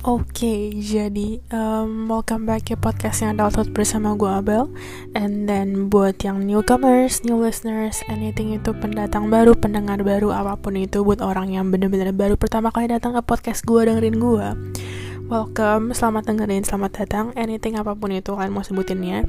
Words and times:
Oke, 0.00 0.72
jadi 0.80 1.44
um, 1.52 2.08
welcome 2.08 2.48
back 2.48 2.72
ke 2.72 2.76
podcastnya 2.80 3.36
Adulthood 3.36 3.76
bersama 3.76 4.16
gue 4.16 4.32
Abel. 4.32 4.72
And 5.12 5.44
then 5.44 5.92
buat 5.92 6.24
yang 6.24 6.48
newcomers, 6.48 7.20
new 7.20 7.36
listeners, 7.36 8.00
anything 8.08 8.56
itu 8.56 8.72
pendatang 8.72 9.28
baru, 9.28 9.52
pendengar 9.52 10.00
baru, 10.00 10.32
apa 10.32 10.56
pun 10.56 10.80
itu 10.80 11.04
Buat 11.04 11.20
orang 11.20 11.52
yang 11.52 11.68
bener-bener 11.68 12.16
baru 12.16 12.40
pertama 12.40 12.72
kali 12.72 12.88
datang 12.88 13.12
ke 13.12 13.20
podcast 13.20 13.60
gue, 13.68 13.76
dengerin 13.76 14.16
gue 14.16 14.48
Welcome, 15.28 15.92
selamat 15.92 16.32
dengerin, 16.32 16.64
selamat 16.64 17.04
datang, 17.04 17.36
anything 17.36 17.76
apa 17.76 17.92
pun 17.92 18.08
itu 18.08 18.32
kalian 18.32 18.56
mau 18.56 18.64
sebutinnya 18.64 19.28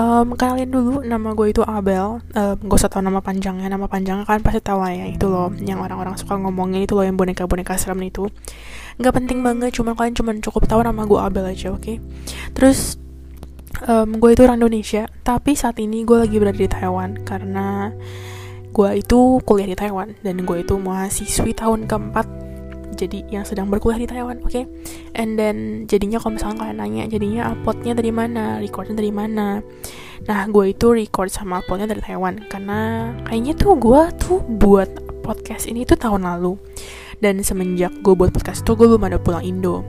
um, 0.00 0.32
kenalin 0.32 0.70
dulu 0.70 1.04
nama 1.04 1.34
gue 1.34 1.52
itu 1.52 1.60
Abel. 1.60 2.24
Um, 2.34 2.56
gue 2.56 2.76
usah 2.78 2.90
tau 2.90 3.02
nama 3.02 3.18
panjangnya. 3.20 3.68
Nama 3.70 3.86
panjangnya 3.86 4.24
kan 4.26 4.42
pasti 4.42 4.60
tahu 4.62 4.80
lah 4.82 4.92
ya 4.94 5.06
itu 5.10 5.26
loh. 5.26 5.50
Yang 5.60 5.78
orang-orang 5.86 6.14
suka 6.18 6.38
ngomongin 6.38 6.86
itu 6.86 6.94
loh 6.94 7.04
yang 7.06 7.18
boneka-boneka 7.18 7.74
serem 7.78 8.00
itu 8.06 8.30
nggak 8.98 9.14
penting 9.14 9.44
banget 9.44 9.76
cuma 9.76 9.94
kalian 9.94 10.14
cuma 10.16 10.30
cukup 10.40 10.66
tahu 10.66 10.80
nama 10.82 11.06
gue 11.06 11.20
Abel 11.20 11.44
aja 11.46 11.70
oke 11.70 11.82
okay? 11.82 11.96
terus 12.56 12.98
um, 13.86 14.18
gue 14.18 14.30
itu 14.34 14.42
orang 14.42 14.58
Indonesia 14.58 15.06
tapi 15.22 15.54
saat 15.54 15.78
ini 15.78 16.02
gue 16.02 16.18
lagi 16.18 16.36
berada 16.40 16.58
di 16.58 16.70
Taiwan 16.70 17.22
karena 17.22 17.94
gue 18.70 18.90
itu 18.98 19.42
kuliah 19.42 19.68
di 19.68 19.76
Taiwan 19.78 20.14
dan 20.22 20.42
gue 20.42 20.56
itu 20.62 20.74
mahasiswi 20.78 21.54
tahun 21.54 21.90
keempat 21.90 22.26
jadi 22.94 23.24
yang 23.32 23.44
sedang 23.46 23.70
berkuliah 23.72 24.02
di 24.02 24.08
Taiwan 24.10 24.42
oke 24.44 24.50
okay? 24.50 24.64
and 25.16 25.40
then 25.40 25.88
jadinya 25.88 26.20
kalau 26.20 26.36
misalnya 26.36 26.56
kalian 26.66 26.78
nanya 26.78 27.04
jadinya 27.08 27.42
uploadnya 27.54 27.92
dari 27.96 28.12
mana 28.12 28.58
recordnya 28.60 28.94
dari 28.98 29.12
mana 29.14 29.64
nah 30.28 30.44
gue 30.46 30.76
itu 30.76 30.92
record 30.92 31.32
sama 31.32 31.64
uploadnya 31.64 31.96
dari 31.96 32.02
Taiwan 32.04 32.44
karena 32.46 33.10
kayaknya 33.24 33.52
tuh 33.56 33.72
gue 33.80 34.00
tuh 34.20 34.38
buat 34.44 34.90
podcast 35.24 35.70
ini 35.70 35.88
tuh 35.88 35.96
tahun 35.96 36.28
lalu 36.28 36.60
dan 37.20 37.44
semenjak 37.44 37.92
gue 38.00 38.16
buat 38.16 38.32
podcast 38.32 38.64
itu 38.64 38.72
gue 38.76 38.88
belum 38.88 39.04
ada 39.06 39.20
pulang 39.20 39.44
Indo. 39.44 39.84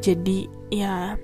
Jadi 0.00 0.46
ya 0.70 1.18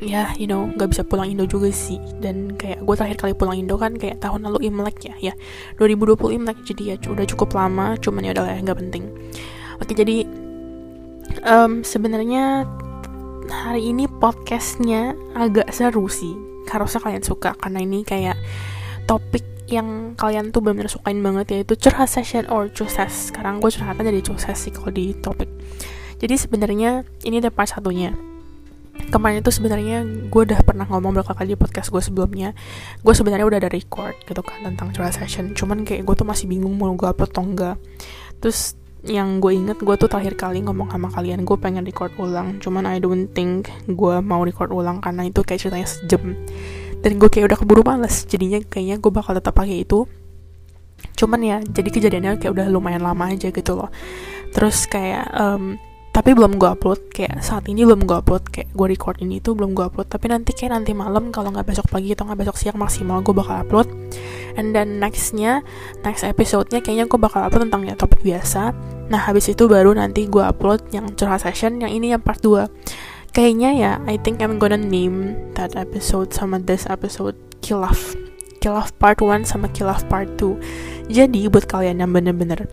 ya 0.00 0.32
you 0.40 0.48
know 0.48 0.66
nggak 0.74 0.90
bisa 0.90 1.02
pulang 1.06 1.30
Indo 1.30 1.46
juga 1.46 1.70
sih. 1.70 1.98
Dan 2.18 2.58
kayak 2.58 2.82
gue 2.82 2.94
terakhir 2.98 3.18
kali 3.22 3.32
pulang 3.34 3.56
Indo 3.56 3.78
kan 3.78 3.94
kayak 3.94 4.18
tahun 4.20 4.46
lalu 4.50 4.68
Imlek 4.68 5.06
ya 5.06 5.14
ya 5.18 5.34
2020 5.78 6.36
Imlek. 6.36 6.58
Jadi 6.66 6.82
ya 6.92 6.94
udah 6.98 7.26
cukup 7.26 7.54
lama 7.54 7.94
cuman 8.02 8.26
ya 8.26 8.30
udah 8.34 8.44
lah 8.44 8.58
nggak 8.58 8.78
penting. 8.78 9.04
Oke 9.80 9.94
jadi 9.94 10.26
um, 11.46 11.86
sebenarnya 11.86 12.66
hari 13.50 13.90
ini 13.90 14.10
podcastnya 14.18 15.14
agak 15.38 15.70
seru 15.70 16.10
sih. 16.10 16.34
Harusnya 16.70 17.02
kalian 17.02 17.24
suka 17.24 17.54
karena 17.58 17.82
ini 17.82 18.06
kayak 18.06 18.38
topik 19.06 19.42
yang 19.70 20.18
kalian 20.18 20.50
tuh 20.50 20.60
benar-benar 20.60 20.90
sukain 20.90 21.22
banget 21.22 21.46
yaitu 21.54 21.78
curhat 21.78 22.10
session 22.10 22.44
or 22.50 22.66
cuses 22.68 23.30
sekarang 23.30 23.62
gue 23.62 23.70
curhatnya 23.70 24.10
jadi 24.10 24.22
cuses 24.26 24.58
sih 24.58 24.74
kalau 24.74 24.90
di 24.90 25.14
topik. 25.14 25.48
Jadi 26.20 26.34
sebenarnya 26.36 27.06
ini 27.24 27.40
ada 27.40 27.48
part 27.48 27.72
satunya. 27.72 28.12
Kemarin 29.08 29.40
itu 29.40 29.48
sebenarnya 29.48 30.04
gue 30.28 30.42
udah 30.44 30.60
pernah 30.60 30.84
ngomong 30.84 31.16
berapa 31.16 31.32
kali 31.32 31.56
di 31.56 31.58
podcast 31.58 31.88
gue 31.88 32.02
sebelumnya. 32.04 32.52
Gue 33.00 33.16
sebenarnya 33.16 33.48
udah 33.48 33.58
ada 33.64 33.70
record 33.72 34.12
gitu 34.28 34.44
kan 34.44 34.60
tentang 34.68 34.92
curhat 34.92 35.16
session. 35.16 35.56
Cuman 35.56 35.88
kayak 35.88 36.04
gue 36.04 36.14
tuh 36.14 36.28
masih 36.28 36.44
bingung 36.44 36.76
mau 36.76 36.92
gue 36.92 37.08
upload 37.08 37.32
atau 37.32 37.42
enggak. 37.46 37.76
Terus 38.44 38.76
yang 39.00 39.40
gue 39.40 39.56
inget 39.56 39.80
gue 39.80 39.96
tuh 39.96 40.12
terakhir 40.12 40.36
kali 40.36 40.60
ngomong 40.60 40.92
sama 40.92 41.08
kalian 41.08 41.48
gue 41.48 41.56
pengen 41.56 41.88
record 41.88 42.12
ulang. 42.20 42.60
Cuman 42.60 42.84
I 42.84 43.00
don't 43.00 43.32
think 43.32 43.72
gue 43.88 44.14
mau 44.20 44.44
record 44.44 44.68
ulang 44.76 45.00
karena 45.00 45.24
itu 45.24 45.40
kayak 45.40 45.64
ceritanya 45.64 45.88
sejam 45.88 46.36
dan 47.00 47.16
gue 47.16 47.28
kayak 47.28 47.52
udah 47.52 47.58
keburu 47.58 47.82
males. 47.84 48.28
Jadinya 48.28 48.60
kayaknya 48.64 48.96
gue 49.00 49.12
bakal 49.12 49.32
tetap 49.36 49.56
pakai 49.56 49.84
itu. 49.84 50.04
Cuman 51.16 51.40
ya 51.40 51.56
jadi 51.64 51.88
kejadiannya 51.88 52.40
kayak 52.40 52.52
udah 52.52 52.66
lumayan 52.68 53.04
lama 53.04 53.32
aja 53.32 53.48
gitu 53.48 53.72
loh. 53.76 53.88
Terus 54.52 54.84
kayak 54.84 55.32
um, 55.32 55.80
tapi 56.10 56.36
belum 56.36 56.60
gue 56.60 56.68
upload. 56.68 57.08
Kayak 57.08 57.40
saat 57.40 57.64
ini 57.72 57.88
belum 57.88 58.04
gue 58.04 58.16
upload. 58.20 58.52
Kayak 58.52 58.68
gue 58.76 58.86
record 58.92 59.16
ini 59.24 59.40
tuh 59.40 59.56
belum 59.56 59.72
gue 59.72 59.84
upload. 59.88 60.12
Tapi 60.12 60.28
nanti 60.28 60.52
kayak 60.52 60.76
nanti 60.76 60.92
malam 60.92 61.32
kalau 61.32 61.54
nggak 61.54 61.72
besok 61.72 61.88
pagi 61.88 62.12
atau 62.12 62.28
nggak 62.28 62.40
besok 62.44 62.56
siang 62.60 62.76
maksimal 62.76 63.24
gue 63.24 63.32
bakal 63.32 63.64
upload. 63.64 63.88
And 64.58 64.76
then 64.76 65.00
nextnya 65.00 65.64
next 66.04 66.26
episode-nya 66.26 66.84
kayaknya 66.84 67.08
gue 67.08 67.16
bakal 67.16 67.48
upload 67.48 67.70
tentang 67.70 67.88
ya 67.88 67.94
topik 67.96 68.20
biasa. 68.20 68.76
Nah 69.08 69.20
habis 69.24 69.48
itu 69.48 69.64
baru 69.70 69.96
nanti 69.96 70.28
gue 70.28 70.42
upload 70.42 70.92
yang 70.92 71.08
curhat 71.16 71.40
session 71.46 71.80
yang 71.80 71.88
ini 71.88 72.12
yang 72.12 72.20
part 72.20 72.42
2 72.44 72.68
kayaknya 73.30 73.70
ya 73.74 73.92
I 74.06 74.18
think 74.18 74.42
I'm 74.42 74.58
gonna 74.58 74.80
name 74.80 75.38
that 75.54 75.78
episode 75.78 76.34
sama 76.34 76.58
this 76.62 76.86
episode 76.90 77.38
Kilaf 77.62 78.14
Kilaf 78.58 78.92
part 78.98 79.22
1 79.22 79.46
sama 79.46 79.70
Kilaf 79.70 80.04
part 80.10 80.34
2 80.38 81.10
jadi 81.10 81.50
buat 81.50 81.66
kalian 81.70 82.02
yang 82.02 82.10
bener-bener 82.10 82.66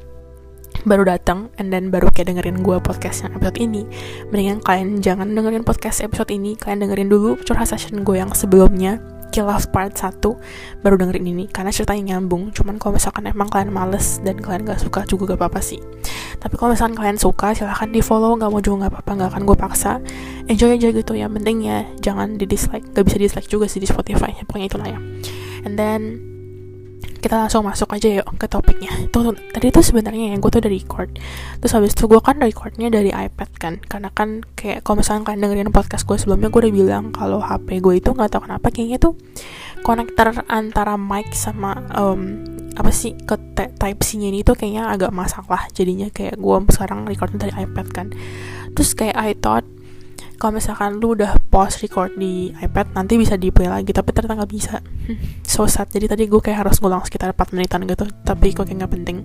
baru 0.88 1.04
datang 1.04 1.52
and 1.60 1.74
then 1.74 1.92
baru 1.92 2.08
kayak 2.14 2.32
dengerin 2.32 2.64
gue 2.64 2.78
podcast 2.80 3.26
yang 3.28 3.36
episode 3.36 3.60
ini 3.60 3.84
mendingan 4.32 4.64
kalian 4.64 5.04
jangan 5.04 5.28
dengerin 5.34 5.66
podcast 5.68 6.00
episode 6.00 6.32
ini 6.32 6.56
kalian 6.56 6.88
dengerin 6.88 7.10
dulu 7.12 7.36
curhat 7.44 7.68
session 7.68 8.06
gue 8.08 8.16
yang 8.16 8.32
sebelumnya 8.32 9.02
Kilaf 9.34 9.70
part 9.74 9.94
1 9.96 10.22
baru 10.82 10.96
dengerin 10.96 11.26
ini. 11.28 11.46
Karena 11.50 11.74
ceritanya 11.74 12.16
nyambung 12.16 12.54
cuman 12.54 12.80
kalau 12.80 12.96
misalkan 12.96 13.28
emang 13.28 13.50
kalian 13.52 13.74
males 13.74 14.22
dan 14.22 14.40
kalian 14.40 14.64
gak 14.68 14.82
suka 14.82 15.04
juga 15.10 15.36
gak 15.36 15.44
apa-apa 15.44 15.60
sih. 15.60 15.82
Tapi 16.38 16.54
kalau 16.56 16.78
misalkan 16.78 16.96
kalian 16.96 17.18
suka 17.18 17.58
silahkan 17.58 17.90
di 17.90 18.00
follow 18.06 18.38
gak 18.38 18.50
mau 18.54 18.62
juga 18.62 18.88
gak 18.88 18.94
apa-apa 19.00 19.12
gak 19.26 19.30
akan 19.34 19.42
gue 19.48 19.58
paksa. 19.58 19.94
Enjoy 20.48 20.78
aja 20.78 20.90
gitu 20.94 21.14
ya 21.18 21.28
penting 21.28 21.66
ya. 21.66 21.84
Jangan 22.00 22.38
di 22.40 22.46
dislike 22.46 22.94
gak 22.94 23.04
bisa 23.04 23.18
dislike 23.18 23.50
juga 23.50 23.66
sih 23.68 23.84
di 23.84 23.88
Spotify 23.90 24.32
pokoknya 24.46 24.68
itulah 24.70 24.88
ya. 24.88 25.00
And 25.66 25.76
then 25.76 26.37
kita 27.28 27.44
langsung 27.44 27.68
masuk 27.68 27.92
aja 27.92 28.08
yuk 28.08 28.28
ke 28.40 28.48
topiknya. 28.48 28.88
Tuh, 29.12 29.36
tadi 29.52 29.68
tuh 29.68 29.84
sebenarnya 29.84 30.32
yang 30.32 30.40
gue 30.40 30.48
tuh 30.48 30.64
udah 30.64 30.72
record. 30.72 31.12
Terus 31.60 31.72
habis 31.76 31.92
itu 31.92 32.08
gue 32.08 32.24
kan 32.24 32.40
recordnya 32.40 32.88
dari 32.88 33.12
iPad 33.12 33.50
kan. 33.60 33.74
Karena 33.84 34.08
kan 34.16 34.48
kayak 34.56 34.88
kalau 34.88 35.04
misalnya 35.04 35.28
kalian 35.28 35.44
dengerin 35.44 35.76
podcast 35.76 36.08
gue 36.08 36.16
sebelumnya 36.16 36.48
gue 36.48 36.62
udah 36.64 36.74
bilang 36.74 37.04
kalau 37.12 37.44
HP 37.44 37.84
gue 37.84 38.00
itu 38.00 38.16
nggak 38.16 38.32
tahu 38.32 38.48
kenapa 38.48 38.72
kayaknya 38.72 38.98
tuh 39.04 39.20
konektor 39.84 40.32
antara 40.48 40.96
mic 40.96 41.36
sama 41.36 41.84
um, 42.00 42.48
apa 42.80 42.96
sih 42.96 43.12
ke 43.20 43.36
type 43.76 44.00
C 44.08 44.24
nya 44.24 44.32
ini 44.32 44.48
tuh 44.48 44.56
kayaknya 44.56 44.88
agak 44.88 45.12
masalah 45.12 45.68
jadinya. 45.76 46.08
Kayak 46.08 46.40
gue 46.40 46.58
sekarang 46.72 47.04
recordnya 47.04 47.44
dari 47.44 47.54
iPad 47.68 47.88
kan. 47.92 48.08
Terus 48.72 48.96
kayak 48.96 49.20
I 49.20 49.36
thought 49.36 49.68
kalau 50.38 50.62
misalkan 50.62 51.02
lu 51.02 51.18
udah 51.18 51.34
pause 51.50 51.82
record 51.82 52.14
di 52.14 52.54
iPad 52.62 52.94
nanti 52.94 53.18
bisa 53.18 53.36
di 53.36 53.50
play 53.50 53.66
lagi 53.66 53.90
tapi 53.90 54.14
ternyata 54.14 54.46
nggak 54.46 54.52
bisa. 54.54 54.80
So 55.44 55.66
sad. 55.66 55.90
Jadi 55.90 56.06
tadi 56.06 56.24
gue 56.30 56.38
kayak 56.38 56.66
harus 56.66 56.78
ngulang 56.78 57.02
sekitar 57.04 57.34
4 57.34 57.58
menitan 57.58 57.84
gitu 57.90 58.06
tapi 58.22 58.54
kok 58.54 58.70
kayak 58.70 58.86
nggak 58.86 58.94
penting. 58.94 59.18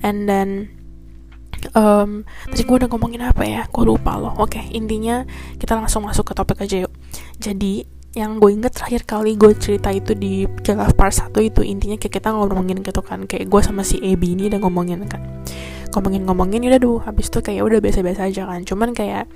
And 0.00 0.24
then 0.24 0.72
um, 1.76 2.24
tadi 2.48 2.64
gue 2.64 2.76
udah 2.80 2.88
ngomongin 2.88 3.22
apa 3.28 3.44
ya? 3.44 3.68
Gue 3.68 3.84
lupa 3.84 4.16
loh. 4.16 4.32
Oke 4.40 4.58
okay, 4.58 4.64
intinya 4.72 5.28
kita 5.60 5.76
langsung 5.76 6.08
masuk 6.08 6.32
ke 6.32 6.34
topik 6.34 6.64
aja 6.64 6.88
yuk. 6.88 6.92
Jadi 7.36 7.84
yang 8.10 8.42
gue 8.42 8.50
inget 8.50 8.74
terakhir 8.74 9.06
kali 9.06 9.38
gue 9.38 9.54
cerita 9.54 9.94
itu 9.94 10.18
di 10.18 10.42
Jalaf 10.66 10.98
Part 10.98 11.14
1 11.14 11.30
itu 11.46 11.60
intinya 11.62 11.94
kayak 12.00 12.16
kita 12.16 12.32
ngomongin 12.32 12.80
gitu 12.80 13.04
kan. 13.04 13.28
Kayak 13.28 13.52
gue 13.52 13.60
sama 13.60 13.84
si 13.84 14.00
Ebi 14.00 14.32
ini 14.34 14.48
udah 14.48 14.60
ngomongin 14.64 15.04
kan 15.04 15.20
ngomongin-ngomongin 15.90 16.66
udah 16.70 16.80
duh 16.80 16.98
habis 17.02 17.28
itu 17.28 17.38
kayak 17.42 17.62
udah 17.66 17.78
biasa-biasa 17.82 18.30
aja 18.30 18.42
kan. 18.46 18.62
Cuman 18.66 18.90
kayak 18.94 19.26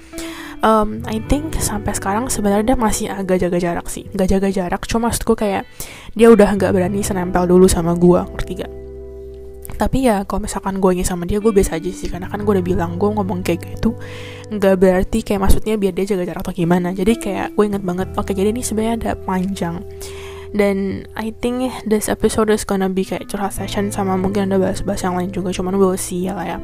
um, 0.63 1.03
I 1.07 1.21
think 1.27 1.55
sampai 1.59 1.93
sekarang 1.95 2.31
sebenarnya 2.31 2.75
masih 2.75 3.11
agak 3.11 3.43
jaga 3.43 3.59
jarak 3.61 3.87
sih. 3.91 4.07
Gak 4.15 4.31
jaga 4.31 4.49
jarak 4.51 4.83
cuma 4.89 5.11
maksudku 5.11 5.37
kayak 5.37 5.69
dia 6.15 6.31
udah 6.31 6.49
nggak 6.55 6.71
berani 6.73 7.03
senempel 7.03 7.45
dulu 7.45 7.67
sama 7.67 7.93
gue 7.99 8.21
ngerti 8.23 8.55
gak 8.63 8.73
tapi 9.75 10.07
ya 10.07 10.23
kalau 10.23 10.47
misalkan 10.47 10.79
gue 10.79 11.03
sama 11.03 11.27
dia 11.27 11.43
gue 11.43 11.51
biasa 11.51 11.83
aja 11.83 11.91
sih. 11.91 12.07
Karena 12.07 12.31
kan 12.31 12.47
gue 12.47 12.53
udah 12.55 12.65
bilang 12.65 12.95
gue 12.95 13.11
ngomong 13.11 13.43
kayak 13.43 13.75
gitu 13.75 13.99
nggak 14.55 14.75
berarti 14.79 15.27
kayak 15.27 15.41
maksudnya 15.43 15.75
biar 15.75 15.91
dia 15.91 16.07
jaga 16.15 16.25
jarak 16.31 16.47
atau 16.47 16.55
gimana. 16.55 16.95
Jadi 16.95 17.19
kayak 17.19 17.59
gue 17.59 17.65
inget 17.67 17.83
banget 17.83 18.09
oke 18.15 18.31
jadi 18.31 18.55
ini 18.55 18.63
sebenarnya 18.63 18.95
ada 19.03 19.13
panjang 19.19 19.83
dan 20.55 21.03
I 21.19 21.35
think 21.35 21.67
this 21.83 22.07
episode 22.07 22.47
is 22.55 22.63
gonna 22.63 22.87
be 22.87 23.03
kayak 23.03 23.27
curhat 23.27 23.59
session 23.59 23.91
sama 23.91 24.15
mungkin 24.15 24.47
ada 24.47 24.63
bahas-bahas 24.63 25.03
yang 25.03 25.19
lain 25.19 25.35
juga 25.35 25.51
cuman 25.51 25.75
we'll 25.75 25.99
see 25.99 26.31
ya 26.31 26.39
lah 26.39 26.47
ya. 26.47 26.59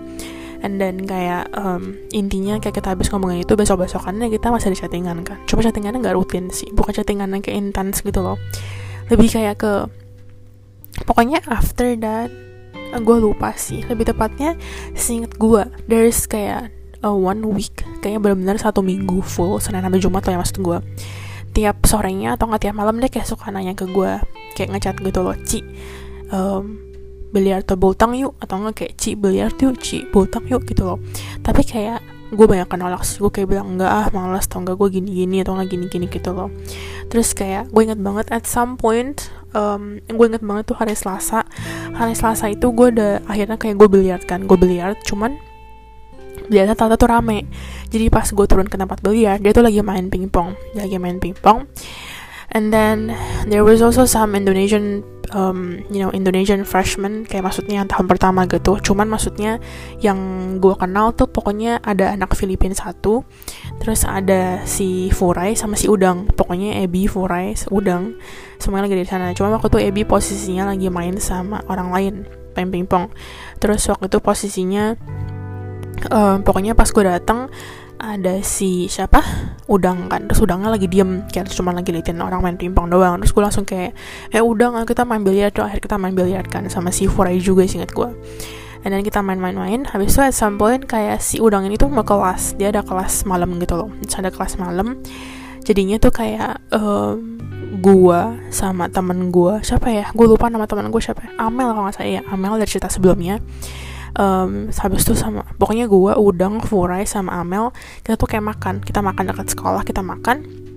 And 0.62 0.78
then 0.78 1.02
kayak 1.08 1.50
um, 1.58 1.98
intinya 2.14 2.62
kayak 2.62 2.78
kita 2.78 2.94
habis 2.94 3.10
ngomongin 3.10 3.42
itu 3.42 3.58
besok 3.58 3.82
besokannya 3.82 4.30
kita 4.30 4.54
masih 4.54 4.70
ada 4.70 4.78
chattingan 4.86 5.26
kan. 5.26 5.42
Cuma 5.50 5.66
chattingannya 5.66 5.98
nggak 6.06 6.14
rutin 6.14 6.54
sih 6.54 6.70
bukan 6.70 6.94
chattingan 6.94 7.34
yang 7.34 7.42
kayak 7.42 7.58
intens 7.58 8.06
gitu 8.06 8.22
loh. 8.22 8.38
Lebih 9.10 9.26
kayak 9.26 9.58
ke 9.58 9.72
pokoknya 11.10 11.42
after 11.50 11.98
that 11.98 12.30
gue 12.94 13.16
lupa 13.18 13.58
sih. 13.58 13.82
Lebih 13.90 14.14
tepatnya 14.14 14.54
seinget 14.94 15.34
gue 15.34 15.66
there's 15.90 16.30
kayak 16.30 16.70
uh, 17.02 17.16
one 17.16 17.42
week 17.50 17.82
kayaknya 18.00 18.20
benar-benar 18.22 18.56
satu 18.60 18.84
minggu 18.84 19.18
full 19.24 19.58
senin 19.58 19.82
sampai 19.82 19.98
jumat 19.98 20.22
lah 20.28 20.36
ya 20.36 20.38
maksud 20.38 20.58
gue 20.60 20.78
tiap 21.50 21.82
sorenya 21.84 22.38
atau 22.38 22.46
nggak 22.46 22.70
tiap 22.70 22.76
malam 22.78 22.98
deh 23.02 23.10
kayak 23.10 23.26
suka 23.26 23.50
nanya 23.50 23.74
ke 23.74 23.88
gue 23.90 24.22
kayak 24.54 24.68
ngechat 24.76 24.96
gitu 25.02 25.20
loh 25.22 25.36
ci 25.42 25.62
um, 26.30 26.90
biliar 27.30 27.62
atau 27.62 27.78
bultang 27.78 28.18
yuk 28.18 28.34
atau 28.42 28.58
nggak 28.58 28.74
kayak 28.74 28.92
ci 28.98 29.14
biliar 29.14 29.54
tuh 29.54 29.74
ci 29.78 30.02
bultang 30.10 30.46
yuk 30.50 30.66
gitu 30.66 30.82
loh. 30.82 30.98
Tapi 31.42 31.62
kayak 31.62 32.02
gue 32.30 32.46
banyak 32.46 32.70
nolak 32.78 33.02
sih 33.02 33.18
gue 33.18 33.30
kayak 33.30 33.48
bilang 33.50 33.74
enggak 33.74 33.90
ah 33.90 34.06
malas 34.14 34.46
atau 34.46 34.62
enggak 34.62 34.78
gue 34.78 35.02
gini 35.02 35.10
gini 35.10 35.36
atau 35.42 35.58
enggak 35.58 35.68
gini 35.74 35.84
gini 35.86 36.06
gitu 36.10 36.30
loh. 36.34 36.50
Terus 37.10 37.34
kayak 37.34 37.70
gue 37.70 37.82
inget 37.86 37.98
banget 38.02 38.26
at 38.34 38.46
some 38.46 38.74
point 38.78 39.30
um, 39.54 40.02
gue 40.06 40.26
inget 40.26 40.42
banget 40.42 40.74
tuh 40.74 40.76
hari 40.78 40.94
Selasa. 40.94 41.46
Hari 41.94 42.14
Selasa 42.18 42.50
itu 42.50 42.70
gue 42.74 42.94
udah 42.94 43.22
akhirnya 43.30 43.58
kayak 43.58 43.78
gue 43.78 43.88
biliar 43.90 44.20
kan 44.26 44.46
gue 44.46 44.58
biliar 44.58 44.98
cuman 45.06 45.38
biasa 46.50 46.74
tata 46.74 46.98
tuh 46.98 47.08
rame. 47.08 47.46
Jadi 47.88 48.10
pas 48.10 48.26
gue 48.26 48.46
turun 48.50 48.66
ke 48.66 48.76
tempat 48.76 48.98
biliar 49.00 49.38
dia 49.38 49.54
tuh 49.54 49.62
lagi 49.62 49.80
main 49.80 50.10
pingpong 50.10 50.58
dia 50.74 50.84
lagi 50.84 50.98
main 50.98 51.22
pingpong. 51.22 51.70
And 52.50 52.74
then 52.74 53.14
there 53.46 53.62
was 53.62 53.78
also 53.78 54.10
some 54.10 54.34
Indonesian 54.34 55.06
um, 55.30 55.86
you 55.86 56.02
know 56.02 56.10
Indonesian 56.10 56.66
freshman 56.66 57.22
kayak 57.22 57.46
maksudnya 57.46 57.82
yang 57.82 57.88
tahun 57.88 58.10
pertama 58.10 58.46
gitu. 58.50 58.78
Cuman 58.82 59.06
maksudnya 59.06 59.62
yang 60.02 60.18
gue 60.58 60.74
kenal 60.74 61.14
tuh 61.14 61.30
pokoknya 61.30 61.78
ada 61.82 62.10
anak 62.10 62.34
Filipina 62.34 62.74
satu 62.74 63.22
terus 63.78 64.02
ada 64.02 64.66
si 64.66 65.14
Furai 65.14 65.54
sama 65.54 65.78
si 65.78 65.86
Udang. 65.86 66.26
Pokoknya 66.34 66.82
Ebi 66.82 67.06
Furai 67.06 67.54
Udang 67.70 68.18
semuanya 68.58 68.90
lagi 68.90 68.98
di 68.98 69.06
sana. 69.06 69.30
Cuma 69.30 69.54
waktu 69.54 69.70
itu 69.70 69.78
Ebi 69.86 70.02
posisinya 70.02 70.74
lagi 70.74 70.90
main 70.90 71.16
sama 71.22 71.62
orang 71.70 71.94
lain 71.94 72.14
main 72.58 72.68
pingpong. 72.68 73.14
Terus 73.62 73.86
waktu 73.86 74.10
itu 74.10 74.18
posisinya 74.18 74.98
um, 76.08 76.40
pokoknya 76.40 76.72
pas 76.72 76.88
gue 76.88 77.04
datang 77.04 77.52
ada 78.00 78.40
si 78.40 78.88
siapa? 78.88 79.20
Udang 79.68 80.08
kan 80.08 80.24
terus 80.24 80.40
udangnya 80.40 80.72
lagi 80.72 80.88
diem 80.88 81.28
kayak 81.28 81.52
cuma 81.52 81.76
lagi 81.76 81.92
liatin 81.92 82.16
orang 82.24 82.40
main 82.40 82.56
pingpong 82.56 82.88
doang. 82.88 83.20
Terus 83.20 83.32
gue 83.36 83.42
langsung 83.44 83.64
kayak 83.68 83.92
eh 84.32 84.40
udang 84.40 84.78
kita 84.88 85.04
main 85.04 85.20
biliar 85.20 85.52
tuh. 85.52 85.68
Akhirnya 85.68 85.84
kita 85.84 85.96
main 86.00 86.16
biliar 86.16 86.48
kan 86.48 86.64
sama 86.72 86.88
si 86.88 87.04
Furai 87.04 87.36
juga 87.36 87.68
sih 87.68 87.76
inget 87.76 87.92
gue 87.92 88.08
dan 88.80 88.96
then 88.96 89.04
kita 89.04 89.20
main-main-main 89.20 89.84
habis 89.92 90.16
itu 90.16 90.24
at 90.24 90.32
some 90.32 90.56
point 90.56 90.88
kayak 90.88 91.20
si 91.20 91.36
udang 91.36 91.68
ini 91.68 91.76
tuh 91.76 91.92
mau 91.92 92.00
kelas 92.00 92.56
dia 92.56 92.72
ada 92.72 92.80
kelas 92.80 93.28
malam 93.28 93.60
gitu 93.60 93.76
loh. 93.76 93.92
Terus 94.08 94.16
ada 94.16 94.30
kelas 94.32 94.56
malam 94.56 95.04
jadinya 95.60 96.00
tuh 96.00 96.08
kayak 96.08 96.64
um, 96.72 97.36
gua 97.84 98.40
sama 98.48 98.88
temen 98.88 99.28
gua 99.28 99.60
siapa 99.60 99.92
ya? 99.92 100.08
Gue 100.16 100.24
lupa 100.24 100.48
nama 100.48 100.64
temen 100.64 100.88
gue 100.88 101.02
siapa 101.02 101.20
ya? 101.28 101.30
Amel 101.36 101.76
kalau 101.76 101.84
nggak 101.84 101.96
salah 102.00 102.08
ya 102.08 102.22
Amel 102.32 102.56
dari 102.56 102.70
cerita 102.72 102.88
sebelumnya 102.88 103.36
um, 104.16 104.70
habis 104.70 105.02
itu 105.04 105.14
sama 105.18 105.46
pokoknya 105.58 105.90
gue 105.90 106.12
udang 106.16 106.62
Furai 106.62 107.04
sama 107.04 107.42
Amel 107.42 107.74
kita 108.02 108.16
tuh 108.16 108.28
kayak 108.30 108.46
makan. 108.46 108.74
Kita 108.80 109.04
makan 109.04 109.24
dekat 109.30 109.52
sekolah 109.52 109.82
kita 109.84 110.00
makan 110.00 110.69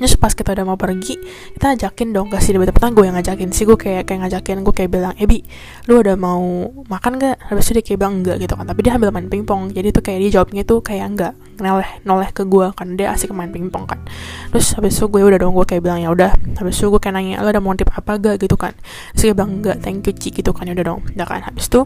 Terus 0.00 0.16
pas 0.16 0.32
kita 0.32 0.56
udah 0.56 0.64
mau 0.64 0.80
pergi, 0.80 1.20
kita 1.52 1.76
ajakin 1.76 2.16
dong 2.16 2.32
kasih 2.32 2.56
debat 2.56 2.72
petang 2.72 2.96
gue 2.96 3.04
yang 3.04 3.20
ngajakin 3.20 3.52
sih 3.52 3.68
gue 3.68 3.76
kayak 3.76 4.08
kayak 4.08 4.24
ngajakin 4.24 4.64
gue 4.64 4.72
kayak 4.72 4.88
bilang, 4.88 5.12
Ebi, 5.20 5.44
lu 5.92 6.00
udah 6.00 6.16
mau 6.16 6.40
makan 6.88 7.20
gak? 7.20 7.36
Habis 7.52 7.68
itu 7.68 7.72
dia 7.76 7.84
kayak 7.84 7.98
bilang 8.00 8.14
enggak 8.24 8.36
gitu 8.40 8.56
kan, 8.56 8.64
tapi 8.64 8.80
dia 8.80 8.96
ambil 8.96 9.12
main 9.12 9.28
pingpong, 9.28 9.76
jadi 9.76 9.92
tuh 9.92 10.00
kayak 10.00 10.18
dia 10.24 10.30
jawabnya 10.40 10.62
tuh 10.64 10.80
kayak 10.80 11.04
enggak, 11.04 11.32
noleh 11.60 11.90
noleh 12.08 12.32
ke 12.32 12.48
gue 12.48 12.72
kan 12.72 12.96
dia 12.96 13.12
asik 13.12 13.28
main 13.36 13.52
pingpong 13.52 13.84
kan. 13.84 14.00
Terus 14.48 14.72
habis 14.72 14.96
itu 14.96 15.04
gue 15.12 15.20
udah 15.20 15.36
dong 15.36 15.52
gue 15.52 15.68
kayak 15.68 15.84
bilang 15.84 16.00
ya 16.00 16.08
udah, 16.08 16.32
habis 16.56 16.80
itu 16.80 16.88
gue 16.88 17.00
kayak 17.00 17.14
nanya, 17.20 17.44
lu 17.44 17.52
ada 17.52 17.60
mau 17.60 17.76
tip 17.76 17.92
apa 17.92 18.16
gak 18.16 18.40
gitu 18.40 18.56
kan? 18.56 18.72
Terus 19.12 19.22
dia 19.28 19.34
bilang 19.36 19.60
enggak, 19.60 19.84
thank 19.84 20.08
you 20.08 20.16
Ci 20.16 20.32
gitu 20.32 20.56
kan, 20.56 20.64
ya 20.64 20.72
udah 20.72 20.96
dong, 20.96 21.04
udah 21.12 21.26
kan. 21.28 21.44
Habis 21.44 21.68
itu 21.68 21.84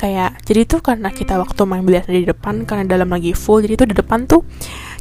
kayak 0.00 0.40
jadi 0.48 0.64
tuh 0.64 0.80
karena 0.80 1.12
kita 1.12 1.36
waktu 1.36 1.60
main 1.68 1.84
biliar 1.84 2.08
di 2.08 2.24
depan 2.24 2.64
karena 2.64 2.88
dalam 2.88 3.12
lagi 3.12 3.36
full, 3.36 3.60
jadi 3.60 3.76
tuh 3.76 3.92
di 3.92 3.96
depan 4.00 4.24
tuh 4.24 4.40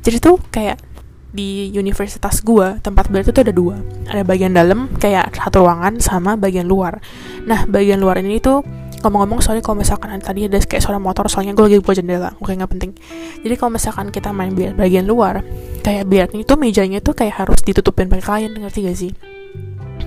jadi 0.01 0.17
tuh 0.19 0.35
kayak 0.51 0.90
di 1.31 1.71
universitas 1.75 2.43
gua 2.43 2.77
tempat 2.83 3.07
belajar 3.07 3.31
itu 3.31 3.41
ada 3.47 3.55
dua. 3.55 3.75
Ada 4.07 4.23
bagian 4.27 4.51
dalam 4.51 4.91
kayak 4.99 5.35
satu 5.35 5.63
ruangan 5.63 5.99
sama 6.03 6.35
bagian 6.35 6.67
luar. 6.67 6.99
Nah 7.47 7.63
bagian 7.65 8.03
luar 8.03 8.19
ini 8.19 8.43
tuh 8.43 8.61
ngomong-ngomong 9.01 9.41
soalnya 9.41 9.65
kalau 9.65 9.81
misalkan 9.81 10.13
tadi 10.21 10.45
ada 10.45 10.61
kayak 10.61 10.83
suara 10.83 11.01
motor 11.01 11.25
soalnya 11.25 11.57
gue 11.57 11.65
lagi 11.65 11.77
buka 11.81 11.97
jendela 11.97 12.37
oke 12.37 12.51
nggak 12.51 12.71
penting. 12.71 12.91
Jadi 13.41 13.53
kalau 13.57 13.71
misalkan 13.73 14.13
kita 14.13 14.29
main 14.29 14.53
biar 14.53 14.77
bagian 14.77 15.07
luar 15.09 15.41
kayak 15.81 16.05
biar 16.05 16.27
itu 16.37 16.53
mejanya 16.59 17.01
tuh 17.01 17.17
kayak 17.17 17.41
harus 17.41 17.65
ditutupin 17.65 18.11
pakai 18.11 18.45
kain 18.45 18.51
ngerti 18.53 18.79
gak 18.85 18.97
sih? 18.99 19.11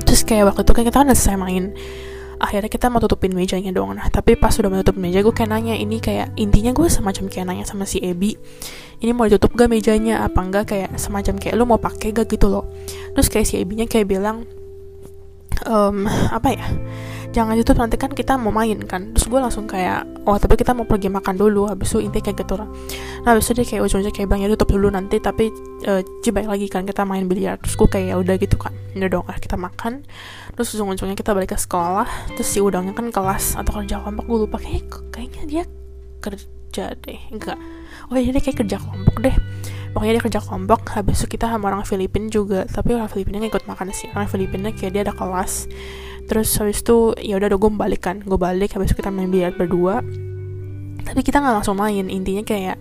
Terus 0.05 0.23
kayak 0.23 0.55
waktu 0.55 0.62
itu 0.62 0.73
kayak 0.76 0.87
kita 0.93 0.97
kan 1.03 1.06
udah 1.11 1.19
selesai 1.19 1.38
main 1.41 1.65
akhirnya 2.44 2.71
kita 2.71 2.93
mau 2.93 3.00
tutupin 3.00 3.32
mejanya 3.32 3.73
dong 3.73 3.97
nah 3.97 4.06
tapi 4.11 4.37
pas 4.37 4.53
sudah 4.53 4.69
menutup 4.69 4.99
meja 4.99 5.25
gue 5.25 5.35
kayak 5.35 5.50
nanya 5.50 5.75
ini 5.79 5.97
kayak 6.03 6.35
intinya 6.37 6.76
gue 6.76 6.87
semacam 6.91 7.25
kayak 7.32 7.47
nanya 7.49 7.65
sama 7.65 7.88
si 7.88 8.03
Ebi 8.03 8.37
ini 9.00 9.11
mau 9.14 9.26
ditutup 9.26 9.55
gak 9.55 9.70
mejanya? 9.70 10.26
Apa 10.26 10.44
enggak? 10.44 10.75
Kayak 10.75 10.99
semacam 11.00 11.35
kayak 11.41 11.55
lu 11.55 11.64
mau 11.67 11.81
pakai 11.81 12.14
gak 12.14 12.31
gitu 12.31 12.46
loh. 12.50 12.69
Terus 13.17 13.29
kayak 13.31 13.46
si 13.46 13.58
Ebinya 13.58 13.87
kayak 13.88 14.06
bilang 14.06 14.46
um, 15.67 16.06
apa 16.31 16.49
ya? 16.55 16.67
Jangan 17.35 17.58
itu 17.58 17.75
nanti 17.75 17.99
kan 17.99 18.14
kita 18.14 18.38
mau 18.38 18.55
main 18.55 18.79
kan. 18.87 19.11
Terus 19.11 19.26
gue 19.26 19.41
langsung 19.43 19.67
kayak 19.67 20.06
oh 20.23 20.38
tapi 20.38 20.55
kita 20.55 20.70
mau 20.70 20.87
pergi 20.87 21.11
makan 21.11 21.35
dulu. 21.35 21.67
Habis 21.67 21.91
itu 21.94 22.06
intinya 22.06 22.31
kayak 22.31 22.38
gitu 22.46 22.55
lah. 22.55 22.69
Nah 23.26 23.35
habis 23.35 23.50
itu 23.50 23.58
dia 23.58 23.67
kayak 23.67 23.82
ujung-ujungnya 23.91 24.14
kayak 24.14 24.29
bilang 24.31 24.43
ya 24.46 24.49
tutup 24.55 24.70
dulu 24.70 24.87
nanti 24.94 25.19
tapi 25.19 25.50
uh, 25.90 26.47
lagi 26.47 26.67
kan 26.70 26.87
kita 26.87 27.02
main 27.02 27.26
biliar. 27.26 27.58
Terus 27.58 27.75
gue 27.75 27.88
kayak 27.90 28.06
ya 28.14 28.17
udah 28.23 28.35
gitu 28.38 28.55
kan. 28.55 28.70
Udah 28.94 29.08
dong 29.11 29.26
kita 29.26 29.58
makan. 29.58 30.06
Terus 30.55 30.79
ujung-ujungnya 30.79 31.19
kita 31.19 31.35
balik 31.35 31.50
ke 31.50 31.58
sekolah 31.58 32.06
terus 32.38 32.47
si 32.47 32.62
udangnya 32.62 32.94
kan 32.94 33.11
kelas 33.11 33.58
atau 33.58 33.82
kerja 33.82 33.99
kelompok 33.99 34.25
gue 34.31 34.38
lupa 34.47 34.56
kayak 34.62 34.87
kayaknya 35.11 35.43
dia 35.50 35.62
kerja 36.23 36.94
deh 37.02 37.20
enggak 37.35 37.58
oh 38.10 38.16
iya 38.16 38.32
kayak 38.34 38.64
kerja 38.64 38.76
kelompok 38.80 39.16
deh. 39.22 39.36
Pokoknya 39.94 40.18
dia 40.18 40.24
kerja 40.26 40.40
kelompok 40.42 40.80
habis 40.98 41.22
itu 41.22 41.38
kita 41.38 41.46
sama 41.46 41.70
orang 41.70 41.86
Filipina 41.86 42.26
juga. 42.26 42.66
Tapi 42.66 42.98
orang 42.98 43.06
Filipina 43.06 43.38
nggak 43.38 43.64
makan 43.70 43.94
sih. 43.94 44.10
Orang 44.10 44.26
Filipina 44.26 44.74
kayak 44.74 44.90
dia 44.90 45.02
ada 45.06 45.14
kelas. 45.14 45.70
Terus 46.26 46.50
habis 46.58 46.82
itu 46.82 47.14
ya 47.22 47.38
udah 47.38 47.46
gue 47.46 47.70
balik 47.78 48.10
kan 48.10 48.18
gue 48.18 48.38
balik 48.40 48.74
habis 48.74 48.90
itu 48.90 48.98
kita 48.98 49.14
main 49.14 49.30
biliar 49.30 49.54
berdua. 49.54 50.02
Tapi 51.04 51.20
kita 51.22 51.38
nggak 51.38 51.62
langsung 51.62 51.78
main. 51.78 52.10
Intinya 52.10 52.42
kayak 52.42 52.76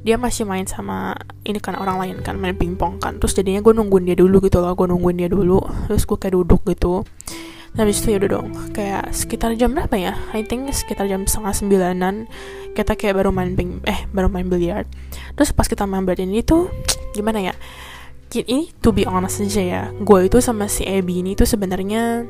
dia 0.00 0.16
masih 0.16 0.46
main 0.48 0.64
sama 0.64 1.18
ini 1.44 1.58
kan 1.58 1.74
orang 1.76 1.98
lain 2.00 2.16
kan 2.24 2.40
main 2.40 2.56
pingpong 2.56 2.96
kan. 3.04 3.20
Terus 3.20 3.36
jadinya 3.36 3.60
gue 3.60 3.76
nungguin 3.76 4.08
dia 4.08 4.16
dulu 4.16 4.40
gitu 4.40 4.64
loh. 4.64 4.72
Gue 4.72 4.88
nungguin 4.88 5.20
dia 5.20 5.28
dulu. 5.28 5.60
Terus 5.92 6.08
gue 6.08 6.16
kayak 6.16 6.34
duduk 6.40 6.64
gitu 6.72 7.04
habis 7.76 8.00
itu 8.00 8.16
ya 8.16 8.18
udah 8.24 8.30
dong 8.40 8.48
kayak 8.72 9.12
sekitar 9.12 9.52
jam 9.54 9.76
berapa 9.76 9.92
ya? 9.96 10.16
I 10.32 10.42
think 10.44 10.72
sekitar 10.72 11.06
jam 11.06 11.28
setengah 11.28 11.52
sembilanan 11.52 12.14
kita 12.72 12.96
kayak 12.96 13.20
baru 13.20 13.30
main 13.32 13.52
ping 13.56 13.84
eh 13.84 14.04
baru 14.12 14.28
main 14.32 14.48
biliar 14.48 14.88
terus 15.36 15.52
pas 15.52 15.68
kita 15.68 15.84
main 15.84 16.04
biliar 16.04 16.24
ini 16.24 16.40
tuh 16.40 16.72
gimana 17.16 17.52
ya? 17.52 17.54
Ini 18.36 18.74
to 18.84 18.92
be 18.92 19.06
honest 19.08 19.40
aja 19.40 19.62
ya 19.62 19.82
gue 19.92 20.28
itu 20.28 20.42
sama 20.42 20.68
si 20.68 20.84
Abby 20.84 21.24
ini 21.24 21.38
tuh 21.38 21.48
sebenarnya 21.48 22.26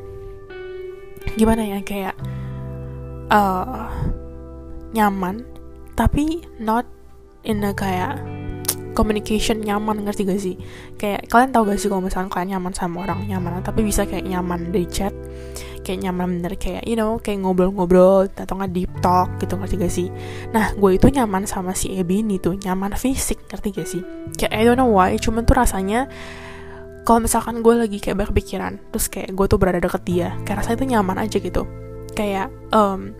gimana 1.35 1.63
ya? 1.63 1.79
Kayak 1.83 2.15
uh, 3.31 3.91
nyaman 4.95 5.43
tapi 5.97 6.45
not 6.61 6.87
in 7.43 7.63
a 7.63 7.71
kayak 7.73 8.36
communication 8.97 9.61
nyaman 9.61 10.01
ngerti 10.01 10.21
gak 10.25 10.41
sih? 10.41 10.55
Kayak 10.97 11.29
kalian 11.29 11.53
tahu 11.53 11.69
gak 11.69 11.77
sih 11.77 11.85
kalau 11.93 12.01
misalnya 12.01 12.33
kalian 12.33 12.57
nyaman 12.57 12.73
sama 12.73 13.05
orang 13.05 13.29
nyaman 13.29 13.61
tapi 13.61 13.85
bisa 13.85 14.09
kayak 14.09 14.25
nyaman 14.25 14.73
di 14.73 14.89
chat 14.89 15.13
kayak 15.85 16.03
nyaman 16.03 16.41
bener 16.43 16.59
kayak 16.59 16.83
you 16.83 16.99
know 16.99 17.15
kayak 17.15 17.39
ngobrol-ngobrol 17.39 18.27
atau 18.27 18.59
nggak 18.59 18.75
deep 18.75 18.91
talk 18.99 19.31
gitu 19.37 19.53
ngerti 19.55 19.75
gak 19.77 19.93
sih? 19.93 20.07
Nah 20.49 20.73
gue 20.73 20.97
itu 20.97 21.07
nyaman 21.13 21.45
sama 21.45 21.77
si 21.77 21.93
Ebi 21.93 22.25
ini 22.25 22.41
tuh 22.41 22.57
nyaman 22.57 22.97
fisik 22.97 23.45
ngerti 23.47 23.67
gak 23.77 23.87
sih? 23.87 24.01
Kayak 24.33 24.51
I 24.57 24.61
don't 24.65 24.81
know 24.81 24.89
why 24.89 25.13
cuman 25.15 25.45
tuh 25.45 25.55
rasanya 25.55 26.09
kalau 27.07 27.23
misalkan 27.23 27.63
gue 27.63 27.71
lagi 27.71 28.03
kayak 28.03 28.27
berpikiran 28.27 28.83
terus 28.91 29.07
kayak 29.07 29.31
gue 29.31 29.45
tuh 29.47 29.55
berada 29.55 29.79
deket 29.79 30.03
dia 30.03 30.35
kayak 30.43 30.65
rasanya 30.65 30.77
tuh 30.81 30.89
nyaman 30.91 31.17
aja 31.23 31.37
gitu. 31.39 31.63
Kayak 32.17 32.49
um, 32.73 33.13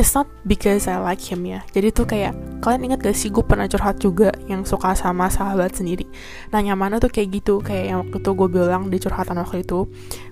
it's 0.00 0.16
not 0.16 0.24
because 0.48 0.88
I 0.88 0.96
like 0.96 1.20
him 1.20 1.44
ya. 1.44 1.60
Jadi 1.76 1.92
tuh 1.92 2.08
kayak 2.08 2.32
kalian 2.64 2.90
ingat 2.90 3.04
gak 3.04 3.12
sih 3.12 3.28
gue 3.28 3.44
pernah 3.44 3.68
curhat 3.68 4.00
juga 4.00 4.32
yang 4.48 4.64
suka 4.64 4.96
sama 4.96 5.28
sahabat 5.28 5.76
sendiri? 5.76 6.08
Nah 6.48 6.64
nyamannya 6.64 7.04
tuh 7.04 7.12
kayak 7.12 7.28
gitu 7.44 7.60
kayak 7.60 7.84
yang 7.92 7.98
waktu 8.08 8.16
itu 8.24 8.30
gue 8.32 8.48
bilang 8.48 8.88
di 8.88 8.96
curhatan 8.96 9.36
waktu 9.36 9.60
itu 9.60 9.84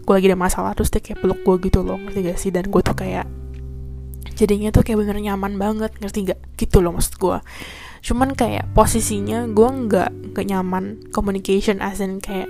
gue 0.09 0.13
lagi 0.17 0.27
ada 0.33 0.41
masalah 0.41 0.73
terus 0.73 0.89
dia 0.89 1.05
kayak 1.05 1.21
peluk 1.21 1.45
gue 1.45 1.69
gitu 1.69 1.85
loh 1.85 2.01
ngerti 2.01 2.21
gak 2.33 2.39
sih? 2.41 2.51
Dan 2.51 2.73
gue 2.73 2.81
tuh 2.81 2.97
kayak 2.97 3.29
jadinya 4.41 4.73
tuh 4.73 4.81
kayak 4.81 5.05
bener 5.05 5.21
nyaman 5.21 5.61
banget 5.61 5.93
ngerti 6.01 6.33
gak? 6.33 6.41
Gitu 6.57 6.81
loh 6.81 6.97
maksud 6.97 7.21
gue 7.21 7.39
cuman 7.99 8.31
kayak 8.39 8.71
posisinya 8.79 9.51
gue 9.51 9.69
nggak 9.69 10.33
nggak 10.33 10.47
nyaman 10.47 11.03
communication 11.11 11.83
as 11.83 11.99
in 11.99 12.23
kayak 12.23 12.47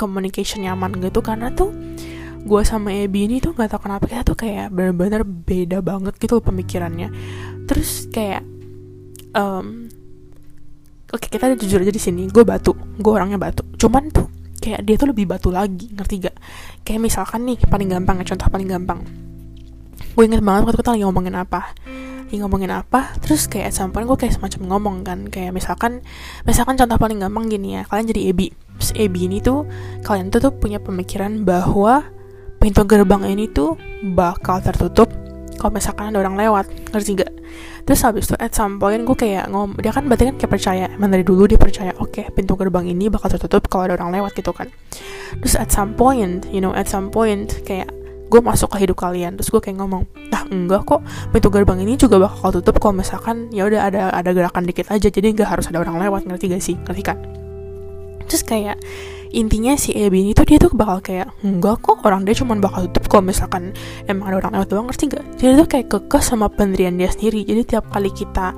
communication 0.00 0.64
nyaman 0.64 0.96
gitu 0.96 1.20
karena 1.20 1.52
tuh 1.52 1.74
gue 2.44 2.62
sama 2.62 2.94
Ebi 2.94 3.26
ini 3.26 3.42
tuh 3.42 3.54
nggak 3.54 3.68
tau 3.74 3.80
kenapa 3.82 4.06
kita 4.06 4.22
tuh 4.22 4.36
kayak 4.38 4.70
bener-bener 4.70 5.22
beda 5.24 5.82
banget 5.82 6.14
gitu 6.20 6.38
loh 6.38 6.44
pemikirannya. 6.44 7.08
Terus 7.66 8.06
kayak 8.12 8.42
um, 9.34 9.90
oke 11.10 11.20
okay, 11.20 11.28
kita 11.34 11.56
jujur 11.58 11.82
aja 11.82 11.92
di 11.92 12.02
sini 12.02 12.30
gue 12.30 12.44
batu 12.46 12.74
gue 12.76 13.12
orangnya 13.12 13.40
batu. 13.40 13.66
Cuman 13.76 14.12
tuh 14.12 14.28
kayak 14.58 14.84
dia 14.84 14.96
tuh 14.98 15.14
lebih 15.14 15.30
batu 15.30 15.54
lagi 15.54 15.88
ngerti 15.94 16.28
gak 16.28 16.36
kayak 16.82 17.00
misalkan 17.00 17.46
nih 17.46 17.58
paling 17.68 17.88
gampang 17.88 18.20
ya 18.22 18.34
contoh 18.34 18.48
paling 18.50 18.68
gampang. 18.68 19.00
Gue 20.14 20.24
inget 20.26 20.42
banget 20.42 20.66
waktu 20.66 20.78
kita 20.82 20.90
lagi 20.94 21.04
ngomongin 21.06 21.34
apa. 21.38 21.74
Lagi 22.28 22.44
ngomongin 22.44 22.72
apa 22.74 23.16
terus 23.24 23.48
kayak 23.48 23.72
sampai 23.72 24.04
gue 24.04 24.16
kayak 24.16 24.36
semacam 24.36 24.60
ngomong 24.76 24.96
kan. 25.04 25.18
Kayak 25.28 25.52
misalkan 25.56 26.04
misalkan 26.46 26.78
contoh 26.78 26.96
paling 26.96 27.18
gampang 27.22 27.50
gini 27.50 27.80
ya 27.80 27.82
kalian 27.86 28.06
jadi 28.10 28.22
Ebi 28.32 28.48
Terus 28.78 28.94
Ebi 28.94 29.26
ini 29.26 29.42
tuh 29.42 29.66
kalian 30.06 30.30
tuh 30.30 30.38
tuh 30.38 30.52
punya 30.54 30.78
pemikiran 30.78 31.42
bahwa 31.42 32.06
pintu 32.58 32.82
gerbang 32.84 33.22
ini 33.26 33.50
tuh 33.50 33.78
bakal 34.14 34.58
tertutup 34.62 35.10
kalau 35.58 35.74
misalkan 35.74 36.14
ada 36.14 36.22
orang 36.22 36.38
lewat 36.38 36.66
ngerti 36.94 37.18
gak 37.18 37.32
terus 37.82 38.04
habis 38.04 38.28
itu 38.28 38.36
at 38.38 38.54
some 38.54 38.78
point 38.78 39.02
gue 39.02 39.16
kayak 39.16 39.50
ngom 39.50 39.74
dia 39.80 39.90
kan 39.90 40.06
berarti 40.06 40.30
kan 40.30 40.36
kayak 40.38 40.52
percaya 40.52 40.84
emang 40.92 41.10
dari 41.10 41.24
dulu 41.26 41.48
dia 41.48 41.56
percaya 41.56 41.96
oke 41.98 42.14
okay, 42.14 42.24
pintu 42.30 42.54
gerbang 42.54 42.86
ini 42.86 43.10
bakal 43.10 43.32
tertutup 43.32 43.66
kalau 43.66 43.88
ada 43.88 43.96
orang 43.96 44.12
lewat 44.12 44.36
gitu 44.36 44.52
kan. 44.52 44.68
Terus 45.40 45.56
at 45.56 45.72
some 45.72 45.96
point 45.96 46.44
you 46.52 46.60
know 46.60 46.76
at 46.76 46.86
some 46.86 47.08
point 47.08 47.48
kayak 47.64 47.88
gue 48.28 48.40
masuk 48.44 48.76
ke 48.76 48.84
hidup 48.84 49.00
kalian 49.00 49.40
terus 49.40 49.48
gue 49.48 49.56
kayak 49.56 49.80
ngomong 49.80 50.04
nah 50.28 50.44
enggak 50.52 50.84
kok 50.84 51.00
pintu 51.32 51.48
gerbang 51.48 51.80
ini 51.80 51.96
juga 51.96 52.20
bakal 52.20 52.52
tutup 52.60 52.76
kalau 52.76 53.00
misalkan 53.00 53.48
ya 53.48 53.64
udah 53.64 53.88
ada 53.88 54.12
ada 54.12 54.30
gerakan 54.36 54.68
dikit 54.68 54.92
aja 54.92 55.08
jadi 55.08 55.32
nggak 55.32 55.48
harus 55.48 55.64
ada 55.72 55.80
orang 55.80 55.96
lewat 55.96 56.28
ngerti 56.28 56.44
gak 56.52 56.62
sih? 56.62 56.76
Ngerti 56.76 57.02
kan? 57.02 57.18
Terus 58.28 58.44
kayak 58.44 58.76
intinya 59.32 59.76
si 59.76 59.92
ini 59.94 60.32
tuh 60.32 60.44
dia 60.48 60.58
tuh 60.60 60.72
bakal 60.72 60.98
kayak 61.04 61.28
enggak 61.44 61.80
kok 61.84 62.00
orang 62.04 62.24
dia 62.24 62.34
cuma 62.36 62.56
bakal 62.56 62.88
tutup 62.88 63.04
kalau 63.08 63.24
misalkan 63.28 63.76
emang 64.08 64.32
ada 64.32 64.36
orang 64.40 64.52
lewat 64.58 64.68
doang 64.68 64.86
ngerti 64.88 65.04
gak 65.12 65.24
jadi 65.36 65.52
tuh 65.60 65.68
kayak 65.68 65.86
kekeh 65.88 66.22
sama 66.22 66.46
pendirian 66.48 66.96
dia 66.96 67.08
sendiri. 67.12 67.44
Jadi 67.44 67.62
tiap 67.64 67.88
kali 67.92 68.10
kita 68.12 68.52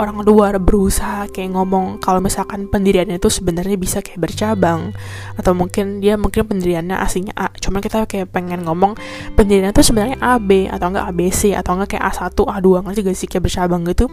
orang 0.00 0.24
luar 0.24 0.56
berusaha 0.56 1.28
kayak 1.28 1.52
ngomong 1.52 2.00
kalau 2.00 2.22
misalkan 2.22 2.68
pendiriannya 2.68 3.20
itu 3.20 3.28
sebenarnya 3.28 3.76
bisa 3.76 3.98
kayak 4.00 4.20
bercabang. 4.20 4.96
Atau 5.36 5.52
mungkin 5.52 6.00
dia 6.00 6.16
mungkin 6.16 6.48
pendiriannya 6.48 6.96
aslinya 6.96 7.34
A. 7.36 7.52
Cuman 7.56 7.84
kita 7.84 8.04
kayak 8.08 8.32
pengen 8.32 8.64
ngomong 8.64 8.96
pendiriannya 9.36 9.74
itu 9.74 9.84
sebenarnya 9.92 10.18
AB 10.20 10.72
atau 10.72 10.86
enggak 10.92 11.06
ABC 11.12 11.52
atau 11.52 11.76
enggak 11.76 11.98
kayak 11.98 12.04
A1 12.12 12.38
A2 12.38 12.68
ngerti 12.88 13.00
gak 13.04 13.18
sih? 13.18 13.28
Kayak 13.28 13.42
bercabang 13.50 13.82
gitu. 13.88 14.06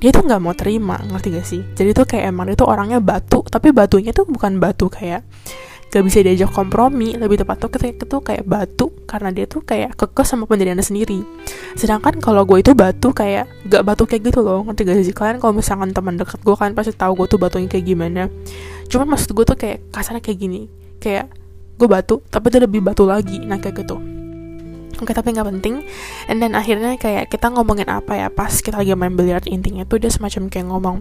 Dia 0.00 0.10
tuh 0.10 0.22
nggak 0.26 0.40
mau 0.42 0.54
terima. 0.56 0.96
Ngerti 0.98 1.28
gak 1.36 1.46
sih? 1.46 1.60
Jadi 1.76 1.90
tuh 1.94 2.06
kayak 2.08 2.32
emang 2.32 2.50
itu 2.50 2.64
orangnya 2.66 2.98
batu. 2.98 3.46
Tapi 3.46 3.70
batunya 3.70 4.10
tuh 4.10 4.26
bukan 4.26 4.58
batu 4.58 4.90
kayak 4.90 5.22
gak 5.90 6.02
bisa 6.06 6.22
diajak 6.22 6.50
kompromi 6.54 7.18
lebih 7.18 7.42
tepat 7.42 7.66
tuh 7.66 7.70
ketika 7.74 8.06
itu 8.06 8.18
kayak 8.22 8.44
batu 8.46 8.94
karena 9.10 9.34
dia 9.34 9.50
tuh 9.50 9.60
kayak 9.66 9.98
kekeh 9.98 10.26
sama 10.26 10.46
pendiriannya 10.46 10.86
sendiri. 10.86 11.26
Sedangkan 11.74 12.22
kalau 12.22 12.46
gue 12.46 12.62
itu 12.62 12.72
batu 12.78 13.10
kayak 13.10 13.50
gak 13.66 13.82
batu 13.82 14.06
kayak 14.06 14.30
gitu 14.30 14.40
loh 14.46 14.62
ngerti 14.64 14.86
gak 14.86 14.96
sih? 15.02 15.14
Kalian 15.14 15.42
kalau 15.42 15.58
misalkan 15.58 15.90
teman 15.90 16.14
dekat 16.14 16.38
gue 16.40 16.54
kan 16.54 16.70
pasti 16.78 16.94
tahu 16.94 17.18
gue 17.18 17.26
tuh 17.26 17.38
batunya 17.42 17.66
kayak 17.66 17.84
gimana. 17.84 18.30
Cuman 18.86 19.06
maksud 19.14 19.34
gue 19.34 19.44
tuh 19.46 19.58
kayak 19.58 19.90
kasarnya 19.90 20.22
kayak 20.22 20.38
gini 20.38 20.80
kayak 21.00 21.32
gue 21.80 21.88
batu 21.88 22.20
tapi 22.28 22.52
dia 22.52 22.60
lebih 22.60 22.84
batu 22.84 23.08
lagi 23.08 23.40
nah 23.40 23.56
kayak 23.56 23.82
gitu 23.82 24.19
Oke 25.00 25.16
tapi 25.16 25.32
nggak 25.32 25.48
penting. 25.48 25.82
And 26.28 26.44
then 26.44 26.52
akhirnya 26.52 27.00
kayak 27.00 27.32
kita 27.32 27.48
ngomongin 27.50 27.88
apa 27.88 28.16
ya 28.16 28.28
Pas 28.28 28.52
kita 28.60 28.80
lagi 28.80 28.92
main 28.94 29.16
biliar 29.16 29.40
intinya 29.48 29.82
tuh 29.88 29.98
dia 29.98 30.12
semacam 30.12 30.52
kayak 30.52 30.66
ngomong 30.68 30.96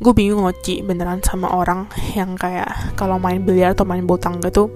Gue 0.00 0.12
bingung 0.16 0.42
ngoci 0.42 0.80
beneran 0.82 1.20
sama 1.20 1.52
orang 1.52 1.86
Yang 2.18 2.40
kayak 2.40 2.96
kalau 2.96 3.20
main 3.20 3.44
biliar 3.44 3.76
atau 3.76 3.84
main 3.84 4.02
bulu 4.02 4.18
gitu 4.22 4.72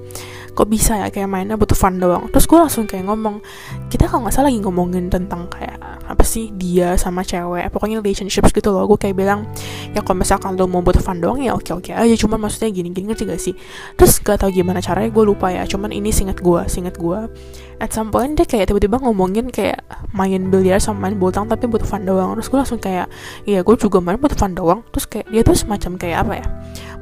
kok 0.57 0.73
bisa 0.73 0.97
ya 0.97 1.13
kayak 1.13 1.29
mainnya 1.29 1.61
butuh 1.61 1.77
fun 1.77 2.01
doang. 2.01 2.33
Terus 2.33 2.49
gue 2.49 2.57
langsung 2.57 2.89
kayak 2.89 3.05
ngomong 3.05 3.45
kita 3.93 4.09
kalau 4.09 4.25
nggak 4.25 4.35
salah 4.35 4.49
lagi 4.49 4.65
ngomongin 4.65 5.13
tentang 5.13 5.53
kayak 5.53 5.77
apa 6.07 6.25
sih 6.25 6.49
dia 6.57 6.97
sama 6.97 7.21
cewek 7.21 7.69
pokoknya 7.69 8.01
relationships 8.01 8.57
gitu 8.57 8.73
loh. 8.73 8.89
Gue 8.89 8.97
kayak 8.97 9.21
bilang 9.21 9.45
ya 9.93 10.01
kalau 10.01 10.25
misalkan 10.25 10.57
lo 10.57 10.65
mau 10.65 10.81
butuh 10.81 11.05
fun 11.05 11.21
doang 11.21 11.45
ya 11.45 11.53
oke 11.53 11.69
oke 11.77 11.93
aja. 11.93 12.15
Cuman 12.17 12.49
maksudnya 12.49 12.73
gini 12.73 12.89
gini 12.89 13.13
ngerti 13.13 13.29
gak 13.29 13.43
sih? 13.43 13.55
Terus 14.01 14.17
gak 14.25 14.41
tau 14.41 14.49
gimana 14.49 14.81
caranya 14.81 15.13
gue 15.13 15.25
lupa 15.29 15.53
ya. 15.53 15.69
Cuman 15.69 15.93
ini 15.93 16.09
singet 16.09 16.41
gue 16.41 16.65
singet 16.73 16.97
gue 16.97 17.29
at 17.77 17.93
some 17.93 18.09
point 18.09 18.33
dia 18.33 18.49
kayak 18.49 18.73
tiba-tiba 18.73 18.97
ngomongin 19.05 19.53
kayak 19.53 19.85
main 20.17 20.49
biliar 20.49 20.81
sama 20.81 21.13
main 21.13 21.21
botang 21.21 21.45
tapi 21.45 21.69
butuh 21.69 21.85
fun 21.85 22.09
doang. 22.09 22.33
Terus 22.41 22.49
gue 22.49 22.59
langsung 22.65 22.81
kayak 22.81 23.13
iya 23.45 23.61
gue 23.61 23.77
juga 23.77 24.01
main 24.01 24.17
butuh 24.17 24.41
fun 24.41 24.57
doang. 24.57 24.81
Terus 24.89 25.05
kayak 25.05 25.27
dia 25.29 25.45
tuh 25.45 25.53
semacam 25.53 25.93
kayak 26.01 26.19
apa 26.25 26.33
ya 26.41 26.47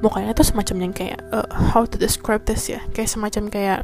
mukanya 0.05 0.37
tuh 0.37 0.45
semacam 0.45 0.77
yang 0.85 0.93
kayak 0.93 1.19
uh, 1.33 1.49
how 1.73 1.89
to 1.89 1.97
describe 1.97 2.45
this 2.45 2.69
ya? 2.69 2.85
Kayak 2.93 3.09
semacam 3.17 3.43
kayak 3.49 3.81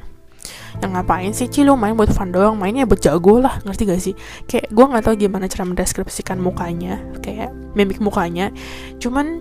yang 0.84 0.92
ngapain 0.92 1.32
sih 1.32 1.48
Ci? 1.48 1.64
Lu 1.64 1.76
main 1.80 1.96
buat 1.96 2.12
fun 2.12 2.28
doang 2.28 2.60
mainnya 2.60 2.84
buat 2.84 3.00
jago 3.00 3.40
lah. 3.40 3.64
Ngerti 3.64 3.82
gak 3.88 4.02
sih? 4.04 4.14
Kayak 4.44 4.68
gue 4.68 4.84
nggak 4.84 5.02
tahu 5.08 5.14
gimana 5.16 5.48
cara 5.48 5.64
mendeskripsikan 5.64 6.36
mukanya 6.36 7.00
kayak 7.24 7.48
mimik 7.72 7.98
mukanya. 8.04 8.52
Cuman 9.00 9.40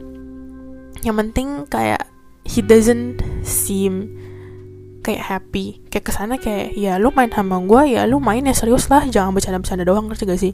yang 1.04 1.20
penting 1.20 1.68
kayak 1.68 2.08
he 2.48 2.64
doesn't 2.64 3.20
seem 3.44 4.16
kayak 5.04 5.24
happy. 5.24 5.84
Kayak 5.92 6.06
ke 6.08 6.12
sana 6.16 6.36
kayak 6.40 6.76
ya 6.80 6.96
lu 6.96 7.12
main 7.12 7.32
sama 7.32 7.60
gue 7.64 8.00
ya 8.00 8.08
lu 8.08 8.24
main 8.24 8.44
ya 8.44 8.56
serius 8.56 8.88
lah 8.88 9.04
jangan 9.08 9.36
bercanda-bercanda 9.36 9.84
doang. 9.84 10.08
Ngerti 10.08 10.24
gak 10.24 10.40
sih? 10.40 10.54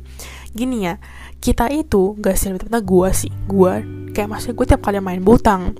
Gini 0.53 0.89
ya 0.89 0.97
kita 1.45 1.69
itu 1.69 2.17
gak 2.17 2.37
sih 2.37 2.49
lebih 2.49 2.69
gue 2.81 3.09
sih 3.13 3.31
gue 3.45 3.73
kayak 4.17 4.29
maksudnya 4.31 4.55
gue 4.57 4.65
tiap 4.65 4.81
kali 4.81 4.97
main 4.97 5.21
butang 5.21 5.75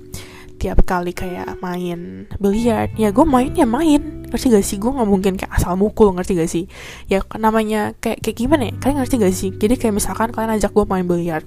tiap 0.56 0.82
kali 0.88 1.12
kayak 1.12 1.60
main 1.60 2.24
biliar 2.40 2.88
ya 2.96 3.12
gue 3.12 3.26
main 3.28 3.52
ya 3.52 3.68
main. 3.68 4.26
Ngerti 4.26 4.50
gak 4.50 4.66
sih? 4.66 4.76
Gue 4.82 4.90
nggak 4.90 5.06
mungkin 5.06 5.32
kayak 5.38 5.54
asal 5.54 5.78
mukul 5.78 6.10
ngerti 6.10 6.32
gak 6.34 6.50
sih? 6.50 6.64
Ya 7.06 7.22
namanya 7.38 7.94
kayak 8.02 8.18
kayak 8.26 8.36
gimana 8.36 8.62
ya? 8.68 8.74
Kalian 8.82 8.96
ngerti 8.98 9.14
gak 9.22 9.34
sih? 9.36 9.50
Jadi 9.54 9.74
kayak 9.78 9.94
misalkan 9.94 10.34
kalian 10.34 10.58
ajak 10.58 10.74
gue 10.74 10.84
main 10.88 11.06
biliar 11.06 11.46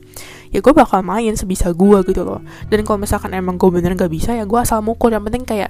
ya 0.50 0.66
gue 0.66 0.74
bakal 0.74 1.06
main 1.06 1.36
sebisa 1.36 1.76
gue 1.76 2.00
gitu 2.08 2.24
loh. 2.24 2.40
Dan 2.72 2.88
kalau 2.88 3.04
misalkan 3.04 3.36
emang 3.36 3.60
gue 3.60 3.70
bener 3.70 3.94
gak 4.00 4.10
bisa 4.10 4.32
ya 4.32 4.48
gue 4.48 4.60
asal 4.60 4.80
mukul. 4.80 5.12
Yang 5.12 5.24
penting 5.28 5.44
kayak 5.44 5.70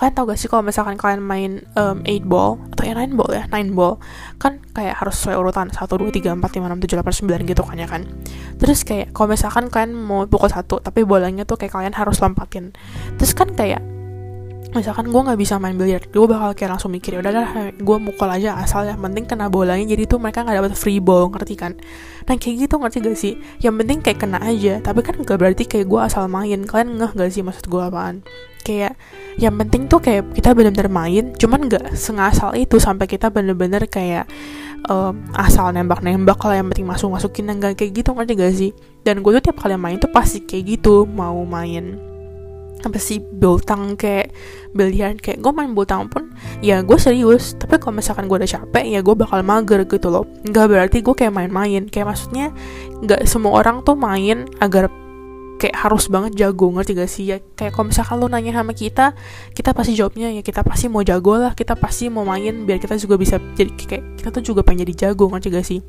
kalian 0.00 0.16
tau 0.16 0.24
gak 0.24 0.40
sih 0.40 0.48
kalau 0.48 0.64
misalkan 0.64 0.96
kalian 0.96 1.20
main 1.20 1.52
um, 1.76 2.00
8 2.00 2.24
ball? 2.24 2.56
Atau 2.72 2.88
ya 2.88 2.96
9 2.96 3.20
ball 3.20 3.30
ya 3.36 3.44
9 3.52 3.76
ball. 3.76 4.00
Kan 4.40 4.64
kayak 4.72 4.96
harus 4.96 5.20
sesuai 5.20 5.36
urutan 5.36 5.68
1, 5.68 5.76
2, 5.76 6.08
3, 6.08 6.40
4, 6.40 6.40
5, 6.40 6.72
6, 6.72 6.88
7, 6.88 7.04
8, 7.04 7.44
9 7.44 7.52
gitu 7.52 7.62
kan 7.68 7.76
ya 7.76 7.84
kan. 7.84 8.02
Terus 8.56 8.80
kayak 8.88 9.12
kalau 9.12 9.36
misalkan 9.36 9.68
kalian 9.68 9.92
mau 9.92 10.24
pukul 10.24 10.48
satu 10.48 10.80
tapi 10.80 11.04
bolanya 11.04 11.44
tuh 11.44 11.60
kayak 11.60 11.76
kalian 11.76 11.92
harus 11.92 12.16
lompatin. 12.24 12.72
Terus 13.20 13.36
kan 13.36 13.52
kayak 13.52 13.84
misalkan 14.70 15.10
gue 15.10 15.20
nggak 15.20 15.34
bisa 15.34 15.58
main 15.58 15.74
biliar 15.74 15.98
gue 16.06 16.26
bakal 16.30 16.54
kayak 16.54 16.78
langsung 16.78 16.94
mikir 16.94 17.18
ya 17.18 17.26
udahlah 17.26 17.74
gue 17.74 17.96
mukul 17.98 18.30
aja 18.30 18.54
asal 18.54 18.86
yang 18.86 19.02
penting 19.02 19.26
kena 19.26 19.50
bolanya 19.50 19.82
jadi 19.82 20.06
tuh 20.06 20.22
mereka 20.22 20.46
nggak 20.46 20.62
dapat 20.62 20.72
free 20.78 21.02
ball 21.02 21.26
ngerti 21.28 21.54
kan? 21.58 21.76
Nah 22.24 22.38
kayak 22.38 22.56
gitu 22.64 22.74
ngerti 22.78 22.96
gak 23.02 23.18
sih? 23.18 23.34
Yang 23.60 23.74
penting 23.84 23.98
kayak 24.00 24.18
kena 24.24 24.38
aja 24.40 24.80
tapi 24.80 25.04
kan 25.04 25.20
gak 25.20 25.36
berarti 25.36 25.68
kayak 25.68 25.84
gue 25.90 26.00
asal 26.00 26.24
main. 26.30 26.64
Kalian 26.64 26.96
ngeh 26.96 27.12
gak 27.12 27.30
sih 27.34 27.44
maksud 27.44 27.68
gue 27.68 27.82
apaan 27.82 28.24
kayak 28.60 28.94
yang 29.40 29.56
penting 29.56 29.88
tuh 29.88 30.00
kayak 30.00 30.36
kita 30.36 30.52
bener-bener 30.52 30.90
main 30.92 31.24
cuman 31.34 31.66
gak 31.66 31.96
sengasal 31.96 32.52
itu 32.54 32.76
sampai 32.76 33.08
kita 33.08 33.32
bener-bener 33.32 33.88
kayak 33.88 34.28
um, 34.88 35.20
asal 35.36 35.68
nembak-nembak 35.74 36.40
lah 36.44 36.60
yang 36.60 36.68
penting 36.72 36.88
masuk 36.88 37.12
masukin 37.12 37.50
enggak 37.50 37.76
kayak 37.76 37.92
gitu 38.00 38.14
ngerti 38.16 38.32
gak 38.38 38.54
sih? 38.54 38.70
Dan 39.04 39.20
gue 39.24 39.32
tuh 39.40 39.50
tiap 39.50 39.60
kali 39.60 39.76
main 39.76 39.96
tuh 40.00 40.12
pasti 40.12 40.44
kayak 40.44 40.78
gitu 40.78 41.04
mau 41.08 41.42
main 41.44 42.10
apa 42.80 42.96
sih 42.96 43.20
bultang 43.20 43.92
kayak 43.92 44.32
biliar 44.72 45.12
kayak 45.20 45.44
gue 45.44 45.52
main 45.52 45.76
bultang 45.76 46.08
pun 46.08 46.32
ya 46.64 46.80
gue 46.80 46.96
serius 46.96 47.52
tapi 47.60 47.76
kalau 47.76 48.00
misalkan 48.00 48.24
gue 48.24 48.40
udah 48.40 48.48
capek 48.48 48.84
ya 48.88 49.00
gue 49.04 49.14
bakal 49.16 49.44
mager 49.44 49.84
gitu 49.84 50.08
loh. 50.08 50.24
Nggak 50.48 50.66
berarti 50.68 50.98
gue 51.04 51.14
kayak 51.16 51.34
main-main 51.34 51.84
kayak 51.92 52.16
maksudnya 52.16 52.48
nggak 53.04 53.28
semua 53.28 53.60
orang 53.60 53.84
tuh 53.84 53.96
main 53.96 54.48
agar 54.64 54.88
kayak 55.60 55.76
harus 55.76 56.08
banget 56.08 56.32
jago 56.40 56.72
ngerti 56.72 56.96
gak 56.96 57.10
sih? 57.12 57.24
Ya 57.28 57.36
kayak 57.54 57.76
kalau 57.76 57.92
misalkan 57.92 58.16
lo 58.16 58.26
nanya 58.32 58.56
sama 58.56 58.72
kita 58.72 59.12
kita 59.52 59.76
pasti 59.76 59.92
jawabnya 59.92 60.32
ya 60.32 60.40
kita 60.40 60.64
pasti 60.64 60.88
mau 60.88 61.04
jago 61.04 61.36
lah 61.36 61.52
kita 61.52 61.76
pasti 61.76 62.08
mau 62.08 62.24
main 62.24 62.64
biar 62.64 62.80
kita 62.80 62.96
juga 62.96 63.20
bisa 63.20 63.36
jadi 63.36 63.68
kayak 63.68 64.04
kita 64.16 64.28
tuh 64.32 64.42
juga 64.42 64.64
pengen 64.64 64.88
jadi 64.88 65.12
jago 65.12 65.28
ngerti 65.28 65.48
gak 65.52 65.66
sih? 65.68 65.84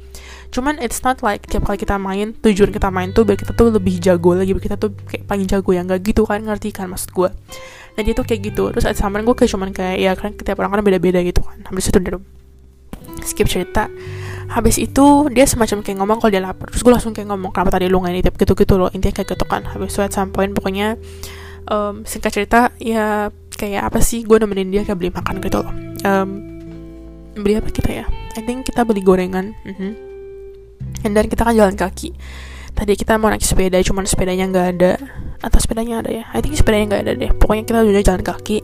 Cuman 0.52 0.76
it's 0.84 1.00
not 1.08 1.24
like 1.24 1.48
tiap 1.48 1.64
kali 1.64 1.80
kita 1.80 1.96
main 1.96 2.36
tujuan 2.36 2.76
kita 2.76 2.92
main 2.92 3.16
tuh 3.16 3.24
biar 3.24 3.40
kita 3.40 3.56
tuh 3.56 3.72
lebih 3.72 3.96
jago 4.04 4.36
lagi 4.36 4.52
biar 4.52 4.64
kita 4.68 4.76
tuh 4.76 4.92
kayak 5.08 5.24
paling 5.24 5.48
jago 5.48 5.72
yang 5.72 5.88
gak 5.88 6.04
gitu 6.04 6.28
kan? 6.28 6.44
Ngerti 6.44 6.76
kan 6.76 6.92
maksud 6.92 7.16
gue 7.16 7.32
nah 7.92 8.08
dia 8.08 8.16
tuh 8.16 8.24
kayak 8.24 8.52
gitu. 8.52 8.72
Terus 8.76 8.88
sama 9.00 9.24
gue 9.24 9.36
kayak 9.36 9.52
cuman 9.52 9.72
kayak 9.72 9.96
ya 10.00 10.12
kan 10.20 10.36
tiap 10.36 10.60
orang 10.60 10.76
kan 10.76 10.84
beda-beda 10.84 11.24
gitu 11.24 11.44
kan 11.44 11.64
habis 11.64 11.88
itu 11.88 12.00
udah 12.00 12.20
skip 13.22 13.48
cerita 13.48 13.88
habis 14.52 14.76
itu 14.76 15.32
dia 15.32 15.48
semacam 15.48 15.80
kayak 15.80 15.98
ngomong 16.04 16.18
kalau 16.20 16.32
dia 16.32 16.44
lapar. 16.44 16.68
Terus 16.76 16.84
gue 16.84 16.92
langsung 16.92 17.16
kayak 17.16 17.32
ngomong 17.32 17.56
kenapa 17.56 17.80
tadi 17.80 17.88
lu 17.88 18.04
nggak 18.04 18.14
nitip? 18.20 18.36
Gitu 18.36 18.54
gitu 18.54 18.74
loh 18.76 18.90
intinya 18.92 19.24
kayak 19.24 19.32
gitu 19.32 19.46
kan. 19.48 19.64
Habis 19.64 19.96
itu 19.96 20.02
at 20.04 20.16
pokoknya 20.52 21.00
um, 21.72 22.04
singkat 22.04 22.32
cerita 22.36 22.76
ya 22.78 23.32
kayak 23.56 23.88
apa 23.88 24.00
sih 24.04 24.28
gue 24.28 24.38
nemenin 24.42 24.74
dia 24.74 24.82
kayak 24.84 25.00
beli 25.00 25.12
makan 25.14 25.40
gitu 25.40 25.64
loh. 25.64 25.74
Um, 26.04 26.30
beli 27.40 27.56
apa 27.56 27.72
kita 27.72 27.92
ya? 28.04 28.06
I 28.36 28.42
think 28.44 28.68
kita 28.68 28.84
beli 28.84 29.00
gorengan 29.04 29.56
mm 29.64 29.74
-hmm. 29.76 29.92
and 31.08 31.12
then 31.16 31.32
kita 31.32 31.48
kan 31.48 31.56
jalan 31.56 31.80
kaki. 31.80 32.12
Tadi 32.72 32.96
kita 32.96 33.20
mau 33.20 33.28
naik 33.32 33.44
sepeda 33.44 33.80
cuman 33.84 34.08
sepedanya 34.08 34.48
nggak 34.48 34.68
ada. 34.78 34.94
Atau 35.42 35.58
sepedanya 35.64 36.06
ada 36.06 36.12
ya? 36.12 36.24
I 36.32 36.40
think 36.40 36.56
sepedanya 36.60 36.86
nggak 36.96 37.04
ada 37.08 37.12
deh. 37.18 37.32
Pokoknya 37.36 37.64
kita 37.68 37.80
udah 37.84 38.04
jalan 38.04 38.24
kaki. 38.24 38.58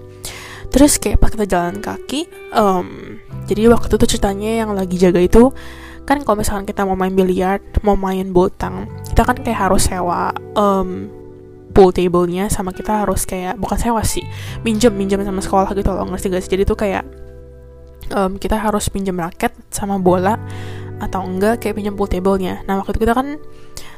Terus 0.68 1.00
kayak 1.00 1.18
pas 1.24 1.32
kita 1.32 1.48
jalan 1.48 1.80
kaki 1.80 2.28
um, 2.52 3.18
jadi 3.48 3.72
waktu 3.72 3.96
itu 3.96 4.06
ceritanya 4.18 4.62
yang 4.64 4.76
lagi 4.76 5.00
jaga 5.00 5.24
itu 5.24 5.50
kan 6.08 6.24
kalau 6.24 6.40
misalkan 6.40 6.64
kita 6.64 6.88
mau 6.88 6.96
main 6.96 7.12
biliar 7.12 7.60
mau 7.84 8.00
main 8.00 8.32
botang 8.32 8.88
kita 9.12 9.28
kan 9.28 9.36
kayak 9.44 9.60
harus 9.68 9.88
sewa 9.88 10.32
um, 10.56 11.12
pool 11.76 11.92
table-nya 11.92 12.48
sama 12.48 12.72
kita 12.72 13.04
harus 13.04 13.28
kayak 13.28 13.60
bukan 13.60 13.78
sewa 13.80 14.02
sih 14.02 14.24
minjem 14.64 14.92
minjem 14.96 15.24
sama 15.24 15.44
sekolah 15.44 15.70
gitu 15.76 15.94
loh 15.94 16.10
ngerti 16.10 16.34
gak 16.34 16.42
sih? 16.42 16.52
Jadi 16.58 16.64
tuh 16.66 16.74
kayak 16.80 17.04
um, 18.18 18.40
kita 18.42 18.58
harus 18.58 18.90
pinjam 18.90 19.14
raket 19.20 19.54
sama 19.70 20.02
bola 20.02 20.42
atau 20.98 21.22
enggak 21.22 21.62
kayak 21.62 21.78
pinjam 21.78 21.94
pool 21.94 22.10
table-nya. 22.10 22.66
Nah 22.66 22.82
waktu 22.82 22.98
itu 22.98 23.06
kita 23.06 23.14
kan 23.14 23.38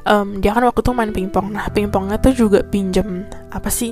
um, 0.10 0.39
dia 0.39 0.51
kan 0.51 0.63
waktu 0.63 0.82
itu 0.82 0.91
main 0.91 1.12
pingpong 1.12 1.48
nah 1.51 1.68
pingpongnya 1.72 2.18
tuh 2.22 2.34
juga 2.34 2.60
pinjam 2.63 3.25
apa 3.51 3.68
sih 3.68 3.91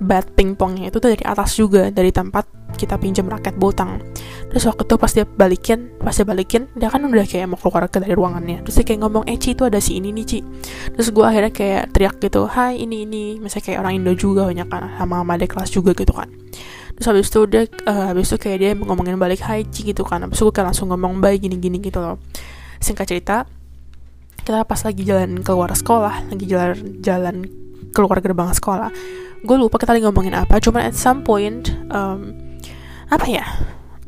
bat 0.00 0.26
pingpongnya 0.34 0.90
itu 0.90 0.98
tuh 0.98 1.10
dari 1.14 1.24
atas 1.24 1.54
juga 1.58 1.90
dari 1.90 2.10
tempat 2.10 2.46
kita 2.74 2.98
pinjam 2.98 3.30
raket 3.30 3.54
botang. 3.54 4.02
Terus 4.50 4.66
waktu 4.66 4.82
itu 4.86 4.94
pas 4.98 5.12
dia 5.14 5.24
balikin 5.26 5.94
pas 6.02 6.14
dia 6.14 6.26
balikin 6.26 6.66
dia 6.74 6.90
kan 6.90 7.02
udah 7.06 7.26
kayak 7.26 7.46
mau 7.46 7.58
keluar 7.58 7.86
ke 7.86 8.02
dari 8.02 8.14
ruangannya. 8.14 8.66
Terus 8.66 8.74
dia 8.82 8.86
kayak 8.86 9.00
ngomong 9.06 9.24
eh 9.30 9.38
Ci 9.38 9.54
itu 9.54 9.62
ada 9.66 9.78
si 9.78 9.98
ini 9.98 10.10
nih 10.10 10.24
Ci. 10.26 10.38
Terus 10.94 11.08
gue 11.14 11.24
akhirnya 11.24 11.52
kayak 11.54 11.94
teriak 11.94 12.16
gitu 12.18 12.50
hai 12.50 12.82
ini 12.82 13.06
ini. 13.06 13.24
Misalnya 13.38 13.64
kayak 13.70 13.78
orang 13.86 13.92
Indo 14.02 14.12
juga 14.18 14.50
banyak 14.50 14.66
kan 14.66 14.82
sama 14.98 15.14
sama 15.22 15.32
adik 15.38 15.50
kelas 15.54 15.70
juga 15.70 15.90
gitu 15.94 16.12
kan. 16.12 16.28
Terus 16.94 17.06
habis 17.10 17.26
itu 17.30 17.40
dia 17.50 17.62
uh, 17.86 18.14
habis 18.14 18.26
itu 18.30 18.36
kayak 18.38 18.58
dia 18.58 18.70
ngomongin 18.74 19.18
balik 19.18 19.42
Haji 19.42 19.94
gitu 19.94 20.02
kan. 20.02 20.26
Habis 20.26 20.38
itu 20.38 20.44
gue 20.50 20.54
kayak 20.54 20.74
langsung 20.74 20.90
ngomong 20.90 21.22
baik 21.22 21.46
gini-gini 21.46 21.78
gitu 21.78 22.02
loh. 22.02 22.18
Singkat 22.82 23.06
cerita 23.06 23.36
kita 24.44 24.60
pas 24.68 24.76
lagi 24.84 25.08
jalan 25.08 25.40
keluar 25.40 25.72
sekolah 25.72 26.28
lagi 26.28 26.44
jalan 26.44 26.76
jalan 27.00 27.63
keluar 27.94 28.18
gerbang 28.18 28.50
sekolah. 28.50 28.90
Gue 29.46 29.56
lupa 29.56 29.78
kita 29.78 29.94
lagi 29.94 30.04
ngomongin 30.04 30.34
apa 30.34 30.58
cuman 30.58 30.90
at 30.90 30.96
some 30.98 31.22
point 31.22 31.70
um, 31.94 32.34
apa 33.08 33.26
ya 33.30 33.44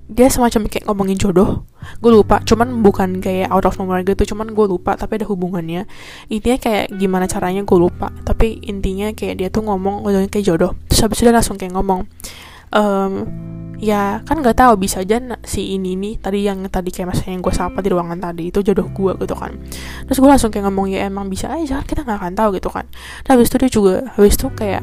dia 0.06 0.30
semacam 0.30 0.70
kayak 0.70 0.86
ngomongin 0.90 1.18
jodoh. 1.18 1.66
Gue 2.02 2.10
lupa 2.10 2.42
cuman 2.42 2.82
bukan 2.82 3.22
kayak 3.22 3.50
out 3.54 3.66
of 3.66 3.78
nowhere 3.78 4.02
gitu 4.02 4.34
cuman 4.34 4.50
gue 4.50 4.66
lupa 4.66 4.98
tapi 4.98 5.22
ada 5.22 5.26
hubungannya. 5.30 5.86
Intinya 6.26 6.58
kayak 6.58 6.98
gimana 6.98 7.30
caranya 7.30 7.62
gue 7.62 7.78
lupa 7.78 8.10
tapi 8.26 8.58
intinya 8.66 9.14
kayak 9.14 9.38
dia 9.38 9.48
tuh 9.54 9.62
ngomong 9.62 10.02
ngomongin 10.02 10.30
kayak 10.30 10.50
jodoh. 10.50 10.74
Terus 10.90 11.00
habis 11.06 11.22
itu 11.22 11.30
dia 11.30 11.34
langsung 11.34 11.54
kayak 11.54 11.74
ngomong 11.78 12.10
um, 12.74 13.12
ya 13.76 14.24
kan 14.24 14.40
nggak 14.40 14.56
tahu 14.56 14.80
bisa 14.80 15.04
aja 15.04 15.20
si 15.44 15.76
ini 15.76 15.96
nih 16.00 16.16
tadi 16.16 16.48
yang 16.48 16.64
tadi 16.72 16.88
kayak 16.88 17.12
masa 17.12 17.28
yang 17.28 17.44
gue 17.44 17.52
sapa 17.52 17.84
di 17.84 17.92
ruangan 17.92 18.16
tadi 18.16 18.48
itu 18.48 18.64
jodoh 18.64 18.88
gue 18.88 19.12
gitu 19.20 19.36
kan. 19.36 19.52
Terus 20.08 20.18
gue 20.20 20.28
langsung 20.28 20.50
kayak 20.52 20.64
ngomong 20.68 20.88
ya 20.92 21.08
emang 21.08 21.28
bisa 21.28 21.52
aja 21.52 21.84
kita 21.84 22.04
nggak 22.04 22.18
akan 22.20 22.32
tahu 22.32 22.48
gitu 22.56 22.72
kan. 22.72 22.88
Nah 23.28 23.30
habis 23.36 23.52
itu 23.52 23.56
dia 23.60 23.70
juga 23.70 23.94
habis 24.16 24.34
itu 24.40 24.48
kayak 24.56 24.82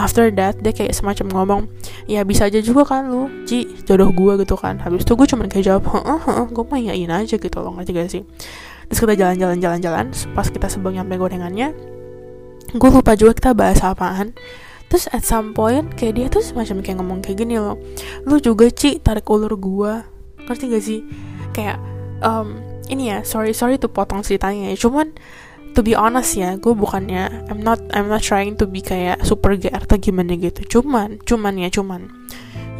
after 0.00 0.32
that 0.32 0.56
dia 0.64 0.72
kayak 0.72 0.96
semacam 0.96 1.26
ngomong 1.36 1.60
ya 2.08 2.24
bisa 2.24 2.48
aja 2.48 2.64
juga 2.64 2.88
kan 2.88 3.12
lu 3.12 3.28
Ci 3.44 3.84
jodoh 3.84 4.08
gue 4.08 4.40
gitu 4.40 4.56
kan. 4.56 4.80
Habis 4.80 5.04
itu 5.04 5.12
gue 5.12 5.26
cuma 5.28 5.44
kayak 5.44 5.64
jawab 5.68 5.84
heeh 5.92 6.20
heeh 6.24 6.46
gue 6.48 6.64
mah 6.64 6.80
yain 6.80 7.10
aja 7.12 7.36
gitu 7.36 7.56
loh 7.60 7.76
ngerti 7.76 7.90
gak 7.92 8.08
sih? 8.08 8.22
Terus 8.88 8.98
kita 9.04 9.14
jalan-jalan 9.20 9.60
jalan-jalan 9.60 10.06
pas 10.32 10.48
kita 10.48 10.66
sebelum 10.66 10.96
nyampe 10.96 11.20
gorengannya 11.20 11.76
gue 12.70 12.88
lupa 12.90 13.18
juga 13.18 13.34
kita 13.34 13.50
bahas 13.50 13.82
apaan 13.82 14.30
terus 14.90 15.06
at 15.14 15.22
some 15.22 15.54
point 15.54 15.94
kayak 15.94 16.18
dia 16.18 16.26
tuh 16.26 16.42
semacam 16.42 16.82
kayak 16.82 16.96
ngomong 16.98 17.18
kayak 17.22 17.46
gini 17.46 17.62
loh. 17.62 17.78
Lu 18.26 18.42
juga 18.42 18.66
Ci 18.68 18.98
tarik 18.98 19.30
ulur 19.30 19.54
gue 19.54 19.92
ngerti 20.50 20.64
gak 20.66 20.84
sih? 20.84 21.00
Kayak 21.54 21.78
um, 22.26 22.58
ini 22.90 23.14
ya 23.14 23.22
sorry 23.22 23.54
sorry 23.54 23.78
tuh 23.78 23.88
potong 23.88 24.26
ceritanya 24.26 24.74
ya. 24.74 24.76
Cuman 24.76 25.14
to 25.78 25.86
be 25.86 25.94
honest 25.94 26.34
ya 26.34 26.58
gue 26.58 26.74
bukannya 26.74 27.46
I'm 27.46 27.62
not 27.62 27.78
I'm 27.94 28.10
not 28.10 28.26
trying 28.26 28.58
to 28.58 28.66
be 28.66 28.82
kayak 28.82 29.22
super 29.22 29.54
gay 29.54 29.70
atau 29.70 29.94
gimana 29.94 30.34
gitu. 30.34 30.66
Cuman 30.66 31.22
cuman 31.22 31.54
ya 31.56 31.70
cuman. 31.70 32.10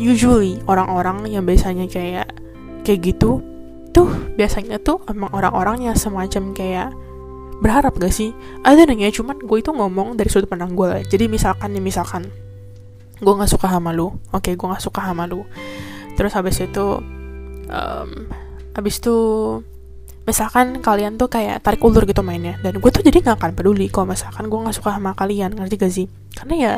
Usually 0.00 0.58
orang-orang 0.66 1.30
yang 1.30 1.46
biasanya 1.46 1.86
kayak 1.86 2.34
kayak 2.82 3.00
gitu 3.06 3.38
tuh 3.90 4.08
biasanya 4.34 4.82
tuh 4.82 5.02
emang 5.06 5.30
orang-orang 5.30 5.86
yang 5.86 5.96
semacam 5.98 6.54
kayak 6.56 6.90
berharap 7.60 7.96
gak 8.00 8.12
sih? 8.12 8.32
Ada 8.64 8.88
nanya 8.88 9.12
cuman 9.12 9.38
gue 9.40 9.58
itu 9.60 9.70
ngomong 9.70 10.16
dari 10.16 10.32
sudut 10.32 10.48
pandang 10.48 10.72
gue. 10.74 10.86
Lah 10.88 11.00
jadi 11.04 11.28
misalkan 11.28 11.76
nih 11.76 11.84
misalkan. 11.84 12.26
Gue 13.20 13.36
nggak 13.36 13.52
suka 13.52 13.68
sama 13.68 13.92
lu. 13.92 14.16
Oke 14.32 14.50
okay, 14.50 14.52
gue 14.56 14.64
nggak 14.64 14.80
suka 14.80 15.04
sama 15.04 15.28
lu. 15.28 15.44
Terus 16.16 16.32
habis 16.32 16.56
itu 16.56 17.04
um, 17.68 18.10
habis 18.72 18.96
itu 18.96 19.16
misalkan 20.24 20.80
kalian 20.80 21.20
tuh 21.20 21.28
kayak 21.28 21.60
tarik 21.60 21.84
ulur 21.84 22.08
gitu 22.08 22.24
mainnya. 22.24 22.56
Dan 22.64 22.80
gue 22.80 22.90
tuh 22.90 23.04
jadi 23.04 23.20
nggak 23.20 23.36
akan 23.36 23.52
peduli 23.52 23.92
kalau 23.92 24.16
misalkan 24.16 24.48
gue 24.48 24.56
nggak 24.56 24.72
suka 24.72 24.96
sama 24.96 25.12
kalian. 25.12 25.52
Ngerti 25.52 25.76
gak 25.76 25.92
sih? 25.92 26.08
Karena 26.32 26.54
ya 26.56 26.72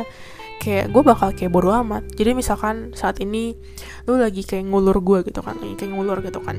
kayak 0.58 0.90
gue 0.90 1.02
bakal 1.06 1.30
kayak 1.30 1.54
bodo 1.54 1.70
amat. 1.70 2.10
Jadi 2.10 2.34
misalkan 2.34 2.90
saat 2.98 3.22
ini 3.22 3.54
lu 4.10 4.18
lagi 4.18 4.42
kayak 4.42 4.66
ngulur 4.66 4.98
gue 4.98 5.30
gitu 5.30 5.46
kan 5.46 5.54
lagi 5.62 5.78
kayak 5.78 5.94
ngulur 5.94 6.18
gitu 6.26 6.42
kan 6.42 6.58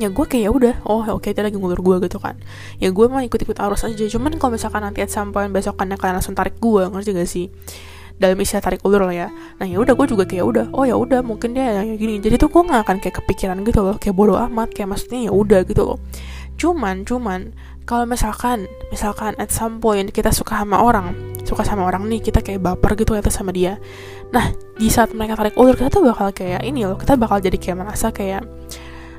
ya 0.00 0.08
gue 0.08 0.24
kayak 0.24 0.44
ya 0.48 0.50
udah 0.50 0.74
oh 0.88 1.04
oke 1.04 1.20
okay, 1.20 1.36
dia 1.36 1.44
lagi 1.44 1.58
ngulur 1.60 1.80
gue 1.80 2.08
gitu 2.08 2.16
kan. 2.16 2.38
Ya 2.80 2.88
gue 2.88 3.06
mau 3.08 3.20
ikut-ikut 3.20 3.56
arus 3.60 3.84
aja. 3.84 4.04
Cuman 4.08 4.36
kalau 4.40 4.56
misalkan 4.56 4.80
nanti 4.80 5.04
at 5.04 5.12
some 5.12 5.34
point 5.34 5.52
besokannya 5.52 6.00
kalian 6.00 6.16
langsung 6.20 6.32
tarik 6.32 6.56
gue 6.56 6.82
ngerti 6.88 7.10
gak 7.12 7.28
sih? 7.28 7.46
Dalam 8.16 8.38
istilah 8.38 8.62
tarik 8.62 8.80
ulur 8.86 9.08
lah 9.08 9.26
ya. 9.26 9.28
Nah 9.60 9.66
ya 9.68 9.76
udah 9.82 9.92
gue 9.92 10.06
juga 10.08 10.24
kayak 10.24 10.44
udah 10.44 10.64
oh 10.72 10.84
ya 10.88 10.96
udah 10.96 11.20
mungkin 11.20 11.52
dia 11.52 11.84
kayak 11.84 11.98
gini. 12.00 12.14
Jadi 12.22 12.34
tuh 12.40 12.48
gue 12.48 12.62
nggak 12.64 12.80
akan 12.88 12.96
kayak 13.02 13.16
kepikiran 13.24 13.56
gitu 13.66 13.80
loh 13.84 13.96
kayak 14.00 14.14
bodoh 14.16 14.38
amat 14.38 14.72
kayak 14.72 14.96
maksudnya 14.96 15.28
ya 15.28 15.32
udah 15.34 15.60
gitu 15.68 15.82
loh. 15.84 15.98
Cuman 16.56 17.04
cuman 17.04 17.52
kalau 17.82 18.06
misalkan 18.06 18.70
misalkan 18.94 19.34
at 19.42 19.50
some 19.50 19.82
point 19.82 20.08
kita 20.14 20.30
suka 20.30 20.62
sama 20.62 20.78
orang 20.80 21.32
suka 21.42 21.66
sama 21.66 21.82
orang 21.82 22.06
nih 22.06 22.22
kita 22.22 22.38
kayak 22.38 22.62
baper 22.62 22.94
gitu 22.94 23.18
ya 23.18 23.22
sama 23.26 23.50
dia. 23.50 23.82
Nah 24.30 24.54
di 24.78 24.86
saat 24.86 25.10
mereka 25.12 25.34
tarik 25.34 25.58
ulur 25.58 25.74
kita 25.74 25.90
tuh 25.90 26.06
bakal 26.06 26.30
kayak 26.30 26.62
ini 26.62 26.86
loh 26.86 26.94
kita 26.94 27.18
bakal 27.18 27.42
jadi 27.42 27.58
kayak 27.58 27.76
merasa 27.82 28.14
kayak 28.14 28.46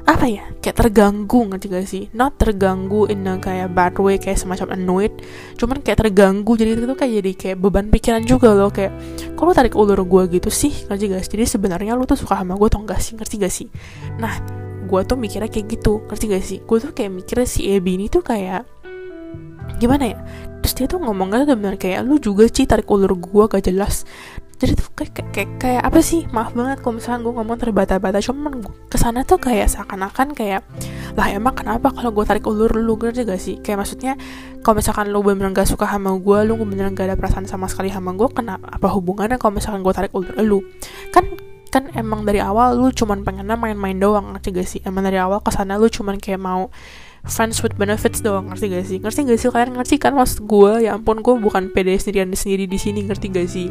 apa 0.03 0.27
ya? 0.27 0.43
Kayak 0.59 0.77
terganggu 0.83 1.39
ngerti 1.47 1.65
gak 1.71 1.87
sih? 1.87 2.03
Not 2.11 2.35
terganggu 2.35 3.07
in 3.07 3.23
a 3.23 3.39
kayak 3.39 3.71
bad 3.71 3.95
way 4.03 4.19
kayak 4.19 4.35
semacam 4.35 4.75
annoyed. 4.75 5.15
Cuman 5.55 5.79
kayak 5.79 6.03
terganggu 6.03 6.59
jadi 6.59 6.75
itu 6.75 6.91
kayak 6.91 7.13
jadi 7.23 7.31
kayak 7.39 7.57
beban 7.63 7.87
pikiran 7.87 8.23
juga 8.27 8.51
loh 8.51 8.67
kayak 8.67 8.91
kalau 9.39 9.55
tarik 9.55 9.79
ulur 9.79 10.03
gue 10.03 10.39
gitu 10.39 10.51
sih? 10.51 10.75
Ngerti 10.91 11.03
gak 11.07 11.21
sih? 11.23 11.31
Jadi 11.39 11.43
sebenarnya 11.47 11.95
lu 11.95 12.03
tuh 12.03 12.19
suka 12.19 12.35
sama 12.35 12.59
gue 12.59 12.67
atau 12.67 12.83
enggak 12.83 12.99
sih? 12.99 13.15
Ngerti 13.15 13.35
gak 13.39 13.53
sih? 13.53 13.67
Nah 14.19 14.43
gue 14.83 15.01
tuh 15.07 15.15
mikirnya 15.15 15.47
kayak 15.47 15.67
gitu. 15.71 16.03
Ngerti 16.11 16.25
gak 16.27 16.43
sih? 16.43 16.57
Gue 16.67 16.77
tuh 16.83 16.91
kayak 16.91 17.11
mikirnya 17.23 17.47
si 17.47 17.71
Ebi 17.71 17.95
ini 17.95 18.11
tuh 18.11 18.27
kayak 18.27 18.67
gimana 19.79 20.03
ya? 20.11 20.19
Terus 20.63 20.73
dia 20.79 20.87
tuh 20.87 20.99
ngomong 21.03 21.27
kan 21.31 21.43
benar 21.47 21.75
kayak 21.75 22.07
lu 22.07 22.19
juga 22.19 22.47
sih 22.47 22.63
tarik 22.63 22.87
ulur 22.87 23.15
gue 23.15 23.43
gak 23.51 23.67
jelas 23.67 24.07
jadi 24.61 24.77
tuh 24.77 24.89
kayak, 24.93 25.11
kayak, 25.33 25.49
kayak 25.57 25.81
apa 25.83 25.99
sih? 25.99 26.29
Maaf 26.29 26.53
banget 26.53 26.79
kalau 26.85 27.01
misalnya 27.01 27.19
gue 27.25 27.33
ngomong 27.35 27.57
terbata-bata. 27.57 28.21
Cuman 28.21 28.63
ke 28.87 28.97
sana 29.01 29.25
tuh 29.25 29.41
kayak 29.41 29.67
seakan-akan 29.67 30.37
kayak 30.37 30.61
lah 31.17 31.29
emang 31.33 31.57
kenapa 31.57 31.89
kalau 31.89 32.13
gue 32.13 32.25
tarik 32.25 32.45
ulur 32.45 32.69
lu? 32.77 32.95
Ngerti 32.95 33.25
gak 33.25 33.41
sih? 33.41 33.55
Kayak 33.59 33.83
maksudnya 33.83 34.13
kalau 34.61 34.79
misalkan 34.79 35.09
lu 35.09 35.19
bener 35.25 35.49
gak 35.51 35.67
suka 35.67 35.89
sama 35.89 36.15
gue 36.15 36.37
lu 36.45 36.55
bener 36.63 36.87
gak 36.93 37.11
ada 37.11 37.15
perasaan 37.17 37.49
sama 37.49 37.67
sekali 37.67 37.89
sama 37.89 38.13
gue 38.15 38.29
kenapa 38.31 38.69
apa 38.69 38.87
hubungannya 38.93 39.35
kalau 39.41 39.57
misalkan 39.57 39.81
gue 39.81 39.93
tarik 39.93 40.13
ulur 40.13 40.33
lu? 40.39 40.59
Kan 41.09 41.33
kan 41.73 41.89
emang 41.97 42.21
dari 42.21 42.37
awal 42.37 42.77
lu 42.77 42.93
cuman 42.93 43.25
pengennya 43.25 43.57
main-main 43.57 43.97
doang 43.97 44.37
ngerti 44.37 44.49
gak 44.53 44.67
sih? 44.69 44.79
Emang 44.85 45.03
dari 45.03 45.17
awal 45.17 45.41
ke 45.41 45.49
sana 45.49 45.81
lu 45.81 45.89
cuman 45.89 46.21
kayak 46.21 46.39
mau 46.39 46.69
friends 47.25 47.59
with 47.65 47.73
benefits 47.75 48.21
doang 48.21 48.53
ngerti 48.53 48.65
gak 48.69 48.85
sih? 48.85 48.97
Ngerti 49.01 49.19
gak 49.25 49.39
sih 49.41 49.49
kalian? 49.49 49.75
Ngerti 49.81 49.95
kan 49.97 50.13
maksud 50.13 50.45
gue 50.45 50.85
ya 50.85 50.93
ampun 50.93 51.19
gue 51.25 51.35
bukan 51.41 51.73
pede 51.73 51.97
sendirian 51.97 52.29
sendiri 52.31 52.69
di 52.69 52.77
sini 52.77 53.09
ngerti 53.09 53.27
gak 53.33 53.49
sih 53.49 53.67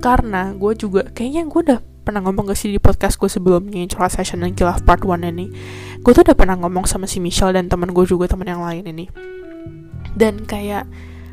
karena 0.00 0.56
gue 0.56 0.72
juga 0.74 1.04
kayaknya 1.12 1.44
gue 1.46 1.60
udah 1.60 1.80
pernah 2.00 2.24
ngomong 2.24 2.50
gak 2.50 2.58
sih 2.58 2.72
di 2.72 2.80
podcast 2.80 3.20
gue 3.20 3.28
sebelumnya 3.28 3.84
Curhat 3.86 4.16
Session 4.16 4.40
dan 4.40 4.56
Kilaf 4.56 4.82
Part 4.82 5.04
1 5.04 5.20
ini. 5.30 5.52
Gue 6.00 6.12
tuh 6.16 6.24
udah 6.24 6.34
pernah 6.34 6.56
ngomong 6.56 6.88
sama 6.88 7.04
si 7.04 7.20
Michelle 7.20 7.54
dan 7.54 7.68
teman 7.68 7.92
gue 7.92 8.04
juga 8.08 8.26
teman 8.26 8.48
yang 8.48 8.64
lain 8.64 8.82
ini. 8.88 9.06
Dan 10.16 10.42
kayak 10.48 10.88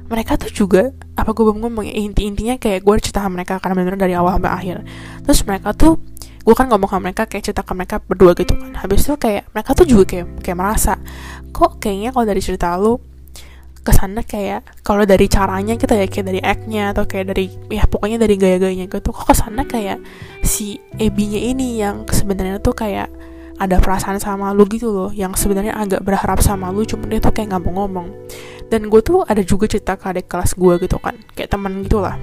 mereka 0.08 0.40
tuh 0.40 0.52
juga 0.52 0.92
apa 1.20 1.32
gue 1.34 1.44
belum 1.44 1.64
ngomong 1.64 1.84
ya 1.84 1.96
inti 1.96 2.28
intinya 2.28 2.56
kayak 2.56 2.84
gue 2.84 2.94
cerita 3.04 3.24
sama 3.24 3.42
mereka 3.42 3.60
karena 3.60 3.76
bener 3.76 3.96
dari 3.96 4.14
awal 4.14 4.38
sampai 4.38 4.52
akhir. 4.52 4.78
Terus 5.24 5.40
mereka 5.48 5.72
tuh 5.74 6.00
gue 6.20 6.56
kan 6.56 6.68
ngomong 6.68 6.88
sama 6.92 7.02
mereka 7.10 7.24
kayak 7.28 7.44
cerita 7.48 7.64
ke 7.64 7.74
mereka 7.74 7.96
berdua 8.04 8.32
gitu 8.36 8.54
kan. 8.54 8.72
Habis 8.76 9.08
itu 9.08 9.16
kayak 9.16 9.50
mereka 9.56 9.72
tuh 9.74 9.88
juga 9.88 10.04
kayak 10.08 10.44
kayak 10.44 10.58
merasa 10.60 10.94
kok 11.56 11.80
kayaknya 11.80 12.12
kalau 12.12 12.26
dari 12.28 12.42
cerita 12.44 12.76
lu 12.76 13.00
ke 13.88 13.96
sana 13.96 14.20
kayak 14.20 14.68
kalau 14.84 15.08
dari 15.08 15.32
caranya 15.32 15.80
kita 15.80 15.96
ya 15.96 16.12
kayak 16.12 16.28
dari 16.28 16.42
act-nya 16.44 16.92
atau 16.92 17.08
kayak 17.08 17.32
dari 17.32 17.48
ya 17.72 17.88
pokoknya 17.88 18.20
dari 18.20 18.36
gaya-gayanya 18.36 18.92
gitu 18.92 19.16
kok 19.16 19.32
ke 19.32 19.36
sana 19.36 19.64
kayak 19.64 20.04
si 20.44 20.84
Ebi-nya 21.00 21.40
ini 21.40 21.80
yang 21.80 22.04
sebenarnya 22.04 22.60
tuh 22.60 22.76
kayak 22.76 23.08
ada 23.58 23.80
perasaan 23.80 24.20
sama 24.20 24.52
lu 24.52 24.68
gitu 24.68 24.92
loh 24.92 25.10
yang 25.16 25.34
sebenarnya 25.34 25.74
agak 25.74 26.04
berharap 26.04 26.44
sama 26.44 26.68
lu 26.70 26.84
cuman 26.84 27.08
dia 27.10 27.24
tuh 27.24 27.32
kayak 27.32 27.56
nggak 27.56 27.64
mau 27.64 27.88
ngomong. 27.88 28.08
Dan 28.68 28.92
gue 28.92 29.00
tuh 29.00 29.24
ada 29.24 29.40
juga 29.42 29.72
cerita 29.72 29.96
ke 29.96 30.12
adik 30.12 30.28
kelas 30.28 30.60
gue 30.60 30.74
gitu 30.84 31.00
kan 31.00 31.16
kayak 31.34 31.56
teman 31.56 31.82
gitu 31.88 32.04
lah. 32.04 32.20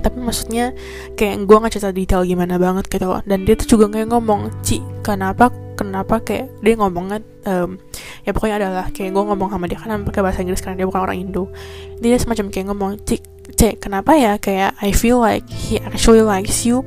Tapi 0.00 0.18
maksudnya 0.18 0.72
kayak 1.14 1.44
gue 1.44 1.56
nggak 1.60 1.72
cerita 1.76 1.90
detail 1.92 2.22
gimana 2.24 2.56
banget 2.56 2.88
gitu 2.88 3.06
loh 3.06 3.20
dan 3.22 3.44
dia 3.44 3.54
tuh 3.54 3.76
juga 3.76 3.92
kayak 3.92 4.08
ngomong 4.10 4.50
Ci 4.64 4.80
kenapa 5.04 5.52
kenapa 5.76 6.24
kayak 6.24 6.50
dia 6.64 6.74
ngomongnya 6.74 7.20
um, 7.44 7.76
ya 8.24 8.32
pokoknya 8.32 8.56
adalah 8.58 8.86
kayak 8.90 9.12
gue 9.12 9.24
ngomong 9.28 9.48
sama 9.52 9.68
dia 9.68 9.78
kan 9.78 10.02
pakai 10.02 10.20
bahasa 10.24 10.40
Inggris 10.42 10.64
karena 10.64 10.82
dia 10.82 10.86
bukan 10.88 11.02
orang 11.04 11.18
Indo. 11.20 11.52
Dia 12.00 12.16
semacam 12.16 12.48
kayak 12.48 12.66
ngomong 12.72 12.90
cik 13.04 13.22
cek 13.54 13.84
kenapa 13.84 14.16
ya 14.18 14.40
kayak 14.40 14.74
I 14.82 14.90
feel 14.90 15.22
like 15.22 15.46
he 15.46 15.78
actually 15.78 16.24
likes 16.24 16.66
you 16.66 16.82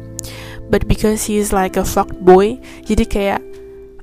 but 0.67 0.83
because 0.89 1.25
he 1.29 1.39
is 1.39 1.53
like 1.53 1.77
a 1.77 1.85
fuck 1.85 2.09
boy. 2.19 2.57
Jadi 2.83 3.05
kayak 3.07 3.39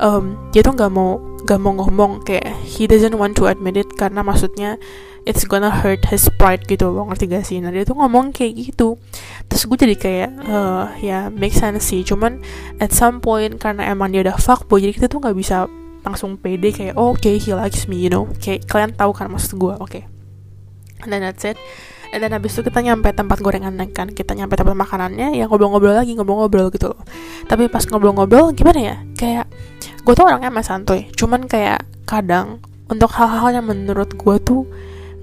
um, 0.00 0.38
dia 0.54 0.62
tuh 0.64 0.72
nggak 0.72 0.92
mau 0.92 1.20
nggak 1.46 1.60
mau 1.62 1.72
ngomong 1.78 2.26
kayak 2.26 2.56
he 2.66 2.90
doesn't 2.90 3.14
want 3.14 3.38
to 3.38 3.46
admit 3.46 3.78
it 3.78 3.88
karena 3.94 4.22
maksudnya 4.24 4.80
it's 5.26 5.42
gonna 5.44 5.68
hurt 5.68 6.06
his 6.08 6.30
pride 6.38 6.62
gitu 6.70 6.88
loh 6.88 7.10
ngerti 7.10 7.26
gak 7.26 7.44
sih? 7.44 7.58
Nah 7.58 7.74
dia 7.74 7.82
tuh 7.82 7.98
ngomong 7.98 8.30
kayak 8.30 8.70
gitu. 8.70 8.94
Terus 9.50 9.62
gue 9.66 9.76
jadi 9.76 9.96
kayak 9.98 10.30
uh, 10.46 10.94
ya 11.02 11.28
make 11.34 11.52
sense 11.52 11.90
sih. 11.90 12.06
Cuman 12.06 12.40
at 12.78 12.94
some 12.94 13.18
point 13.18 13.58
karena 13.58 13.90
emang 13.90 14.14
dia 14.14 14.22
udah 14.22 14.38
fuckboy 14.38 14.78
jadi 14.78 14.94
kita 14.94 15.06
tuh 15.10 15.18
nggak 15.18 15.36
bisa 15.36 15.66
langsung 16.06 16.38
pede 16.38 16.70
kayak 16.70 16.94
oh, 16.94 17.10
oke 17.10 17.18
okay, 17.18 17.42
he 17.42 17.50
likes 17.50 17.90
me 17.90 17.98
you 17.98 18.08
know? 18.08 18.30
Kayak 18.38 18.70
kalian 18.70 18.94
tahu 18.94 19.10
kan 19.10 19.26
maksud 19.26 19.58
gue 19.58 19.74
oke 19.74 19.90
okay. 19.90 20.02
and 21.02 21.10
then 21.10 21.26
that's 21.26 21.42
it. 21.42 21.58
And 22.14 22.22
then 22.22 22.30
habis 22.30 22.54
itu 22.54 22.62
kita 22.62 22.86
nyampe 22.86 23.10
tempat 23.10 23.42
gorengan 23.42 23.74
kan 23.90 24.14
kita 24.14 24.32
nyampe 24.38 24.54
tempat 24.54 24.78
makanannya 24.78 25.34
ya 25.34 25.50
ngobrol-ngobrol 25.50 25.98
lagi 25.98 26.14
ngobrol-ngobrol 26.14 26.70
gitu 26.70 26.94
loh. 26.94 27.02
Tapi 27.50 27.66
pas 27.66 27.82
ngobrol-ngobrol 27.82 28.54
gimana 28.54 28.78
ya? 28.78 28.96
Kayak 29.18 29.50
gue 30.06 30.14
tuh 30.14 30.22
orangnya 30.22 30.54
emang 30.54 30.62
santuy. 30.62 31.10
Cuman 31.18 31.50
kayak 31.50 31.82
kadang 32.06 32.62
untuk 32.86 33.10
hal-hal 33.18 33.58
yang 33.58 33.66
menurut 33.66 34.14
gue 34.14 34.36
tuh 34.38 34.62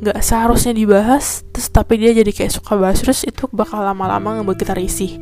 nggak 0.03 0.19
seharusnya 0.19 0.75
dibahas 0.75 1.47
terus 1.49 1.71
tapi 1.71 1.97
dia 1.97 2.11
jadi 2.11 2.29
kayak 2.29 2.51
suka 2.51 2.75
bahas 2.75 2.99
terus 2.99 3.23
itu 3.23 3.47
bakal 3.49 3.81
lama-lama 3.81 4.39
ngebuat 4.39 4.57
kita 4.59 4.73
risih. 4.75 5.17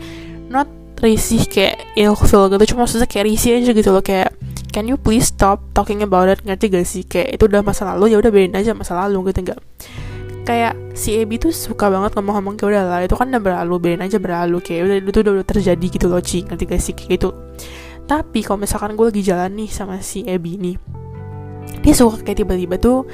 Not 0.50 0.67
risih 1.02 1.46
kayak 1.50 1.98
ilfil 1.98 2.52
gitu 2.54 2.74
cuma 2.74 2.86
maksudnya 2.86 3.10
kayak 3.10 3.26
risih 3.26 3.58
aja 3.58 3.74
gitu 3.74 3.89
loh 3.89 4.06
kayak 4.06 4.38
can 4.70 4.86
you 4.86 4.98
please 4.98 5.30
stop 5.30 5.62
talking 5.78 6.02
about 6.02 6.30
it? 6.30 6.41
Ngerti 6.46 6.65
gak 6.70 6.86
sih? 6.86 7.04
Kayak 7.06 7.38
itu 7.39 7.44
udah 7.50 7.62
masa 7.62 7.88
lalu 7.94 8.13
ya 8.13 8.17
udah 8.22 8.30
bedain 8.34 8.54
aja 8.58 8.72
masa 8.74 8.94
lalu 8.98 9.30
gitu 9.30 9.46
enggak 9.46 9.62
kayak 10.41 10.74
si 10.98 11.22
Ebi 11.22 11.38
tuh 11.38 11.54
suka 11.54 11.86
banget 11.88 12.17
ngomong-ngomong 12.17 12.58
kayak 12.58 12.70
udah 12.74 12.84
lah 12.89 13.00
itu 13.06 13.13
kan 13.13 13.30
udah 13.30 13.41
berlalu 13.41 13.74
bedain 13.78 14.02
aja 14.02 14.17
berlalu 14.17 14.58
kayak 14.60 14.82
udah 14.89 14.96
itu 14.98 15.20
udah, 15.22 15.34
udah 15.38 15.48
terjadi 15.48 15.86
gitu 15.86 16.06
loh 16.10 16.22
Ci. 16.22 16.44
Ngerti 16.50 16.63
gak 16.65 16.82
sih? 16.82 16.94
Kayak 16.98 17.10
gitu. 17.22 17.30
Tapi 18.10 18.39
kalau 18.41 18.60
misalkan 18.60 18.98
gue 18.98 19.06
lagi 19.08 19.22
jalan 19.22 19.54
nih 19.54 19.70
sama 19.70 20.02
si 20.02 20.26
Ebi 20.26 20.58
nih 20.58 21.02
dia 21.82 21.94
suka 21.98 22.22
kayak 22.22 22.46
tiba-tiba 22.46 22.76
tuh 22.78 23.10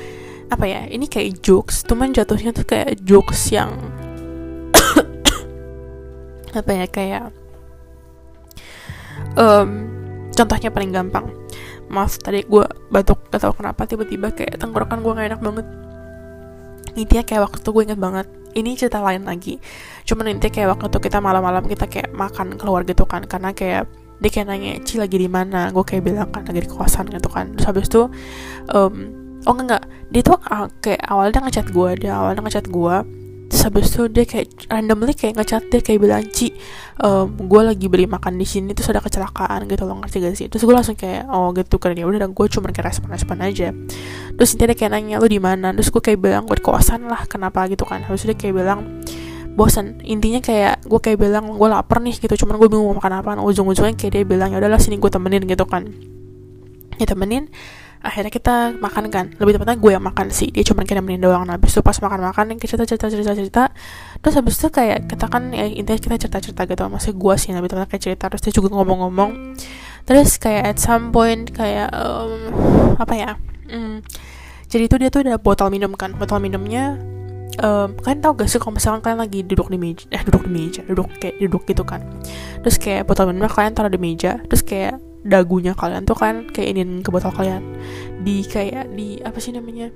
apa 0.48 0.66
ya 0.66 0.88
ini 0.88 1.12
kayak 1.12 1.44
jokes 1.44 1.84
cuman 1.84 2.16
jatuhnya 2.16 2.56
tuh 2.56 2.64
kayak 2.64 3.04
jokes 3.04 3.52
yang 3.52 3.76
apa 6.60 6.72
ya 6.72 6.86
kayak 6.88 7.24
um, 9.38 9.70
contohnya 10.34 10.70
paling 10.74 10.92
gampang. 10.94 11.26
Maaf 11.88 12.20
tadi 12.20 12.44
gue 12.44 12.66
batuk 12.92 13.32
gak 13.32 13.42
tau 13.42 13.54
kenapa 13.56 13.88
tiba-tiba 13.88 14.34
kayak 14.34 14.60
tenggorokan 14.60 15.00
gue 15.02 15.12
gak 15.18 15.28
enak 15.34 15.42
banget. 15.42 15.66
Intinya 16.98 17.24
kayak 17.24 17.42
waktu 17.48 17.68
gue 17.68 17.84
inget 17.86 18.00
banget. 18.02 18.28
Ini 18.58 18.70
cerita 18.74 19.00
lain 19.06 19.24
lagi. 19.24 19.62
Cuman 20.04 20.34
intinya 20.34 20.54
kayak 20.54 20.70
waktu 20.78 20.98
kita 20.98 21.18
malam-malam 21.22 21.64
kita 21.70 21.86
kayak 21.86 22.10
makan 22.12 22.58
keluar 22.58 22.82
gitu 22.84 23.06
kan 23.06 23.24
karena 23.26 23.54
kayak 23.54 23.86
dia 24.18 24.34
kayak 24.34 24.48
nanya 24.50 24.82
Ci 24.82 24.98
lagi 24.98 25.18
di 25.22 25.30
mana? 25.30 25.70
Gue 25.70 25.86
kayak 25.86 26.04
bilang 26.04 26.30
kan 26.34 26.44
lagi 26.44 26.66
di 26.66 26.70
kosan 26.70 27.06
gitu 27.08 27.30
kan. 27.30 27.54
Terus 27.54 27.66
habis 27.70 27.86
itu 27.88 28.10
um, 28.74 28.94
oh 29.48 29.56
enggak 29.56 29.66
enggak. 29.66 29.84
Dia 30.12 30.22
tuh 30.24 30.38
uh, 30.40 30.68
kayak 30.84 31.02
awalnya 31.08 31.40
ngechat 31.48 31.68
gue 31.72 31.90
dia 32.04 32.12
awalnya 32.20 32.44
ngechat 32.44 32.68
gue 32.68 32.96
terus 33.48 33.64
habis 33.64 33.88
itu 33.96 34.12
dia 34.12 34.28
kayak 34.28 34.68
randomly 34.68 35.16
kayak 35.16 35.40
ngechat 35.40 35.72
dia 35.72 35.80
kayak 35.80 36.04
bilang 36.04 36.28
Ci 36.36 36.52
um, 37.00 37.32
gue 37.48 37.62
lagi 37.64 37.88
beli 37.88 38.04
makan 38.04 38.36
di 38.36 38.44
sini 38.44 38.76
terus 38.76 38.92
ada 38.92 39.00
kecelakaan 39.00 39.72
gitu 39.72 39.88
loh 39.88 39.96
ngerti 40.04 40.20
gak 40.20 40.36
sih? 40.36 40.48
Terus 40.52 40.68
gue 40.68 40.76
langsung 40.76 41.00
kayak 41.00 41.32
oh 41.32 41.56
gitu 41.56 41.80
kan. 41.80 41.96
Ya 41.96 42.04
udah 42.04 42.28
dan 42.28 42.36
gue 42.36 42.46
cuma 42.52 42.68
kayak 42.76 42.92
respon 42.92 43.08
respon 43.16 43.40
aja. 43.40 43.72
Terus 44.36 44.52
dia 44.60 44.68
kayak 44.76 44.92
nanya 44.92 45.24
lu 45.24 45.32
di 45.32 45.40
mana? 45.40 45.72
Terus 45.72 45.90
gue 45.96 46.02
kayak 46.04 46.20
bilang 46.20 46.44
gue 46.44 46.60
di 46.60 46.64
kosan 46.66 47.08
lah 47.08 47.24
kenapa? 47.24 47.66
gitu 47.72 47.88
kan. 47.88 48.04
Habis 48.04 48.28
itu 48.28 48.36
dia 48.36 48.38
kayak 48.38 48.56
bilang 48.60 48.80
bosan 49.58 49.98
intinya 50.06 50.44
kayak 50.44 50.86
gue 50.86 51.00
kayak 51.02 51.18
bilang 51.18 51.56
gue 51.56 51.70
lapar 51.72 52.04
nih 52.04 52.20
gitu. 52.20 52.36
Cuman 52.44 52.60
gue 52.60 52.68
bingung 52.68 52.92
mau 52.92 53.00
makan 53.00 53.14
apa 53.24 53.30
ujung-ujungnya 53.40 53.96
kayak 53.96 54.12
dia 54.12 54.24
bilang 54.28 54.52
ya 54.52 54.60
udahlah 54.60 54.80
sini 54.82 55.00
gue 55.00 55.08
temenin 55.08 55.48
gitu 55.48 55.64
kan. 55.64 55.88
Ya 57.00 57.08
temenin 57.08 57.48
akhirnya 58.02 58.32
kita 58.34 58.78
makan 58.78 59.10
kan. 59.10 59.26
Lebih 59.38 59.58
tepatnya 59.58 59.78
gue 59.78 59.92
yang 59.94 60.06
makan 60.06 60.28
sih. 60.30 60.50
Dia 60.54 60.64
cuma 60.68 60.84
kayak 60.84 61.02
nemenin 61.02 61.22
doang. 61.26 61.44
Nah 61.46 61.58
habis 61.58 61.74
itu 61.74 61.82
pas 61.82 61.98
makan 61.98 62.20
makan 62.32 62.46
yang 62.54 62.60
cerita 62.62 62.84
cerita 62.86 63.08
cerita 63.10 63.32
cerita. 63.34 63.64
Terus 64.22 64.36
habis 64.38 64.56
itu 64.58 64.68
kayak 64.70 65.10
kita 65.10 65.26
kan 65.28 65.54
ya 65.54 65.66
intinya 65.66 66.00
kita 66.00 66.16
cerita 66.18 66.38
cerita 66.42 66.62
gitu 66.66 66.84
masih 66.88 67.12
gue 67.16 67.34
sih. 67.38 67.50
Lebih 67.54 67.70
tepatnya 67.74 67.90
kayak 67.90 68.04
cerita. 68.04 68.26
Terus 68.34 68.42
dia 68.48 68.54
juga 68.56 68.70
ngomong-ngomong. 68.76 69.32
Terus 70.08 70.40
kayak 70.40 70.64
at 70.76 70.78
some 70.80 71.12
point 71.12 71.52
kayak 71.52 71.92
um, 71.92 72.54
apa 72.96 73.14
ya? 73.14 73.32
Hmm, 73.68 74.00
jadi 74.72 74.88
itu 74.88 74.96
dia 74.96 75.10
tuh 75.12 75.28
ada 75.28 75.36
botol 75.36 75.68
minum 75.68 75.92
kan. 75.96 76.16
Botol 76.16 76.40
minumnya 76.40 76.96
um, 77.64 77.96
kalian 78.00 78.20
tau 78.22 78.34
gak 78.36 78.50
sih 78.50 78.60
kalau 78.62 78.76
misalkan 78.76 79.02
kalian 79.02 79.20
lagi 79.20 79.40
duduk 79.42 79.68
di 79.72 79.78
meja 79.80 80.06
eh 80.14 80.22
duduk 80.24 80.46
di 80.46 80.52
meja 80.52 80.82
duduk 80.86 81.08
kayak 81.18 81.36
duduk 81.42 81.64
gitu 81.66 81.84
kan. 81.88 82.04
Terus 82.62 82.78
kayak 82.78 83.08
botol 83.08 83.32
minumnya 83.32 83.52
kalian 83.52 83.74
taruh 83.74 83.92
di 83.92 84.00
meja. 84.00 84.40
Terus 84.46 84.64
kayak 84.64 84.96
dagunya 85.28 85.76
kalian 85.76 86.08
tuh 86.08 86.16
kan 86.16 86.48
kayak 86.48 86.74
ingin 86.74 87.04
ke 87.04 87.12
botol 87.12 87.36
kalian. 87.36 87.62
Di 88.24 88.48
kayak 88.48 88.96
di 88.96 89.20
apa 89.20 89.38
sih 89.44 89.52
namanya? 89.52 89.92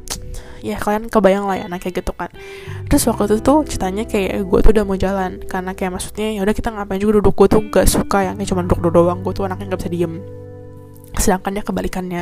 Ya 0.61 0.77
kalian 0.77 1.07
kebayang 1.07 1.47
lah 1.47 1.57
ya 1.57 1.65
nah 1.71 1.79
kayak 1.79 2.03
gitu 2.03 2.11
kan. 2.11 2.29
Terus 2.91 3.07
waktu 3.07 3.31
itu 3.31 3.35
tuh 3.39 3.63
ceritanya 3.63 4.03
kayak 4.03 4.43
gue 4.43 4.59
tuh 4.59 4.71
udah 4.75 4.83
mau 4.85 4.99
jalan 4.99 5.39
karena 5.47 5.71
kayak 5.71 5.97
maksudnya 5.97 6.35
ya 6.35 6.43
udah 6.43 6.53
kita 6.53 6.69
ngapain 6.75 6.99
juga 6.99 7.23
duduk. 7.23 7.33
Gue 7.33 7.47
tuh 7.47 7.61
gak 7.71 7.87
suka 7.87 8.27
yang 8.27 8.35
kayak 8.35 8.51
cuma 8.51 8.61
duduk 8.67 8.83
duduk 8.83 8.93
doang. 9.01 9.23
Gue 9.23 9.33
tuh 9.33 9.47
anaknya 9.47 9.73
gak 9.73 9.87
bisa 9.87 9.91
diem. 9.91 10.13
Sedangkan 11.15 11.51
dia 11.55 11.63
kebalikannya. 11.63 12.21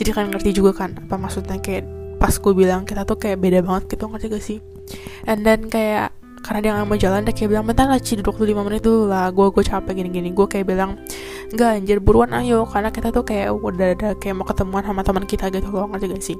Jadi 0.00 0.08
kalian 0.16 0.32
ngerti 0.32 0.50
juga 0.56 0.72
kan 0.72 0.96
apa 0.96 1.20
maksudnya? 1.20 1.60
Kayak 1.60 1.86
pas 2.16 2.32
gue 2.32 2.52
bilang 2.56 2.88
kita 2.88 3.04
tuh 3.04 3.20
kayak 3.20 3.36
beda 3.38 3.60
banget 3.60 3.92
gitu 3.92 4.08
ngerti 4.08 4.26
gak 4.32 4.44
sih? 4.44 4.58
And 5.28 5.44
then 5.44 5.68
kayak 5.68 6.16
karena 6.40 6.58
dia 6.64 6.70
gak 6.76 6.88
mau 6.88 6.98
jalan 6.98 7.20
dia 7.22 7.34
kayak 7.36 7.50
bilang 7.52 7.64
bentar 7.68 7.86
lah 7.86 8.00
Ci 8.00 8.16
duduk 8.18 8.40
dulu 8.40 8.64
5 8.64 8.66
menit 8.66 8.82
dulu 8.82 9.02
lah. 9.06 9.28
Gue 9.30 9.52
gue 9.52 9.64
capek 9.64 9.92
gini-gini. 9.92 10.32
Gue 10.32 10.48
kayak 10.48 10.66
bilang 10.66 10.96
enggak 11.52 11.70
anjir 11.76 11.98
buruan 12.00 12.32
ayo. 12.32 12.64
Karena 12.64 12.88
kita 12.88 13.12
tuh 13.12 13.22
kayak 13.22 13.52
udah 13.52 13.88
ada 13.94 14.08
kayak 14.16 14.34
mau 14.40 14.46
ketemuan 14.48 14.82
sama 14.82 15.04
teman 15.04 15.24
kita 15.28 15.52
gitu 15.52 15.68
loh 15.68 15.86
ngerti 15.92 16.06
gak 16.08 16.22
sih? 16.24 16.36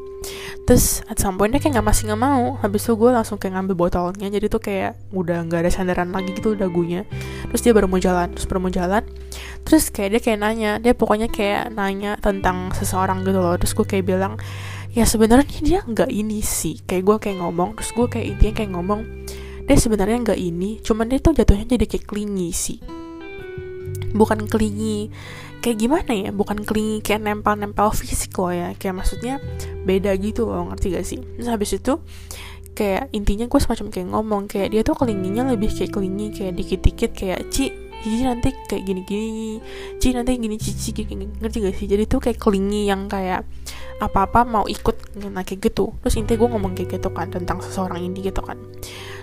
Terus 0.65 1.05
at 1.07 1.21
some 1.21 1.37
point 1.37 1.53
dia 1.53 1.61
kayak 1.61 1.79
gak 1.79 1.87
masih 1.87 2.11
gak 2.11 2.21
mau. 2.21 2.57
Habis 2.59 2.81
itu 2.89 2.93
gue 2.97 3.11
langsung 3.13 3.37
kayak 3.37 3.61
ngambil 3.61 3.75
botolnya 3.77 4.27
jadi 4.33 4.47
tuh 4.49 4.63
kayak 4.65 4.97
udah 5.13 5.45
gak 5.47 5.69
ada 5.69 5.71
sandaran 5.71 6.11
lagi 6.11 6.33
gitu 6.35 6.57
dagunya 6.57 7.05
terus 7.51 7.67
dia 7.67 7.75
baru 7.75 7.91
mau 7.91 7.99
jalan 7.99 8.31
terus 8.33 8.47
baru 8.49 8.61
mau 8.63 8.73
jalan. 8.73 9.05
Terus 9.67 9.93
kayak 9.93 10.11
dia 10.17 10.21
kayak 10.23 10.39
nanya 10.41 10.71
dia 10.81 10.97
pokoknya 10.97 11.29
kayak 11.29 11.75
nanya 11.77 12.17
tentang 12.19 12.73
seseorang 12.73 13.23
gitu 13.23 13.39
loh. 13.39 13.55
Terus 13.61 13.77
gue 13.77 13.87
kayak 13.87 14.05
bilang 14.09 14.35
ya 14.91 15.07
sebenarnya 15.07 15.59
dia 15.63 15.81
nggak 15.85 16.11
ini 16.11 16.41
sih. 16.41 16.81
Kayak 16.89 17.03
gue 17.05 17.17
kayak 17.29 17.37
ngomong 17.45 17.77
terus 17.77 17.93
gue 17.93 18.07
kayak 18.09 18.27
intinya 18.39 18.55
kayak 18.57 18.71
ngomong 18.75 19.20
dia 19.71 19.79
sebenarnya 19.79 20.19
nggak 20.27 20.41
ini 20.43 20.83
cuman 20.83 21.07
dia 21.07 21.23
tuh 21.23 21.31
jatuhnya 21.31 21.79
jadi 21.79 21.87
kayak 21.87 22.11
klingi 22.11 22.51
sih. 22.51 22.83
Bukan 24.11 24.51
klingi 24.51 25.15
kayak 25.63 25.79
gimana 25.79 26.11
ya 26.11 26.35
bukan 26.35 26.67
klingi 26.67 26.99
kayak 26.99 27.23
nempel-nempel 27.23 27.95
fisik 27.95 28.35
loh 28.35 28.51
ya 28.51 28.75
kayak 28.75 28.99
maksudnya 28.99 29.39
beda 29.87 30.11
gitu 30.19 30.51
loh 30.51 30.75
ngerti 30.75 30.99
gak 30.99 31.07
sih? 31.07 31.23
Terus 31.23 31.47
habis 31.47 31.71
itu 31.71 32.03
kayak 32.75 33.15
intinya 33.15 33.47
gue 33.47 33.61
semacam 33.63 33.87
kayak 33.95 34.09
ngomong 34.11 34.43
kayak 34.51 34.75
dia 34.75 34.83
tuh 34.83 34.99
kelinginya 34.99 35.47
lebih 35.55 35.71
kayak 35.71 35.95
kelingi 35.95 36.35
kayak 36.35 36.59
dikit-dikit 36.59 37.11
kayak 37.15 37.41
ci 37.55 37.71
Cici 38.01 38.25
nanti 38.25 38.49
kayak 38.65 38.83
gini-gini 38.89 39.61
Cici 40.01 40.17
nanti 40.17 40.41
gini 40.41 40.57
Cici 40.57 40.91
gini, 40.97 41.29
ngerti 41.39 41.63
gak 41.63 41.77
sih? 41.79 41.87
Jadi 41.87 42.11
tuh 42.11 42.19
kayak 42.19 42.43
kelingi 42.43 42.89
yang 42.89 43.07
kayak 43.07 43.47
apa-apa 44.01 44.49
mau 44.49 44.65
ikut 44.65 45.21
nah 45.31 45.45
kayak 45.45 45.71
gitu. 45.71 45.95
Terus 46.01 46.17
intinya 46.19 46.43
gue 46.43 46.49
ngomong 46.59 46.73
kayak 46.73 46.97
gitu 46.97 47.13
kan 47.13 47.29
tentang 47.31 47.61
seseorang 47.61 48.01
ini 48.01 48.19
gitu 48.25 48.41
kan 48.41 48.57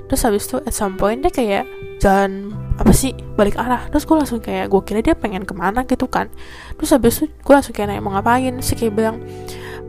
terus 0.07 0.23
habis 0.23 0.47
itu 0.47 0.57
at 0.63 0.73
some 0.73 0.95
point 0.95 1.19
dia 1.19 1.31
kayak 1.31 1.63
jalan 1.99 2.53
apa 2.77 2.93
sih 2.93 3.13
balik 3.35 3.57
arah. 3.57 3.89
Terus 3.89 4.05
gue 4.05 4.15
langsung 4.15 4.39
kayak 4.39 4.69
gue 4.69 4.81
kira 4.85 4.99
dia 5.01 5.15
pengen 5.17 5.43
ke 5.43 5.53
mana 5.57 5.83
gitu 5.83 6.05
kan. 6.07 6.29
Terus 6.77 6.89
habis 6.93 7.13
itu 7.19 7.25
gue 7.29 7.53
langsung 7.53 7.73
kayak 7.73 7.91
nanya 7.91 8.01
mau 8.01 8.13
ngapain? 8.13 8.53
Sih 8.61 8.77
kayak 8.77 8.93
bilang 8.93 9.15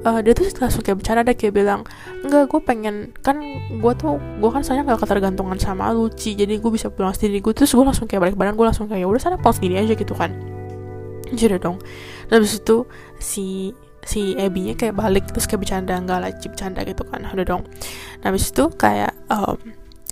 uh, 0.08 0.18
dia 0.24 0.32
tuh 0.32 0.48
langsung 0.58 0.82
kayak 0.82 0.98
bercanda. 0.98 1.22
Dia 1.22 1.36
kayak 1.36 1.54
bilang 1.54 1.80
enggak 2.24 2.48
gue 2.48 2.60
pengen 2.64 3.12
kan 3.20 3.38
gue 3.70 3.92
tuh 3.94 4.16
gue 4.18 4.50
kan 4.50 4.64
soalnya 4.64 4.96
gak 4.96 5.04
ketergantungan 5.04 5.60
sama 5.60 5.92
Luci 5.92 6.32
jadi 6.34 6.56
gue 6.56 6.70
bisa 6.72 6.88
pulang 6.88 7.12
sendiri. 7.12 7.44
Gue 7.44 7.52
terus 7.52 7.70
gue 7.76 7.84
langsung 7.84 8.08
kayak 8.08 8.32
balik 8.32 8.36
badan 8.40 8.56
gue 8.56 8.66
langsung 8.66 8.88
kayak 8.88 9.04
udah 9.04 9.20
sana 9.20 9.36
pulang 9.36 9.56
sendiri 9.56 9.84
aja 9.84 9.94
gitu 9.94 10.16
kan. 10.16 10.32
Jadi 11.28 11.60
dong. 11.60 11.76
Terus 12.32 12.36
habis 12.40 12.52
itu 12.56 12.76
si 13.20 13.46
si 14.00 14.32
Ebinya 14.40 14.72
kayak 14.72 14.96
balik 14.96 15.28
terus 15.28 15.44
kayak 15.44 15.68
bercanda 15.68 16.00
enggak 16.00 16.24
lah 16.24 16.32
bercanda 16.32 16.80
gitu 16.88 17.04
kan. 17.04 17.20
Udah 17.28 17.44
dong. 17.44 17.62
Nah 18.24 18.32
habis 18.32 18.48
itu 18.48 18.64
kayak 18.72 19.12
um, 19.28 19.60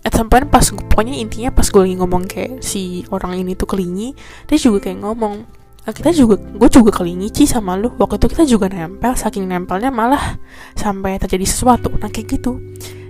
at 0.07 0.15
some 0.15 0.31
point 0.31 0.47
pas 0.47 0.63
pokoknya 0.63 1.19
intinya 1.19 1.51
pas 1.51 1.67
gue 1.67 1.83
lagi 1.83 1.99
ngomong 1.99 2.31
kayak 2.31 2.63
si 2.63 3.03
orang 3.11 3.43
ini 3.43 3.59
tuh 3.59 3.67
kelingi 3.67 4.15
dia 4.47 4.55
juga 4.55 4.87
kayak 4.87 5.03
ngomong 5.03 5.43
nah, 5.83 5.91
kita 5.91 6.15
juga 6.15 6.39
gue 6.39 6.69
juga 6.71 6.91
kelingi 6.95 7.31
sih 7.35 7.47
sama 7.47 7.75
lu. 7.79 7.91
Waktu 7.95 8.23
itu 8.23 8.27
kita 8.31 8.45
juga 8.47 8.67
nempel 8.71 9.15
saking 9.15 9.47
nempelnya 9.47 9.91
malah 9.95 10.39
sampai 10.75 11.19
terjadi 11.23 11.47
sesuatu. 11.47 11.95
Nah 11.99 12.11
kayak 12.11 12.39
gitu. 12.39 12.59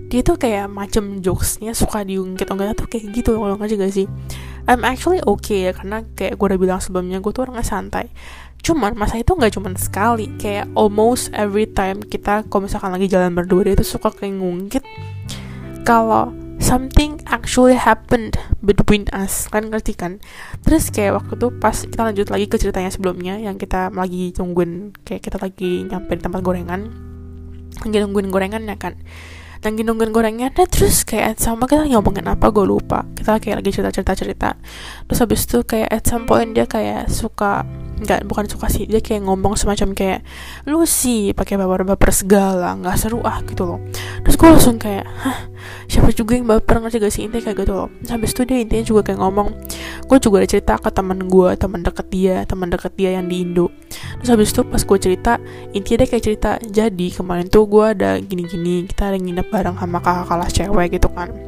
Dia 0.07 0.23
tuh 0.23 0.39
kayak 0.39 0.71
macem 0.71 1.19
jokesnya 1.19 1.75
suka 1.75 2.07
diungkit-ungkit 2.07 2.79
tuh 2.79 2.87
kayak 2.87 3.11
gitu 3.11 3.41
kalau 3.43 3.59
nggak 3.59 3.73
juga 3.73 3.87
sih? 3.91 4.07
I'm 4.69 4.87
actually 4.87 5.19
okay 5.25 5.71
ya 5.71 5.73
karena 5.75 6.05
kayak 6.15 6.39
gue 6.39 6.47
udah 6.47 6.61
bilang 6.61 6.81
sebelumnya 6.85 7.19
gue 7.19 7.33
tuh 7.33 7.49
orangnya 7.49 7.67
santai. 7.67 8.13
Cuman 8.63 8.95
masa 8.95 9.19
itu 9.19 9.35
nggak 9.35 9.57
cuman 9.57 9.75
sekali 9.75 10.31
kayak 10.39 10.71
almost 10.79 11.33
every 11.35 11.67
time 11.67 12.05
kita 12.05 12.47
kalau 12.47 12.69
misalkan 12.71 12.95
lagi 12.95 13.09
jalan 13.11 13.35
berdua 13.35 13.67
dia 13.67 13.75
tuh 13.75 13.89
suka 13.89 14.15
kayak 14.15 14.39
ngungkit 14.39 14.85
kalau 15.83 16.46
something 16.67 17.23
actually 17.31 17.79
happened 17.79 18.35
between 18.59 19.07
us. 19.15 19.47
Kan 19.47 19.71
ngerti 19.71 19.95
kan? 19.95 20.19
Terus 20.67 20.91
kayak 20.91 21.23
waktu 21.23 21.39
tuh 21.39 21.55
pas 21.55 21.87
kita 21.87 22.03
lanjut 22.03 22.27
lagi 22.27 22.51
ke 22.51 22.59
ceritanya 22.59 22.91
sebelumnya 22.91 23.39
yang 23.39 23.55
kita 23.55 23.95
lagi 23.95 24.35
tungguin 24.35 24.91
kayak 25.07 25.23
kita 25.23 25.39
lagi 25.39 25.87
nyampe 25.87 26.19
di 26.19 26.23
tempat 26.27 26.43
gorengan. 26.43 26.91
Lagi 27.87 27.97
nungguin 28.03 28.35
gorengannya 28.35 28.75
kan. 28.75 28.99
Lagi 29.63 29.87
nungguin 29.87 30.11
gorengannya 30.11 30.67
terus 30.67 31.07
kayak 31.07 31.39
sama 31.39 31.71
kita 31.71 31.87
ngomongin 31.87 32.27
apa 32.27 32.51
gue 32.51 32.67
lupa. 32.67 33.07
Kita 33.15 33.39
kayak 33.39 33.63
lagi 33.63 33.71
cerita 33.71 33.91
cerita 33.95 34.13
cerita 34.19 34.49
terus 35.07 35.23
habis 35.23 35.47
itu 35.47 35.63
kayak 35.63 35.89
at 35.95 36.03
some 36.03 36.27
point 36.27 36.51
dia 36.51 36.67
kayak 36.67 37.07
suka 37.07 37.63
nggak 38.03 38.29
bukan 38.29 38.45
suka 38.49 38.69
sih. 38.69 38.85
Dia 38.85 39.01
kayak 39.01 39.25
ngomong 39.25 39.57
semacam 39.57 39.97
kayak 39.97 40.21
lu 40.69 40.85
sih 40.85 41.33
pakai 41.33 41.57
baper-baper 41.57 42.13
segala 42.13 42.77
nggak 42.77 42.97
seru 42.97 43.21
ah 43.25 43.41
gitu 43.45 43.65
loh. 43.65 43.81
Terus 44.25 44.37
gue 44.37 44.49
langsung 44.49 44.77
kayak 44.77 45.05
hah 45.07 45.49
siapa 45.89 46.13
juga 46.13 46.37
yang 46.37 46.47
baper 46.51 46.83
ngerti 46.83 46.97
gak 47.01 47.13
sih? 47.15 47.23
Intinya 47.27 47.53
kayak 47.53 47.59
gitu 47.65 47.73
loh. 47.73 47.89
Terus 48.03 48.11
habis 48.13 48.31
itu 48.37 48.43
dia 48.45 48.59
intinya 48.61 48.85
juga 48.85 49.01
kayak 49.13 49.21
ngomong 49.23 49.49
gue 50.07 50.19
juga 50.23 50.37
ada 50.43 50.49
cerita 50.49 50.73
ke 50.79 50.91
temen 50.93 51.19
gue 51.27 51.51
teman 51.59 51.81
deket 51.83 52.07
dia 52.13 52.37
teman 52.47 52.69
deket 52.71 52.93
dia 52.95 53.11
yang 53.17 53.27
di 53.27 53.43
Indo. 53.43 53.73
Terus 54.21 54.31
habis 54.33 54.49
itu 54.53 54.63
pas 54.67 54.83
gue 54.83 54.99
cerita 54.99 55.33
intinya 55.73 56.05
dia 56.05 56.09
kayak 56.09 56.25
cerita 56.25 56.51
jadi 56.65 57.07
kemarin 57.15 57.47
tuh 57.49 57.65
gue 57.69 57.85
ada 57.85 58.19
gini-gini 58.21 58.89
kita 58.89 59.13
ada 59.15 59.19
nginep 59.21 59.47
bareng 59.49 59.77
sama 59.79 59.99
kakak 60.03 60.27
kelas 60.29 60.51
cewek 60.53 60.89
gitu 60.99 61.09
kan 61.13 61.46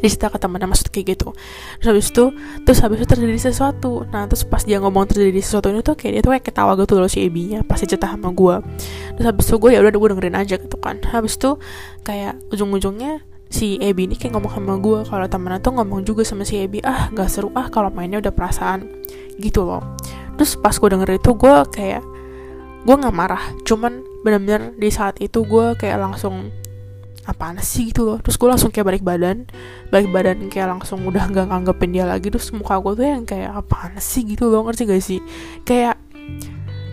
cerita 0.00 0.28
ke 0.28 0.38
temennya 0.40 0.68
maksud 0.68 0.88
kayak 0.92 1.16
gitu. 1.16 1.32
Terus 1.80 1.88
habis 1.88 2.06
itu 2.12 2.24
terus 2.64 2.78
habis 2.84 2.98
itu 3.02 3.06
terjadi 3.08 3.40
sesuatu. 3.50 4.04
Nah 4.12 4.28
terus 4.28 4.44
pas 4.44 4.62
dia 4.62 4.80
ngomong 4.80 5.08
terjadi 5.08 5.40
sesuatu 5.40 5.72
ini 5.72 5.80
tuh 5.80 5.96
kayak 5.96 6.12
dia 6.18 6.22
tuh 6.22 6.32
kayak 6.36 6.44
ketawa 6.44 6.72
gitu 6.76 6.98
loh 6.98 7.10
si 7.10 7.24
Ebi 7.24 7.56
nya 7.56 7.60
pasti 7.64 7.88
cerita 7.88 8.10
sama 8.10 8.32
gue 8.32 8.56
terus 9.16 9.26
habis 9.26 9.44
itu 9.48 9.56
gue 9.56 9.70
ya 9.72 9.80
udah 9.80 9.90
gue 9.92 10.08
dengerin 10.12 10.36
aja 10.36 10.54
gitu 10.60 10.76
kan. 10.76 11.00
Habis 11.00 11.40
itu 11.40 11.50
kayak 12.04 12.36
ujung-ujungnya 12.52 13.24
si 13.46 13.78
Ebi 13.78 14.10
ini 14.10 14.18
kayak 14.18 14.36
ngomong 14.36 14.52
sama 14.52 14.74
gue 14.82 14.98
kalau 15.06 15.26
temennya 15.30 15.60
tuh 15.62 15.72
ngomong 15.78 16.02
juga 16.02 16.26
sama 16.26 16.42
si 16.42 16.58
Ebi 16.58 16.82
ah 16.82 17.08
gak 17.14 17.30
seru 17.30 17.54
ah 17.54 17.70
kalau 17.70 17.94
mainnya 17.94 18.18
udah 18.18 18.34
perasaan 18.34 18.90
gitu 19.38 19.62
loh. 19.64 19.82
Terus 20.36 20.58
pas 20.60 20.74
gue 20.76 20.88
denger 20.92 21.16
itu 21.16 21.30
gue 21.32 21.54
kayak 21.72 22.02
gue 22.86 22.94
nggak 22.94 23.14
marah. 23.14 23.42
Cuman 23.66 24.04
bener-bener 24.22 24.74
di 24.76 24.90
saat 24.90 25.18
itu 25.22 25.42
gue 25.46 25.74
kayak 25.78 25.98
langsung 26.02 26.50
apaan 27.26 27.58
sih 27.58 27.90
gitu 27.90 28.06
loh. 28.06 28.18
Terus 28.22 28.38
gue 28.38 28.48
langsung 28.48 28.70
kayak 28.70 28.86
balik 28.86 29.04
badan. 29.04 29.50
Balik 29.90 30.10
badan 30.14 30.46
kayak 30.46 30.78
langsung 30.78 31.02
udah 31.02 31.26
nggak 31.26 31.46
nganggepin 31.50 31.90
dia 31.90 32.06
lagi. 32.06 32.30
Terus 32.30 32.54
muka 32.54 32.78
gue 32.78 32.92
tuh 32.94 33.06
yang 33.06 33.26
kayak 33.26 33.50
apaan 33.52 33.98
sih? 33.98 34.22
gitu 34.22 34.46
loh. 34.46 34.64
Ngerti 34.64 34.82
gak 34.86 35.02
sih? 35.02 35.20
Kayak 35.66 35.98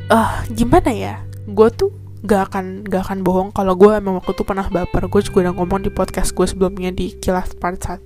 ah 0.10 0.17
uh, 0.17 0.34
gimana 0.52 0.89
ya? 0.91 1.22
Gue 1.46 1.69
tuh 1.69 1.93
gak 2.24 2.52
akan 2.52 2.88
gak 2.88 3.04
akan 3.12 3.19
bohong 3.19 3.50
kalau 3.52 3.76
gue 3.76 3.91
emang 3.93 4.17
waktu 4.17 4.34
itu 4.34 4.43
pernah 4.43 4.65
baper. 4.67 5.06
Gue 5.08 5.22
juga 5.22 5.48
udah 5.48 5.54
ngomong 5.54 5.86
di 5.86 5.91
podcast 5.93 6.34
gue 6.34 6.48
sebelumnya 6.50 6.89
di 6.89 7.13
kilas 7.22 7.54
part 7.56 7.78
1 7.78 8.04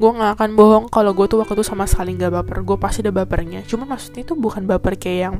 gue 0.00 0.10
gak 0.16 0.32
akan 0.40 0.50
bohong 0.56 0.84
kalau 0.88 1.12
gue 1.12 1.28
tuh 1.28 1.44
waktu 1.44 1.60
itu 1.60 1.64
sama 1.66 1.84
sekali 1.84 2.16
gak 2.16 2.32
baper. 2.32 2.64
Gue 2.64 2.80
pasti 2.80 3.04
ada 3.04 3.12
bapernya. 3.12 3.60
Cuma 3.68 3.84
maksudnya 3.84 4.24
itu 4.24 4.32
bukan 4.32 4.64
baper 4.64 4.96
kayak 4.96 5.20
yang 5.20 5.36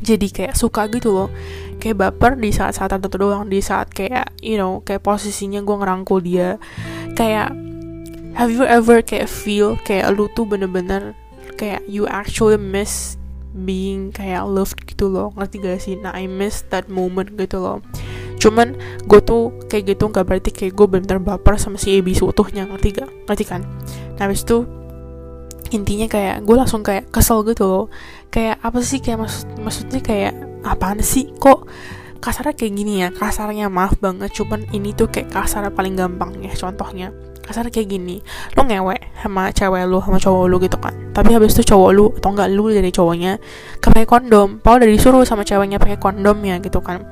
jadi 0.00 0.28
kayak 0.28 0.54
suka 0.58 0.84
gitu 0.92 1.08
loh 1.12 1.28
kayak 1.78 1.96
baper 2.00 2.40
di 2.40 2.50
saat-saat 2.50 2.96
tertentu 2.96 3.20
doang 3.20 3.46
di 3.46 3.60
saat 3.60 3.92
kayak 3.92 4.32
you 4.40 4.56
know 4.56 4.80
kayak 4.82 5.04
posisinya 5.04 5.60
gue 5.60 5.76
ngerangkul 5.76 6.18
dia. 6.24 6.56
Kayak 7.16 7.52
have 8.36 8.52
you 8.52 8.64
ever 8.64 9.00
kayak 9.00 9.28
feel 9.28 9.80
kayak 9.84 10.12
lu 10.12 10.28
tuh 10.36 10.44
bener-bener 10.44 11.16
kayak 11.56 11.80
you 11.88 12.04
actually 12.04 12.60
miss 12.60 13.16
being 13.56 14.12
kayak 14.12 14.44
loved 14.44 14.76
gitu 14.84 15.08
loh? 15.08 15.32
Ngerti 15.32 15.56
gak 15.64 15.80
sih? 15.80 15.96
Nah 15.96 16.12
I 16.12 16.28
miss 16.28 16.60
that 16.68 16.92
moment 16.92 17.32
gitu 17.34 17.56
loh. 17.56 17.80
Cuman 18.36 18.76
gue 19.08 19.20
tuh 19.24 19.48
kayak 19.72 19.96
gitu 19.96 20.12
nggak 20.12 20.24
berarti 20.28 20.50
kayak 20.52 20.76
gue 20.76 20.86
bener-bener 20.86 21.24
baper 21.24 21.56
sama 21.56 21.80
si 21.80 21.96
Ebi 21.96 22.12
seutuhnya 22.12 22.68
ngerti 22.68 23.00
gak? 23.00 23.10
Ngerti 23.24 23.44
kan? 23.48 23.64
Nah 24.20 24.28
habis 24.28 24.44
itu 24.44 24.68
intinya 25.74 26.06
kayak 26.06 26.44
gue 26.44 26.54
langsung 26.54 26.84
kayak 26.84 27.08
kesel 27.08 27.42
gitu 27.48 27.64
loh. 27.64 27.84
Kayak 28.28 28.60
apa 28.60 28.78
sih? 28.84 29.00
Kayak 29.00 29.26
maksud 29.26 29.48
maksudnya 29.64 30.00
kayak 30.04 30.45
apaan 30.66 31.00
sih? 31.02 31.30
Kok 31.36 31.68
kasarnya 32.18 32.54
kayak 32.58 32.72
gini 32.74 32.92
ya? 33.04 33.08
Kasarnya 33.14 33.70
maaf 33.70 33.98
banget 34.02 34.34
cuman 34.34 34.66
ini 34.74 34.90
tuh 34.96 35.06
kayak 35.06 35.30
kasarnya 35.30 35.70
paling 35.70 35.94
gampang 35.94 36.34
ya 36.42 36.52
contohnya. 36.54 37.14
Kasarnya 37.46 37.70
kayak 37.70 37.88
gini 37.94 38.18
lo 38.58 38.66
ngewek 38.66 39.22
sama 39.22 39.54
cewek 39.54 39.86
lu 39.86 40.02
sama 40.02 40.18
cowok 40.18 40.44
lu 40.50 40.56
gitu 40.58 40.78
kan. 40.82 40.94
Tapi 41.14 41.30
habis 41.30 41.54
itu 41.54 41.62
cowok 41.70 41.90
lu 41.94 42.06
atau 42.18 42.34
enggak 42.34 42.48
lu 42.50 42.64
dari 42.74 42.90
cowoknya 42.90 43.38
pakai 43.78 44.02
kondom. 44.02 44.58
Paul 44.58 44.82
udah 44.82 44.90
disuruh 44.90 45.22
sama 45.22 45.46
ceweknya 45.46 45.78
pakai 45.78 45.98
kondom 46.02 46.42
ya 46.42 46.58
gitu 46.58 46.82
kan. 46.82 47.06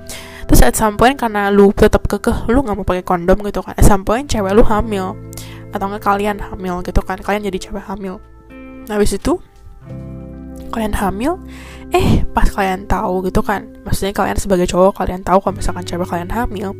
Terus 0.44 0.60
at 0.60 0.74
some 0.74 0.98
karena 0.98 1.48
lu 1.54 1.70
tetap 1.70 2.04
kekeh 2.10 2.50
lu 2.50 2.66
nggak 2.66 2.76
mau 2.76 2.84
pakai 2.84 3.06
kondom 3.06 3.38
gitu 3.46 3.62
kan. 3.62 3.78
At 3.78 3.86
some 3.86 4.02
cewek 4.04 4.52
lu 4.52 4.66
hamil. 4.66 5.14
Atau 5.70 5.86
enggak 5.86 6.02
kalian 6.02 6.42
hamil 6.42 6.82
gitu 6.82 7.00
kan. 7.06 7.22
Kalian 7.22 7.46
jadi 7.46 7.70
cewek 7.70 7.86
hamil. 7.86 8.18
Nah 8.90 8.98
habis 8.98 9.14
itu 9.14 9.38
kalian 10.74 10.98
hamil 10.98 11.38
eh 11.94 12.26
pas 12.34 12.50
kalian 12.50 12.90
tahu 12.90 13.30
gitu 13.30 13.40
kan 13.46 13.70
maksudnya 13.86 14.10
kalian 14.10 14.34
sebagai 14.34 14.66
cowok 14.66 14.98
kalian 14.98 15.22
tahu 15.22 15.38
kalau 15.38 15.54
misalkan 15.54 15.86
cewek 15.86 16.10
kalian 16.10 16.30
hamil 16.34 16.74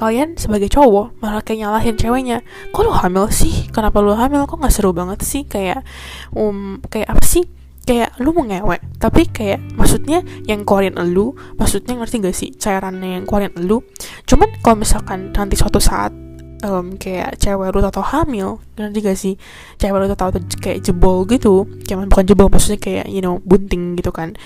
kalian 0.00 0.32
sebagai 0.40 0.72
cowok 0.72 1.20
malah 1.20 1.44
kayak 1.44 1.68
nyalahin 1.68 1.92
ceweknya. 2.00 2.40
Kok 2.72 2.88
lu 2.88 2.92
hamil 2.96 3.28
sih? 3.28 3.68
Kenapa 3.68 4.00
lu 4.00 4.16
hamil? 4.16 4.48
Kok 4.48 4.56
nggak 4.56 4.72
seru 4.72 4.96
banget 4.96 5.20
sih? 5.20 5.44
Kayak 5.44 5.84
um 6.32 6.80
kayak 6.88 7.12
apa 7.12 7.20
sih? 7.20 7.44
Kayak 7.84 8.16
lu 8.16 8.32
mau 8.32 8.48
ngewek 8.48 8.80
tapi 8.96 9.28
kayak 9.28 9.60
maksudnya 9.76 10.24
yang 10.48 10.64
keluarin 10.64 10.96
lu 11.12 11.36
maksudnya 11.60 12.00
ngerti 12.00 12.16
gak 12.24 12.36
sih? 12.36 12.48
Cairannya 12.56 13.20
yang 13.20 13.24
keluarin 13.28 13.52
lu 13.60 13.84
cuman 14.24 14.48
kalau 14.64 14.80
misalkan 14.80 15.32
nanti 15.36 15.58
suatu 15.58 15.82
saat 15.82 16.12
um, 16.62 16.96
kayak 16.96 17.36
cewek 17.40 17.72
lu 17.72 17.80
atau 17.84 18.04
hamil 18.04 18.60
ngerti 18.76 18.98
gak 19.00 19.18
sih? 19.18 19.34
Cewek 19.76 19.98
lu 20.00 20.06
tau 20.16 20.32
kayak 20.32 20.84
jebol 20.84 21.24
gitu 21.28 21.68
kayak 21.84 22.08
bukan 22.08 22.24
jebol 22.26 22.48
maksudnya 22.48 22.80
kayak 22.80 23.06
you 23.08 23.20
know 23.24 23.40
bunting 23.44 23.96
gitu 23.96 24.12
kan. 24.12 24.36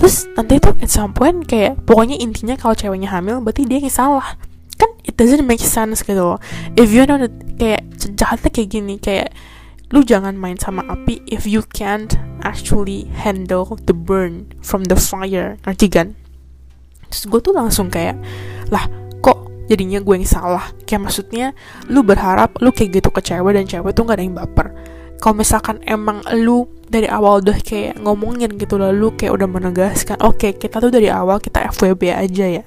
Terus 0.00 0.24
nanti 0.32 0.56
tuh 0.56 0.72
at 0.80 0.88
some 0.88 1.12
point 1.12 1.44
kayak 1.44 1.76
pokoknya 1.84 2.16
intinya 2.16 2.56
kalau 2.56 2.72
ceweknya 2.72 3.12
hamil 3.12 3.44
berarti 3.44 3.68
dia 3.68 3.82
yang 3.82 3.92
salah. 3.92 4.36
Kan 4.80 4.90
it 5.04 5.14
doesn't 5.20 5.44
make 5.44 5.60
sense 5.60 6.00
gitu 6.00 6.16
loh. 6.16 6.38
If 6.74 6.90
you 6.90 7.04
know 7.04 7.20
that 7.20 7.34
kayak 7.60 7.84
jahatnya 8.16 8.48
kayak 8.48 8.68
gini 8.72 8.96
kayak 8.96 9.28
lu 9.90 10.06
jangan 10.06 10.38
main 10.38 10.54
sama 10.54 10.86
api 10.86 11.18
if 11.26 11.50
you 11.50 11.66
can't 11.74 12.14
actually 12.46 13.10
handle 13.10 13.74
the 13.84 13.92
burn 13.92 14.46
from 14.62 14.86
the 14.88 14.96
fire 14.96 15.60
ngerti 15.68 15.86
kan? 15.92 16.16
Terus 17.10 17.26
gue 17.26 17.40
tuh 17.42 17.52
langsung 17.52 17.90
kayak 17.90 18.16
lah 18.70 18.86
jadinya 19.70 20.02
gue 20.02 20.14
yang 20.18 20.26
salah. 20.26 20.74
Kayak 20.82 21.06
maksudnya 21.06 21.46
lu 21.86 22.02
berharap 22.02 22.58
lu 22.58 22.74
kayak 22.74 22.98
gitu 22.98 23.14
ke 23.14 23.22
cewek 23.22 23.54
dan 23.54 23.64
cewek 23.70 23.94
tuh 23.94 24.02
gak 24.02 24.18
ada 24.18 24.24
yang 24.26 24.34
baper. 24.34 24.74
Kalau 25.22 25.34
misalkan 25.38 25.78
emang 25.86 26.26
lu 26.34 26.66
dari 26.90 27.06
awal 27.06 27.38
udah 27.38 27.62
kayak 27.62 28.02
ngomongin 28.02 28.50
gitu 28.58 28.74
lalu 28.74 29.14
kayak 29.14 29.38
udah 29.38 29.46
menegaskan 29.46 30.18
oke 30.26 30.42
okay, 30.42 30.58
kita 30.58 30.82
tuh 30.82 30.90
dari 30.90 31.06
awal 31.06 31.38
kita 31.38 31.70
FWB 31.70 32.10
aja 32.10 32.46
ya. 32.60 32.64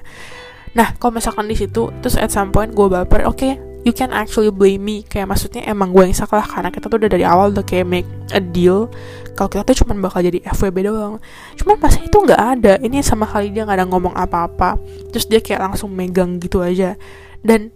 Nah 0.80 0.96
kalau 0.96 1.20
misalkan 1.20 1.52
di 1.52 1.60
situ 1.60 1.92
terus 2.00 2.16
at 2.16 2.32
some 2.32 2.56
point 2.56 2.72
gue 2.72 2.88
baper 2.88 3.28
oke 3.28 3.36
okay, 3.36 3.60
you 3.84 3.92
can 3.92 4.12
actually 4.16 4.50
blame 4.50 4.84
me. 4.84 5.04
Kayak 5.04 5.36
maksudnya 5.36 5.62
emang 5.68 5.92
gue 5.92 6.08
yang 6.08 6.16
salah 6.16 6.44
karena 6.44 6.72
kita 6.72 6.88
tuh 6.88 6.98
udah 7.00 7.12
dari 7.12 7.26
awal 7.28 7.52
udah 7.52 7.64
kayak 7.64 7.88
make 7.88 8.10
a 8.32 8.40
deal. 8.40 8.88
Kalau 9.36 9.52
kita 9.52 9.64
tuh 9.68 9.84
cuma 9.84 9.96
bakal 10.00 10.24
jadi 10.24 10.40
FWB 10.44 10.88
doang. 10.88 11.20
Cuman 11.60 11.76
pas 11.78 11.94
itu 12.00 12.16
nggak 12.16 12.42
ada. 12.60 12.74
Ini 12.80 13.04
sama 13.04 13.28
kali 13.28 13.52
dia 13.52 13.68
nggak 13.68 13.78
ada 13.84 13.88
ngomong 13.88 14.16
apa-apa. 14.16 14.80
Terus 15.12 15.28
dia 15.28 15.44
kayak 15.44 15.72
langsung 15.72 15.92
megang 15.92 16.40
gitu 16.40 16.64
aja. 16.64 16.96
Dan 17.44 17.70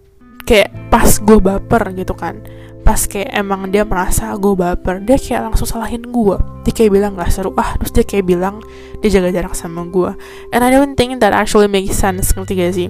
kayak 0.47 0.71
pas 0.87 1.19
gue 1.19 1.37
baper 1.37 1.91
gitu 1.93 2.15
kan. 2.15 2.39
Pas 2.87 3.03
kayak 3.03 3.35
emang 3.35 3.67
dia 3.67 3.83
merasa 3.83 4.31
gue 4.39 4.53
baper 4.55 5.03
dia 5.03 5.19
kayak 5.19 5.51
langsung 5.51 5.67
salahin 5.67 6.07
gue 6.07 6.39
dia 6.63 6.71
kayak 6.71 6.91
bilang 6.95 7.19
gak 7.19 7.35
seru. 7.35 7.51
Ah 7.59 7.75
terus 7.75 7.91
dia 7.91 8.07
kayak 8.07 8.23
bilang 8.23 8.63
dia 9.03 9.11
jaga 9.11 9.35
jarak 9.35 9.59
sama 9.59 9.83
gue 9.91 10.15
and 10.55 10.63
I 10.63 10.71
don't 10.71 10.95
think 10.95 11.19
that 11.19 11.35
actually 11.35 11.67
makes 11.67 11.99
sense. 11.99 12.31
Ngerti 12.31 12.53
gak 12.55 12.71
sih? 12.79 12.87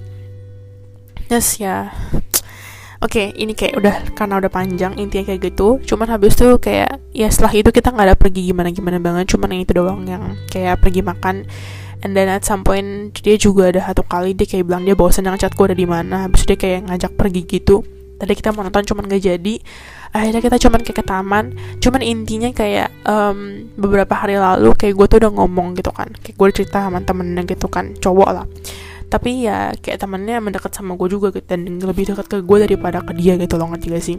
Yes 1.34 1.58
ya 1.58 1.90
Oke, 2.98 3.30
okay, 3.30 3.38
ini 3.38 3.54
kayak 3.54 3.78
udah 3.78 3.96
karena 4.18 4.42
udah 4.42 4.50
panjang 4.50 4.98
intinya 4.98 5.30
kayak 5.30 5.54
gitu. 5.54 5.78
Cuman 5.86 6.10
habis 6.10 6.34
itu 6.34 6.58
kayak 6.58 6.98
ya 7.14 7.30
setelah 7.30 7.54
itu 7.54 7.70
kita 7.70 7.94
nggak 7.94 8.06
ada 8.10 8.18
pergi 8.18 8.50
gimana 8.50 8.74
gimana 8.74 8.98
banget. 8.98 9.38
Cuman 9.38 9.54
yang 9.54 9.62
itu 9.62 9.74
doang 9.78 10.02
yang 10.10 10.34
kayak 10.50 10.82
pergi 10.82 11.06
makan. 11.06 11.46
And 12.02 12.18
then 12.18 12.26
at 12.26 12.42
some 12.42 12.66
point 12.66 13.14
dia 13.22 13.38
juga 13.38 13.70
ada 13.70 13.86
satu 13.86 14.02
kali 14.02 14.34
dia 14.34 14.50
kayak 14.50 14.66
bilang 14.66 14.82
dia 14.82 14.98
bosan 14.98 15.30
dengan 15.30 15.38
chat 15.38 15.54
gue 15.54 15.66
ada 15.70 15.78
di 15.78 15.86
mana. 15.86 16.26
Habis 16.26 16.42
itu 16.42 16.58
dia 16.58 16.58
kayak 16.58 16.80
ngajak 16.90 17.12
pergi 17.14 17.42
gitu. 17.46 17.86
Tadi 18.18 18.34
kita 18.34 18.50
mau 18.50 18.66
nonton 18.66 18.82
cuman 18.82 19.06
gak 19.06 19.22
jadi. 19.22 19.56
Akhirnya 20.10 20.42
kita 20.42 20.58
cuman 20.58 20.80
kayak 20.82 20.98
ke 20.98 21.06
taman. 21.06 21.46
Cuman 21.78 22.02
intinya 22.02 22.50
kayak 22.50 22.90
um, 23.06 23.70
beberapa 23.78 24.18
hari 24.18 24.42
lalu 24.42 24.74
kayak 24.74 24.98
gue 24.98 25.06
tuh 25.06 25.18
udah 25.22 25.32
ngomong 25.38 25.78
gitu 25.78 25.94
kan. 25.94 26.10
Kayak 26.26 26.34
gue 26.34 26.48
cerita 26.50 26.82
sama 26.82 27.06
temennya 27.06 27.46
gitu 27.46 27.70
kan, 27.70 27.94
cowok 28.02 28.30
lah 28.34 28.50
tapi 29.08 29.48
ya 29.48 29.72
kayak 29.80 30.04
temennya 30.04 30.44
mendekat 30.44 30.72
sama 30.76 31.00
gue 31.00 31.08
juga 31.08 31.32
gitu 31.32 31.48
dan 31.48 31.80
lebih 31.80 32.12
dekat 32.12 32.28
ke 32.28 32.38
gue 32.44 32.58
daripada 32.68 33.00
ke 33.00 33.16
dia 33.16 33.40
gitu 33.40 33.56
loh 33.56 33.72
ngerti 33.72 33.88
gak 33.92 34.04
sih? 34.04 34.18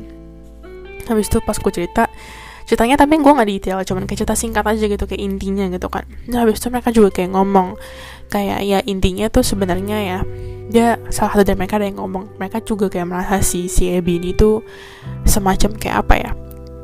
Habis 1.09 1.29
itu 1.29 1.39
pas 1.45 1.57
gue 1.57 1.73
cerita 1.73 2.09
ceritanya 2.69 3.01
tapi 3.01 3.17
gue 3.17 3.33
nggak 3.33 3.49
detail 3.49 3.81
cuman 3.81 4.05
kayak 4.05 4.25
cerita 4.25 4.37
singkat 4.37 4.65
aja 4.69 4.85
gitu 4.85 5.05
kayak 5.09 5.23
intinya 5.25 5.65
gitu 5.73 5.89
kan. 5.89 6.05
Nah 6.29 6.45
habis 6.45 6.61
itu 6.61 6.69
mereka 6.69 6.93
juga 6.93 7.09
kayak 7.13 7.33
ngomong 7.33 7.81
kayak 8.29 8.61
ya 8.65 8.79
intinya 8.85 9.33
tuh 9.33 9.41
sebenarnya 9.41 9.99
ya 10.05 10.19
dia 10.69 11.01
salah 11.09 11.33
satu 11.33 11.49
dari 11.49 11.57
mereka 11.57 11.81
ada 11.81 11.89
yang 11.89 11.97
ngomong 11.97 12.37
mereka 12.37 12.61
juga 12.61 12.93
kayak 12.93 13.09
merasa 13.09 13.41
si 13.41 13.73
si 13.73 13.89
Ebi 13.89 14.21
ini 14.21 14.37
tuh 14.37 14.61
semacam 15.25 15.73
kayak 15.81 15.97
apa 16.05 16.15
ya 16.21 16.31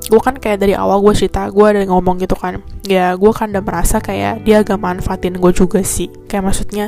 gue 0.04 0.20
kan 0.20 0.36
kayak 0.36 0.60
dari 0.60 0.76
awal 0.76 1.00
gue 1.00 1.16
cerita 1.16 1.48
gue 1.48 1.64
ada 1.64 1.80
ngomong 1.88 2.20
gitu 2.20 2.36
kan. 2.36 2.60
Ya 2.84 3.16
gue 3.16 3.32
kan 3.32 3.48
udah 3.52 3.64
merasa 3.64 4.04
kayak 4.04 4.44
dia 4.44 4.60
agak 4.60 4.76
manfaatin 4.76 5.40
gue 5.40 5.52
juga 5.56 5.80
sih. 5.80 6.12
Kayak 6.28 6.52
maksudnya 6.52 6.86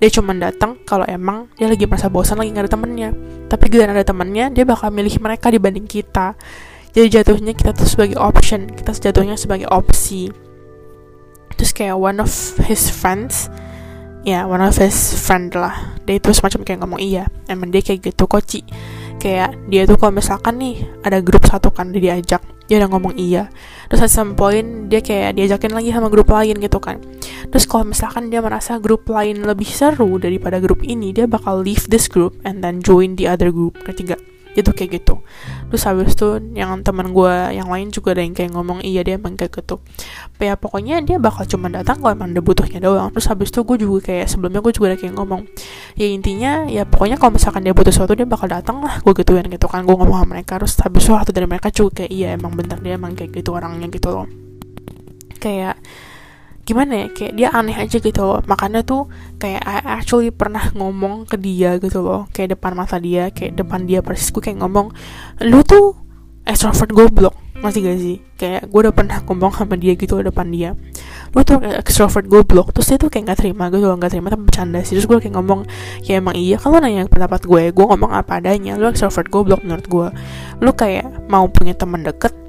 dia 0.00 0.08
cuma 0.08 0.32
datang 0.32 0.80
kalau 0.88 1.04
emang 1.04 1.52
dia 1.60 1.68
lagi 1.68 1.84
merasa 1.84 2.08
bosan 2.08 2.40
lagi 2.40 2.56
gak 2.56 2.68
ada 2.68 2.72
temennya. 2.72 3.10
Tapi 3.52 3.64
giliran 3.68 3.92
ada 3.92 4.06
temennya 4.06 4.48
dia 4.48 4.64
bakal 4.64 4.88
milih 4.88 5.12
mereka 5.20 5.52
dibanding 5.52 5.84
kita. 5.84 6.36
Jadi 6.94 7.06
jatuhnya 7.10 7.52
kita 7.52 7.74
tuh 7.76 7.84
sebagai 7.84 8.16
option 8.16 8.70
kita 8.70 8.96
jatuhnya 8.96 9.36
sebagai 9.36 9.68
opsi. 9.68 10.32
Terus 11.54 11.70
kayak 11.76 12.00
one 12.00 12.18
of 12.18 12.32
his 12.64 12.88
friends 12.88 13.52
ya 14.24 14.40
yeah, 14.40 14.42
one 14.48 14.64
of 14.64 14.72
his 14.80 14.96
friend 15.20 15.52
lah. 15.52 16.00
Dia 16.08 16.16
itu 16.16 16.32
semacam 16.32 16.64
kayak 16.64 16.78
ngomong 16.80 17.00
iya 17.02 17.28
emang 17.44 17.68
dia 17.68 17.84
kayak 17.84 18.08
gitu 18.08 18.24
koci 18.24 18.64
kayak 19.24 19.56
dia 19.72 19.88
tuh 19.88 19.96
kalau 19.96 20.12
misalkan 20.20 20.60
nih 20.60 20.84
ada 21.00 21.24
grup 21.24 21.48
satu 21.48 21.72
kan 21.72 21.88
dia 21.96 22.12
diajak 22.12 22.44
dia 22.68 22.80
udah 22.80 22.90
ngomong 22.92 23.14
iya. 23.16 23.48
Terus 23.92 24.08
at 24.08 24.12
some 24.12 24.32
point 24.34 24.88
dia 24.88 25.04
kayak 25.04 25.36
diajakin 25.36 25.72
lagi 25.72 25.92
sama 25.92 26.08
grup 26.08 26.28
lain 26.32 26.56
gitu 26.58 26.80
kan. 26.80 27.00
Terus 27.52 27.64
kalau 27.68 27.88
misalkan 27.88 28.32
dia 28.32 28.40
merasa 28.42 28.80
grup 28.80 29.06
lain 29.08 29.44
lebih 29.44 29.68
seru 29.68 30.16
daripada 30.18 30.58
grup 30.58 30.80
ini 30.82 31.12
dia 31.12 31.28
bakal 31.28 31.60
leave 31.60 31.84
this 31.92 32.10
group 32.10 32.34
and 32.42 32.64
then 32.64 32.80
join 32.80 33.14
the 33.14 33.28
other 33.28 33.52
group 33.52 33.76
ketiga 33.84 34.18
itu 34.54 34.70
kayak 34.70 35.02
gitu. 35.02 35.20
Terus 35.70 35.82
habis 35.86 36.14
itu 36.14 36.38
yang 36.54 36.80
teman 36.86 37.10
gue 37.10 37.34
yang 37.54 37.68
lain 37.68 37.90
juga 37.90 38.14
ada 38.14 38.22
yang 38.22 38.34
kayak 38.34 38.54
ngomong 38.54 38.80
iya 38.86 39.02
dia 39.02 39.18
emang 39.18 39.34
kayak 39.34 39.60
gitu. 39.60 39.82
Ya 40.38 40.54
pokoknya 40.54 41.02
dia 41.02 41.18
bakal 41.18 41.46
cuma 41.50 41.66
datang 41.70 41.98
kalau 41.98 42.14
emang 42.14 42.30
ada 42.30 42.42
butuhnya 42.42 42.78
doang. 42.78 43.10
Terus 43.14 43.26
habis 43.30 43.48
itu 43.50 43.60
gue 43.66 43.76
juga 43.82 43.98
kayak 44.10 44.26
sebelumnya 44.30 44.62
gue 44.62 44.72
juga 44.72 44.94
ada 44.94 44.98
kayak 44.98 45.14
ngomong 45.18 45.42
ya 45.98 46.06
intinya 46.06 46.66
ya 46.70 46.86
pokoknya 46.86 47.18
kalau 47.18 47.34
misalkan 47.34 47.66
dia 47.66 47.74
butuh 47.74 47.90
sesuatu 47.90 48.14
dia 48.14 48.26
bakal 48.26 48.46
datang 48.50 48.82
lah 48.82 49.02
gue 49.02 49.12
gituin 49.14 49.46
gitu 49.50 49.66
kan 49.66 49.82
gue 49.82 49.94
ngomong 49.94 50.22
sama 50.22 50.38
mereka. 50.38 50.62
Terus 50.62 50.74
habis 50.80 51.04
itu 51.04 51.32
dari 51.34 51.46
mereka 51.50 51.68
juga 51.74 52.02
kayak 52.02 52.10
iya 52.14 52.28
emang 52.38 52.54
bentar 52.54 52.78
dia 52.78 52.94
emang 52.94 53.18
kayak 53.18 53.34
gitu 53.34 53.50
orangnya 53.52 53.90
gitu 53.90 54.08
loh. 54.14 54.26
Kayak 55.42 55.76
gimana 56.64 57.04
ya 57.04 57.06
kayak 57.12 57.32
dia 57.36 57.48
aneh 57.52 57.76
aja 57.76 57.96
gitu 58.00 58.20
loh. 58.24 58.40
Makanya 58.48 58.80
tuh 58.82 59.06
kayak 59.36 59.62
I 59.64 60.00
actually 60.00 60.32
pernah 60.32 60.72
ngomong 60.72 61.28
ke 61.28 61.36
dia 61.36 61.76
gitu 61.78 62.00
loh 62.00 62.26
kayak 62.32 62.58
depan 62.58 62.72
mata 62.72 62.96
dia 62.96 63.28
kayak 63.30 63.60
depan 63.60 63.84
dia 63.84 64.00
persis 64.00 64.32
gue 64.32 64.40
kayak 64.40 64.64
ngomong 64.64 64.90
lu 65.44 65.60
tuh 65.62 65.96
extrovert 66.44 66.92
goblok. 66.92 67.36
Masih 67.54 67.80
gak 67.80 67.96
sih? 67.96 68.16
Kayak 68.36 68.68
gue 68.68 68.80
udah 68.84 68.92
pernah 68.92 69.24
ngomong 69.24 69.56
sama 69.56 69.80
dia 69.80 69.96
gitu 69.96 70.20
depan 70.20 70.52
dia. 70.52 70.76
Lu 71.32 71.40
tuh 71.46 71.64
extrovert 71.64 72.28
goblok. 72.28 72.76
Terus 72.76 72.92
dia 72.92 72.98
tuh 73.00 73.08
kayak 73.08 73.32
nggak 73.32 73.40
terima 73.40 73.72
gitu 73.72 73.88
loh 73.88 73.96
nggak 73.96 74.12
terima 74.12 74.28
tapi 74.28 74.44
bercanda 74.44 74.84
sih. 74.84 75.00
Terus 75.00 75.08
gue 75.08 75.16
kayak 75.24 75.36
ngomong 75.40 75.64
ya 76.04 76.20
emang 76.20 76.36
iya 76.36 76.60
kalau 76.60 76.80
nanya 76.80 77.08
pendapat 77.08 77.48
gue 77.48 77.72
gue 77.72 77.84
ngomong 77.84 78.12
apa 78.12 78.40
adanya 78.40 78.76
lu 78.76 78.88
extrovert 78.92 79.32
goblok 79.32 79.64
menurut 79.64 79.86
gue 79.88 80.08
lu 80.60 80.70
kayak 80.76 81.08
mau 81.32 81.48
punya 81.48 81.72
teman 81.72 82.04
deket 82.04 82.43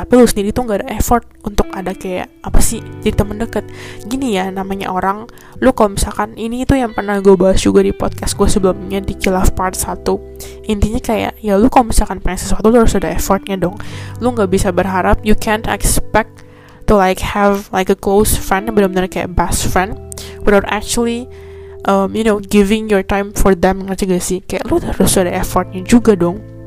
tapi 0.00 0.16
lu 0.16 0.24
sendiri 0.24 0.48
tuh 0.56 0.64
gak 0.64 0.80
ada 0.80 0.88
effort 0.96 1.28
untuk 1.44 1.68
ada 1.76 1.92
kayak 1.92 2.32
apa 2.40 2.60
sih 2.64 2.80
jadi 3.04 3.12
temen 3.20 3.36
deket. 3.36 3.68
Gini 4.08 4.40
ya 4.40 4.48
namanya 4.48 4.88
orang 4.88 5.28
lu 5.60 5.76
kalau 5.76 5.92
misalkan 5.92 6.32
ini 6.40 6.64
itu 6.64 6.72
yang 6.72 6.96
pernah 6.96 7.20
gue 7.20 7.36
bahas 7.36 7.60
juga 7.60 7.84
di 7.84 7.92
podcast 7.92 8.32
gue 8.40 8.48
sebelumnya 8.48 9.04
di 9.04 9.12
kilaf 9.12 9.52
part 9.52 9.76
1 9.76 10.00
intinya 10.72 11.00
kayak 11.04 11.36
ya 11.44 11.60
lu 11.60 11.68
kalau 11.68 11.92
misalkan 11.92 12.24
pengen 12.24 12.40
sesuatu 12.40 12.72
lu 12.72 12.80
harus 12.80 12.96
ada 12.96 13.12
effortnya 13.12 13.60
dong. 13.60 13.76
Lu 14.24 14.32
gak 14.32 14.48
bisa 14.48 14.72
berharap 14.72 15.20
you 15.20 15.36
can't 15.36 15.68
expect 15.68 16.48
to 16.88 16.96
like 16.96 17.20
have 17.20 17.68
like 17.70 17.92
a 17.92 17.98
close 17.98 18.34
friend 18.34 18.72
benar-benar 18.72 19.06
kayak 19.06 19.36
best 19.36 19.68
friend 19.68 19.94
without 20.42 20.64
actually 20.66 21.28
um, 21.84 22.16
you 22.16 22.24
know 22.24 22.40
giving 22.40 22.88
your 22.88 23.04
time 23.04 23.30
for 23.36 23.52
them 23.52 23.84
ngerti 23.84 24.08
gak 24.08 24.24
sih? 24.24 24.38
Kayak 24.48 24.64
lu 24.72 24.80
harus 24.80 25.12
ada 25.20 25.30
effortnya 25.30 25.84
juga 25.84 26.16
dong 26.16 26.59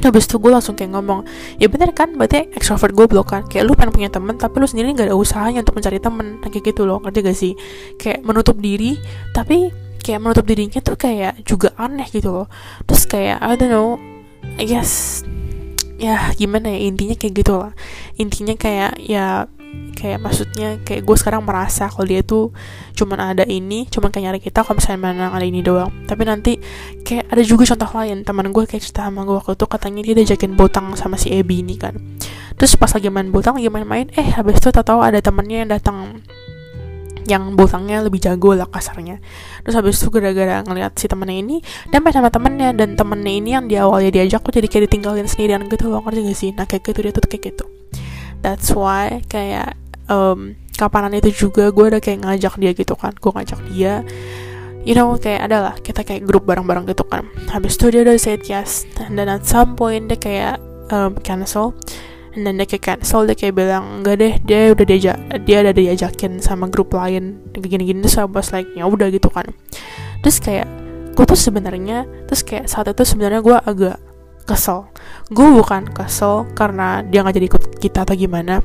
Habis 0.00 0.30
itu 0.30 0.38
gue 0.38 0.48
langsung 0.54 0.78
kayak 0.78 0.94
ngomong 0.94 1.26
Ya 1.58 1.66
bener 1.66 1.90
kan 1.90 2.14
berarti 2.14 2.48
extrovert 2.54 2.94
gue 2.94 3.04
blok 3.10 3.34
kan 3.34 3.42
Kayak 3.50 3.68
lu 3.68 3.72
pengen 3.74 3.92
punya 3.92 4.08
temen 4.08 4.38
Tapi 4.38 4.62
lu 4.62 4.66
sendiri 4.70 4.94
gak 4.94 5.10
ada 5.10 5.18
usahanya 5.18 5.60
untuk 5.66 5.76
mencari 5.76 5.98
temen. 5.98 6.40
Nah, 6.40 6.48
Kayak 6.48 6.64
gitu 6.72 6.88
loh 6.88 7.02
Ngerti 7.02 7.18
gak 7.20 7.36
sih? 7.36 7.52
Kayak 8.00 8.24
menutup 8.24 8.56
diri 8.56 8.96
Tapi 9.34 9.90
kayak 10.00 10.20
menutup 10.24 10.48
dirinya 10.48 10.80
tuh 10.80 10.96
kayak 10.96 11.44
juga 11.44 11.76
aneh 11.76 12.08
gitu 12.08 12.32
loh. 12.32 12.46
Terus 12.88 13.04
kayak 13.04 13.44
I 13.44 13.52
don't 13.60 13.68
know 13.68 14.00
I 14.56 14.64
guess 14.64 15.20
Ya 16.00 16.32
gimana 16.32 16.72
ya 16.72 16.88
intinya 16.88 17.12
kayak 17.12 17.34
gitu 17.44 17.60
lah. 17.60 17.76
Intinya 18.16 18.56
kayak 18.56 19.04
ya 19.04 19.44
kayak 20.00 20.18
maksudnya 20.24 20.80
kayak 20.80 21.04
gue 21.04 21.16
sekarang 21.20 21.44
merasa 21.44 21.92
kalau 21.92 22.08
dia 22.08 22.24
tuh 22.24 22.56
cuman 22.96 23.36
ada 23.36 23.44
ini 23.44 23.84
cuman 23.92 24.08
kayak 24.08 24.24
nyari 24.32 24.40
kita 24.40 24.64
kalau 24.64 24.80
misalnya 24.80 25.00
mana 25.04 25.24
ada 25.28 25.44
ini 25.44 25.60
doang. 25.60 25.92
Tapi 26.08 26.22
nanti 26.24 26.52
kayak 27.04 27.28
ada 27.28 27.42
juga 27.44 27.68
contoh 27.68 27.90
lain. 28.00 28.24
Teman 28.24 28.48
gue 28.48 28.64
kayak 28.64 28.80
cerita 28.80 29.04
sama 29.04 29.28
gue 29.28 29.36
waktu 29.36 29.52
itu 29.60 29.66
katanya 29.68 30.00
dia 30.00 30.14
diajakin 30.16 30.52
botang 30.56 30.96
sama 30.96 31.20
si 31.20 31.28
Ebi 31.28 31.60
ini 31.60 31.76
kan. 31.76 32.00
Terus 32.56 32.80
pas 32.80 32.88
lagi 32.88 33.12
main 33.12 33.28
botang 33.28 33.60
lagi 33.60 33.68
main-main 33.68 34.08
eh 34.16 34.32
habis 34.32 34.56
itu 34.56 34.72
tahu 34.72 35.00
ada 35.04 35.20
temennya 35.20 35.64
yang 35.64 35.70
datang 35.70 35.96
yang 37.28 37.54
botangnya 37.54 38.00
lebih 38.00 38.18
jago 38.24 38.56
lah 38.56 38.66
kasarnya. 38.66 39.20
Terus 39.62 39.74
habis 39.76 40.00
itu 40.00 40.08
gara-gara 40.08 40.64
ngeliat 40.64 40.96
si 40.96 41.06
temennya 41.06 41.36
ini 41.36 41.56
dan 41.92 42.00
sama 42.08 42.32
temennya. 42.32 42.72
Dan 42.72 42.96
temennya 42.96 43.32
ini 43.36 43.50
yang 43.52 43.64
di 43.68 43.76
awalnya 43.76 44.08
diajak 44.08 44.40
kok 44.40 44.56
jadi 44.56 44.66
kayak 44.66 44.82
ditinggalin 44.88 45.28
sendirian 45.28 45.68
gitu 45.68 45.92
loh 45.92 46.00
ngerti 46.08 46.20
gak 46.26 46.38
sih? 46.40 46.50
Nah 46.56 46.64
kayak 46.64 46.82
gitu 46.88 46.98
dia 47.04 47.12
tuh 47.12 47.22
kayak 47.28 47.44
gitu 47.52 47.79
that's 48.40 48.72
why 48.72 49.20
kayak 49.28 49.76
um, 50.08 50.56
kapanan 50.76 51.12
itu 51.12 51.48
juga 51.48 51.68
gue 51.68 51.86
udah 51.96 52.00
kayak 52.00 52.24
ngajak 52.24 52.54
dia 52.56 52.72
gitu 52.72 52.94
kan. 52.96 53.12
Gue 53.16 53.30
ngajak 53.36 53.60
dia 53.72 54.04
you 54.80 54.96
know 54.96 55.12
kayak 55.20 55.44
adalah 55.44 55.76
kita 55.76 56.00
kayak 56.00 56.24
grup 56.24 56.48
bareng-bareng 56.48 56.88
gitu 56.88 57.04
kan. 57.04 57.28
Habis 57.52 57.76
itu 57.76 57.92
dia 57.92 58.00
udah 58.04 58.16
say 58.16 58.40
yes 58.48 58.88
and 59.04 59.16
then 59.16 59.28
at 59.28 59.44
some 59.44 59.76
point 59.76 60.08
dia 60.08 60.16
kayak 60.16 60.56
um, 60.88 61.16
cancel 61.20 61.76
and 62.32 62.48
then 62.48 62.56
dia 62.56 62.66
kayak 62.66 62.84
cancel 62.96 63.28
dia 63.28 63.36
kayak 63.36 63.60
bilang 63.60 64.00
enggak 64.00 64.16
deh 64.20 64.34
dia 64.44 64.72
udah 64.72 64.86
diajak 64.88 65.16
dia 65.44 65.56
udah 65.60 65.74
diajakin 65.76 66.32
sama 66.40 66.66
grup 66.72 66.96
lain 66.96 67.40
gini-gini. 67.52 68.00
Terus 68.04 68.16
I 68.18 68.24
was 68.24 68.50
like 68.56 68.68
ya 68.72 68.88
udah 68.88 69.12
gitu 69.12 69.28
kan. 69.28 69.52
Terus 70.24 70.40
kayak 70.40 70.68
gue 71.12 71.24
tuh 71.28 71.36
sebenarnya 71.36 72.08
terus 72.24 72.40
kayak 72.40 72.70
saat 72.70 72.88
itu 72.88 73.04
sebenarnya 73.04 73.44
gue 73.44 73.56
agak 73.60 73.96
kesel. 74.50 74.90
Gue 75.30 75.46
bukan 75.54 75.86
kesel 75.94 76.50
karena 76.58 77.06
dia 77.06 77.22
nggak 77.22 77.36
jadi 77.38 77.46
ikut 77.46 77.62
kita 77.78 78.02
atau 78.02 78.18
gimana. 78.18 78.58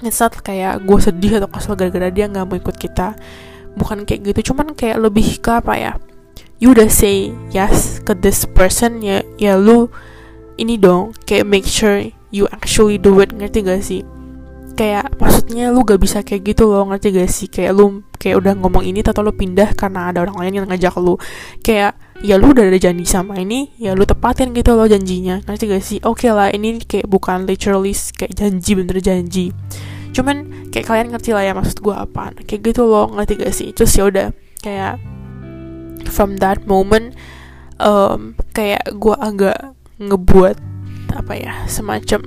Not 0.00 0.40
kayak 0.40 0.88
gue 0.88 0.98
sedih 1.00 1.44
atau 1.44 1.52
kesel 1.52 1.76
gara-gara 1.76 2.08
dia 2.08 2.24
nggak 2.32 2.44
mau 2.48 2.56
ikut 2.56 2.76
kita. 2.80 3.12
Bukan 3.76 4.08
kayak 4.08 4.32
gitu 4.32 4.52
cuman 4.52 4.72
kayak 4.72 5.04
lebih 5.04 5.44
ke 5.44 5.60
apa 5.60 5.76
ya? 5.76 5.92
You 6.62 6.72
udah 6.72 6.88
say 6.88 7.36
yes 7.52 8.00
ke 8.00 8.16
this 8.16 8.48
person 8.48 9.04
ya 9.04 9.20
ya 9.36 9.60
lu 9.60 9.92
ini 10.56 10.78
dong 10.78 11.12
kayak 11.26 11.44
make 11.44 11.66
sure 11.66 11.98
you 12.30 12.46
actually 12.50 12.96
do 12.98 13.18
it 13.22 13.30
ngerti 13.30 13.62
gak 13.62 13.82
sih? 13.82 14.02
Kayak 14.74 15.14
maksudnya 15.22 15.70
lu 15.70 15.86
gak 15.86 16.02
bisa 16.02 16.22
kayak 16.26 16.54
gitu 16.54 16.66
loh 16.70 16.86
ngerti 16.90 17.14
gak 17.14 17.30
sih? 17.30 17.46
Kayak 17.50 17.78
lu 17.78 18.02
kayak 18.18 18.42
udah 18.42 18.52
ngomong 18.58 18.82
ini 18.86 19.02
atau 19.02 19.22
lu 19.22 19.34
pindah 19.34 19.74
karena 19.78 20.10
ada 20.10 20.26
orang 20.26 20.42
lain 20.42 20.62
yang 20.62 20.66
ngajak 20.66 20.94
lu. 20.98 21.14
Kayak 21.62 21.98
ya 22.22 22.38
lu 22.38 22.54
udah 22.54 22.70
ada 22.70 22.78
janji 22.78 23.02
sama 23.08 23.40
ini 23.42 23.74
ya 23.80 23.96
lu 23.98 24.06
tepatin 24.06 24.54
gitu 24.54 24.76
loh 24.76 24.86
janjinya. 24.86 25.42
Ngerti 25.46 25.64
gak 25.70 25.84
sih? 25.84 25.98
Oke 26.04 26.28
okay 26.28 26.30
lah 26.30 26.48
ini 26.54 26.78
kayak 26.78 27.10
bukan 27.10 27.48
literally 27.48 27.94
kayak 27.94 28.34
janji 28.36 28.72
bener 28.78 28.98
janji. 29.02 29.50
Cuman 30.14 30.70
kayak 30.70 30.86
kalian 30.86 31.08
ngerti 31.10 31.34
lah 31.34 31.42
ya 31.42 31.52
maksud 31.56 31.82
gue 31.82 31.94
apa. 31.94 32.30
Kayak 32.46 32.60
gitu 32.74 32.86
loh 32.86 33.10
ngerti 33.10 33.32
gak 33.40 33.54
sih? 33.54 33.68
Terus 33.74 33.92
ya 33.98 34.04
udah 34.06 34.28
kayak 34.62 35.00
from 36.08 36.38
that 36.38 36.62
moment 36.68 37.16
um, 37.82 38.38
kayak 38.54 38.86
gue 38.94 39.16
agak 39.18 39.74
ngebuat 39.98 40.58
apa 41.14 41.32
ya 41.38 41.54
semacam 41.70 42.22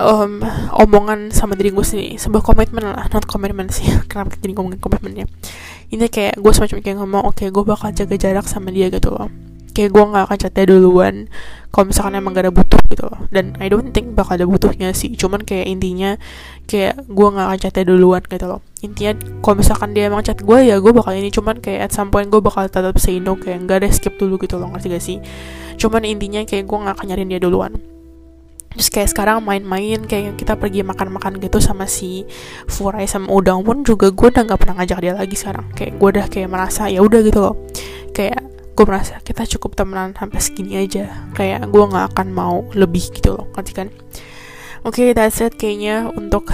um, 0.00 0.40
omongan 0.80 1.30
sama 1.30 1.54
diri 1.54 1.70
gue 1.70 1.84
sendiri. 1.84 2.16
Sebuah 2.16 2.42
komitmen 2.42 2.82
lah 2.82 3.06
not 3.12 3.28
komitmen 3.28 3.68
sih. 3.68 3.86
Kenapa 4.10 4.34
jadi 4.40 4.56
ngomongin 4.56 4.80
komitmennya 4.80 5.28
ini 5.90 6.06
kayak 6.06 6.38
gue 6.38 6.52
semacam 6.54 6.78
kayak 6.80 6.96
ngomong 7.02 7.22
oke 7.26 7.36
okay, 7.42 7.48
gue 7.50 7.64
bakal 7.66 7.90
jaga 7.90 8.14
jarak 8.14 8.46
sama 8.46 8.70
dia 8.70 8.88
gitu 8.94 9.10
loh. 9.10 9.26
Kayak 9.70 9.90
gue 9.94 10.04
nggak 10.06 10.24
akan 10.26 10.38
chatnya 10.38 10.64
duluan 10.66 11.14
kalau 11.70 11.94
misalkan 11.94 12.18
emang 12.18 12.34
gak 12.34 12.50
ada 12.50 12.54
butuh 12.54 12.82
gitu 12.90 13.06
loh. 13.06 13.22
Dan 13.30 13.54
I 13.62 13.70
don't 13.70 13.94
think 13.94 14.14
bakal 14.18 14.34
ada 14.38 14.46
butuhnya 14.46 14.90
sih. 14.94 15.14
Cuman 15.14 15.46
kayak 15.46 15.66
intinya 15.70 16.18
kayak 16.66 17.06
gue 17.06 17.28
nggak 17.30 17.46
akan 17.46 17.58
chatnya 17.58 17.84
duluan 17.86 18.22
gitu 18.26 18.46
loh. 18.50 18.60
Intinya 18.82 19.12
kalau 19.42 19.56
misalkan 19.62 19.94
dia 19.94 20.10
emang 20.10 20.22
chat 20.26 20.42
gue 20.42 20.58
ya 20.62 20.78
gue 20.78 20.92
bakal 20.94 21.14
ini. 21.14 21.30
Cuman 21.30 21.58
kayak 21.62 21.90
at 21.90 21.92
some 21.94 22.10
point 22.10 22.30
gue 22.30 22.42
bakal 22.42 22.66
tetap 22.66 22.98
say 22.98 23.18
no 23.22 23.38
kayak 23.38 23.66
nggak 23.66 23.86
ada 23.86 23.88
skip 23.90 24.14
dulu 24.18 24.38
gitu 24.42 24.58
loh. 24.58 24.70
Ngerti 24.74 24.86
gak 24.90 25.02
sih? 25.02 25.18
Cuman 25.78 26.02
intinya 26.06 26.42
kayak 26.42 26.66
gue 26.66 26.78
nggak 26.78 26.94
akan 26.98 27.06
nyariin 27.10 27.30
dia 27.30 27.42
duluan 27.42 27.74
terus 28.70 28.86
kayak 28.86 29.10
sekarang 29.10 29.42
main-main 29.42 29.98
kayak 30.06 30.38
kita 30.38 30.54
pergi 30.54 30.86
makan-makan 30.86 31.42
gitu 31.42 31.58
sama 31.58 31.90
si 31.90 32.22
Furai 32.70 33.04
sama 33.10 33.26
Udang 33.34 33.66
pun 33.66 33.82
juga 33.82 34.14
gue 34.14 34.30
udah 34.30 34.46
nggak 34.46 34.60
pernah 34.62 34.74
ngajak 34.78 34.98
dia 35.02 35.14
lagi 35.18 35.36
sekarang. 35.36 35.66
Kayak 35.74 35.92
gue 35.98 36.08
udah 36.18 36.26
kayak 36.30 36.48
merasa 36.48 36.86
ya 36.86 37.02
udah 37.02 37.20
gitu 37.26 37.38
loh. 37.42 37.54
Kayak 38.14 38.46
gue 38.78 38.84
merasa 38.86 39.18
kita 39.20 39.42
cukup 39.58 39.74
temenan 39.74 40.14
sampai 40.14 40.38
segini 40.38 40.78
aja. 40.78 41.26
Kayak 41.34 41.66
gue 41.66 41.82
nggak 41.82 42.14
akan 42.14 42.28
mau 42.30 42.62
lebih 42.78 43.10
gitu 43.10 43.34
loh 43.36 43.50
ngerti 43.58 43.72
kan? 43.74 43.88
Oke 44.80 45.04
okay, 45.04 45.08
that's 45.12 45.44
it 45.44 45.60
kayaknya 45.60 46.08
untuk 46.14 46.48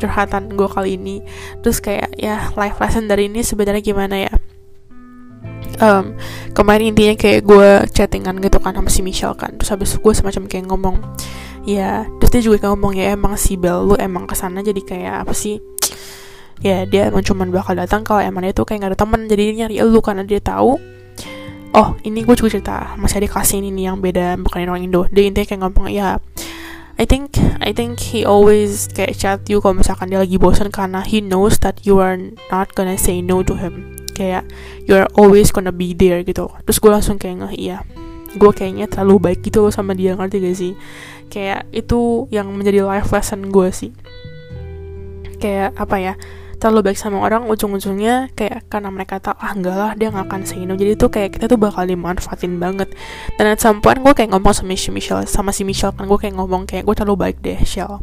curhatan 0.00 0.54
gue 0.54 0.68
kali 0.70 0.96
ini. 0.96 1.20
Terus 1.60 1.82
kayak 1.82 2.14
ya 2.16 2.54
life 2.54 2.78
lesson 2.78 3.10
dari 3.10 3.28
ini 3.28 3.42
sebenarnya 3.42 3.82
gimana 3.82 4.16
ya? 4.16 4.32
Um, 5.76 6.16
kemarin 6.56 6.96
intinya 6.96 7.12
kayak 7.20 7.44
gue 7.44 7.84
chattingan 7.92 8.40
gitu 8.40 8.56
kan 8.64 8.72
sama 8.72 8.88
si 8.88 9.04
Michelle 9.04 9.36
kan. 9.36 9.60
Terus 9.60 9.76
habis 9.76 9.92
gue 9.98 10.12
semacam 10.14 10.42
kayak 10.48 10.64
ngomong 10.72 10.96
ya 11.66 12.06
terus 12.22 12.30
dia 12.30 12.42
juga 12.46 12.56
kayak 12.62 12.72
ngomong 12.78 12.92
ya 12.94 13.12
emang 13.12 13.34
si 13.34 13.58
Bel 13.58 13.82
lu 13.82 13.98
emang 13.98 14.24
ke 14.24 14.38
sana 14.38 14.62
jadi 14.62 14.80
kayak 14.80 15.26
apa 15.26 15.34
sih? 15.34 15.58
Ya 16.62 16.86
dia 16.88 17.10
emang 17.10 17.20
cuman 17.26 17.52
bakal 17.52 17.76
datang 17.76 18.06
kalau 18.06 18.22
emang 18.22 18.46
dia 18.46 18.54
tuh 18.56 18.64
kayak 18.64 18.86
gak 18.86 18.90
ada 18.94 18.98
temen. 19.02 19.28
Jadi 19.28 19.42
dia 19.52 19.54
nyari 19.66 19.76
lu 19.84 20.00
karena 20.00 20.22
dia 20.24 20.40
tahu 20.40 20.78
oh 21.76 21.88
ini 22.08 22.24
gue 22.24 22.34
juga 22.38 22.56
cerita 22.56 22.96
masih 22.96 23.20
ada 23.20 23.28
kasih 23.28 23.60
ini 23.60 23.68
nih 23.74 23.84
yang 23.92 23.98
beda 24.00 24.38
bukan 24.40 24.64
orang 24.64 24.86
Indo. 24.86 25.04
Dia 25.12 25.28
intinya 25.28 25.44
kayak 25.44 25.60
ngomong 25.66 25.92
ya 25.92 26.16
I 26.96 27.04
think 27.04 27.36
I 27.60 27.76
think 27.76 28.00
he 28.00 28.24
always 28.24 28.88
kayak 28.88 29.20
chat 29.20 29.44
you 29.52 29.60
kalau 29.60 29.76
misalkan 29.76 30.08
dia 30.08 30.22
lagi 30.22 30.40
bosan 30.40 30.72
karena 30.72 31.04
he 31.04 31.20
knows 31.20 31.60
that 31.60 31.84
you 31.84 32.00
are 32.00 32.16
not 32.48 32.72
gonna 32.72 32.96
say 32.96 33.20
no 33.20 33.44
to 33.44 33.58
him. 33.58 33.98
Kayak 34.16 34.48
you 34.88 34.96
are 34.96 35.04
always 35.12 35.52
gonna 35.52 35.74
be 35.74 35.92
there 35.92 36.24
gitu. 36.24 36.48
Terus 36.64 36.78
gue 36.80 36.88
langsung 36.88 37.20
kayak 37.20 37.44
ngeh 37.44 37.54
iya 37.58 37.78
gue 38.36 38.52
kayaknya 38.52 38.86
terlalu 38.86 39.32
baik 39.32 39.40
gitu 39.48 39.64
loh 39.64 39.72
sama 39.72 39.96
dia 39.96 40.12
ngerti 40.12 40.36
gak 40.44 40.56
sih 40.56 40.72
kayak 41.28 41.68
itu 41.74 42.30
yang 42.32 42.50
menjadi 42.54 42.86
life 42.86 43.10
lesson 43.10 43.50
gue 43.50 43.68
sih. 43.70 43.90
Kayak 45.36 45.76
apa 45.76 45.96
ya 46.00 46.14
terlalu 46.56 46.90
baik 46.90 46.98
sama 46.98 47.20
orang 47.20 47.44
ujung-ujungnya 47.52 48.32
kayak 48.32 48.64
karena 48.72 48.88
mereka 48.88 49.20
tahu 49.20 49.36
ah 49.36 49.52
enggak 49.52 49.76
lah 49.76 49.92
dia 49.92 50.08
nggak 50.08 50.24
akan 50.24 50.42
say 50.48 50.64
jadi 50.64 50.96
tuh 50.96 51.12
kayak 51.12 51.36
kita 51.36 51.52
tuh 51.52 51.60
bakal 51.60 51.84
dimanfaatin 51.84 52.56
banget. 52.56 52.88
Dan 53.36 53.52
at 53.52 53.60
some 53.60 53.84
point 53.84 54.00
gue 54.00 54.12
kayak 54.16 54.32
ngomong 54.32 54.56
sama 54.56 54.72
si 54.72 54.88
Michelle 54.88 55.28
sama 55.28 55.52
si 55.52 55.62
Michelle 55.68 55.92
kan 55.92 56.08
gue 56.08 56.18
kayak 56.18 56.34
ngomong 56.34 56.64
kayak 56.64 56.88
gue 56.88 56.94
terlalu 56.96 57.28
baik 57.28 57.36
deh 57.44 57.60
Shell. 57.60 58.00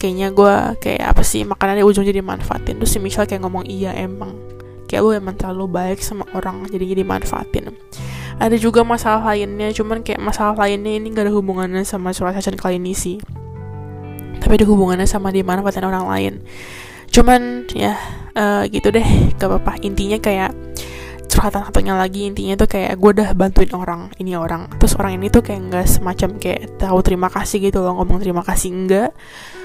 Kayaknya 0.00 0.28
gue 0.34 0.54
kayak 0.82 1.02
apa 1.14 1.22
sih 1.22 1.46
makanannya 1.46 1.86
ujung 1.86 2.02
jadi 2.02 2.24
manfaatin 2.24 2.82
terus 2.82 2.90
si 2.90 2.98
Michelle 2.98 3.30
kayak 3.30 3.46
ngomong 3.46 3.62
iya 3.70 3.94
emang. 3.94 4.34
Kayak 4.90 5.00
lu 5.06 5.10
emang 5.14 5.38
terlalu 5.38 5.70
baik 5.70 6.02
sama 6.02 6.26
orang 6.34 6.66
jadi 6.66 6.82
jadi 6.82 7.06
manfaatin 7.06 7.70
ada 8.40 8.56
juga 8.56 8.80
masalah 8.80 9.20
lainnya 9.36 9.68
cuman 9.76 10.00
kayak 10.00 10.18
masalah 10.18 10.56
lainnya 10.56 10.96
ini 10.96 11.12
gak 11.12 11.28
ada 11.28 11.34
hubungannya 11.36 11.84
sama 11.84 12.16
surat 12.16 12.32
session 12.32 12.56
kali 12.56 12.80
ini 12.80 12.96
sih. 12.96 13.20
Tapi 14.40 14.56
ada 14.56 14.64
hubungannya 14.64 15.04
sama 15.04 15.28
dimanfaatin 15.28 15.84
orang 15.84 16.08
lain. 16.08 16.34
Cuman 17.12 17.68
ya 17.76 18.00
uh, 18.32 18.64
gitu 18.64 18.88
deh. 18.88 19.04
Gak 19.36 19.44
apa-apa. 19.44 19.84
Intinya 19.84 20.16
kayak 20.16 20.56
curhatan 21.30 21.62
satunya 21.62 21.94
lagi 21.94 22.26
intinya 22.26 22.58
tuh 22.58 22.66
kayak 22.66 22.98
gue 22.98 23.10
udah 23.20 23.30
bantuin 23.36 23.70
orang 23.76 24.08
ini 24.16 24.34
orang. 24.34 24.66
Terus 24.80 24.96
orang 24.96 25.20
ini 25.20 25.30
tuh 25.30 25.44
kayak 25.46 25.60
nggak 25.70 25.86
semacam 25.86 26.40
kayak 26.42 26.80
tahu 26.80 26.98
terima 27.06 27.28
kasih 27.30 27.62
gitu 27.62 27.78
loh 27.84 27.94
ngomong 28.00 28.18
terima 28.18 28.42
kasih 28.42 28.74
enggak. 28.74 29.14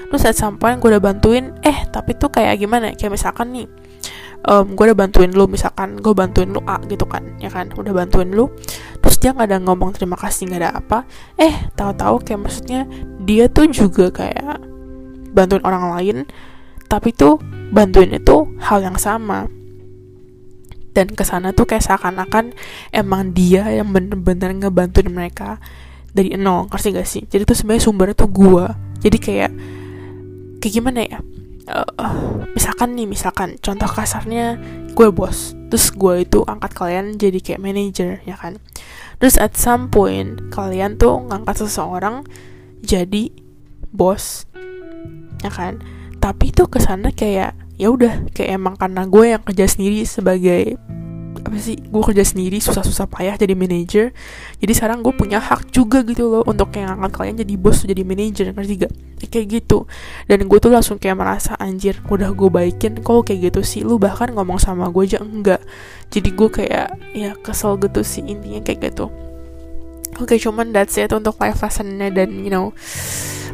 Terus 0.06 0.20
saat 0.22 0.38
sampai 0.38 0.78
gue 0.78 0.88
udah 0.92 1.02
bantuin 1.02 1.56
eh 1.66 1.88
tapi 1.90 2.14
tuh 2.14 2.30
kayak 2.30 2.60
gimana? 2.62 2.94
Kayak 2.94 3.18
misalkan 3.18 3.50
nih 3.50 3.66
um, 4.44 4.76
gue 4.76 4.84
udah 4.92 4.98
bantuin 4.98 5.32
lu 5.32 5.48
misalkan 5.48 5.96
gue 5.96 6.12
bantuin 6.12 6.50
lu 6.52 6.60
A 6.68 6.76
gitu 6.84 7.08
kan 7.08 7.24
ya 7.40 7.48
kan? 7.48 7.72
Udah 7.72 7.92
bantuin 7.96 8.28
lu. 8.28 8.52
Terus 9.00 9.16
dia 9.22 9.32
nggak 9.32 9.48
ada 9.48 9.58
ngomong 9.64 9.96
terima 9.96 10.18
kasih 10.20 10.52
nggak 10.52 10.60
ada 10.60 10.72
apa. 10.76 10.98
Eh 11.40 11.72
tahu-tahu 11.72 12.20
kayak 12.26 12.40
maksudnya 12.44 12.80
dia 13.24 13.48
tuh 13.48 13.70
juga 13.72 14.12
kayak 14.12 14.60
bantuin 15.32 15.62
orang 15.64 15.96
lain 15.96 16.16
tapi 16.86 17.10
tuh 17.12 17.40
bantuin 17.72 18.12
itu 18.12 18.46
hal 18.60 18.84
yang 18.84 19.00
sama. 19.00 19.48
Dan 20.96 21.12
ke 21.12 21.28
sana 21.28 21.52
tuh 21.52 21.68
kayak 21.68 21.84
seakan-akan 21.84 22.56
emang 22.88 23.36
dia 23.36 23.68
yang 23.68 23.92
bener-bener 23.92 24.56
ngebantuin 24.56 25.12
mereka 25.12 25.60
dari 26.16 26.32
nol 26.40 26.72
ngerti 26.72 26.88
gak 26.96 27.04
sih? 27.04 27.22
Jadi 27.28 27.44
tuh 27.44 27.52
sebenarnya 27.52 27.84
sumbernya 27.84 28.16
tuh 28.16 28.32
gue 28.32 28.64
jadi 29.06 29.18
kayak 29.20 29.52
kayak 30.58 30.72
gimana 30.72 31.00
ya 31.04 31.18
uh, 31.70 32.46
misalkan 32.54 32.94
nih 32.94 33.06
misalkan 33.10 33.58
contoh 33.58 33.88
kasarnya 33.90 34.58
gue 34.96 35.08
bos 35.12 35.52
terus 35.66 35.90
gue 35.92 36.24
itu 36.24 36.40
angkat 36.46 36.72
kalian 36.72 37.18
jadi 37.18 37.38
kayak 37.42 37.62
manager 37.62 38.10
ya 38.22 38.38
kan? 38.38 38.62
Terus 39.16 39.40
at 39.40 39.56
some 39.56 39.88
point 39.88 40.52
kalian 40.52 41.00
tuh 41.00 41.24
ngangkat 41.26 41.66
seseorang 41.66 42.22
jadi 42.84 43.32
bos 43.90 44.46
ya 45.42 45.50
kan? 45.50 45.82
Tapi 46.22 46.54
tuh 46.54 46.70
ke 46.70 46.78
sana 46.78 47.10
kayak 47.10 47.58
ya 47.76 47.92
udah 47.92 48.30
kayak 48.32 48.56
emang 48.56 48.74
karena 48.78 49.04
gue 49.04 49.24
yang 49.36 49.42
kerja 49.44 49.66
sendiri 49.68 50.06
sebagai 50.08 50.80
apa 51.42 51.58
sih 51.60 51.76
gue 51.76 52.02
kerja 52.02 52.24
sendiri 52.24 52.56
susah-susah 52.58 53.06
payah 53.12 53.36
jadi 53.36 53.52
manajer 53.52 54.16
jadi 54.56 54.72
sekarang 54.72 55.04
gue 55.04 55.12
punya 55.12 55.38
hak 55.38 55.68
juga 55.68 56.00
gitu 56.06 56.32
loh 56.32 56.42
untuk 56.48 56.72
yang 56.76 56.96
angkat 56.96 57.12
kalian 57.20 57.36
jadi 57.44 57.54
bos 57.60 57.84
jadi 57.84 58.02
manajer 58.06 58.52
ngerti 58.54 58.74
gak? 58.86 58.92
Kayak 59.26 59.46
gitu. 59.60 59.84
Dan 60.30 60.46
gue 60.46 60.58
tuh 60.60 60.70
langsung 60.70 60.96
kayak 61.00 61.16
merasa 61.18 61.56
anjir 61.58 61.98
udah 62.06 62.30
gue 62.32 62.48
baikin 62.48 63.00
kok 63.00 63.26
kayak 63.26 63.50
gitu 63.50 63.60
sih. 63.64 63.80
Lu 63.82 63.96
bahkan 63.96 64.30
ngomong 64.32 64.60
sama 64.60 64.88
gue 64.92 65.02
aja 65.02 65.18
enggak. 65.20 65.60
Jadi 66.12 66.28
gue 66.32 66.48
kayak 66.48 66.88
ya 67.16 67.34
kesel 67.40 67.80
gitu 67.80 68.00
sih 68.06 68.22
intinya 68.22 68.60
kayak 68.62 68.92
gitu. 68.92 69.10
Oke 70.16 70.36
okay, 70.36 70.38
cuman 70.40 70.72
that's 70.72 70.96
it 70.96 71.12
untuk 71.12 71.36
life 71.42 71.60
lessonnya 71.60 72.08
dan 72.08 72.40
you 72.40 72.48
know 72.48 72.72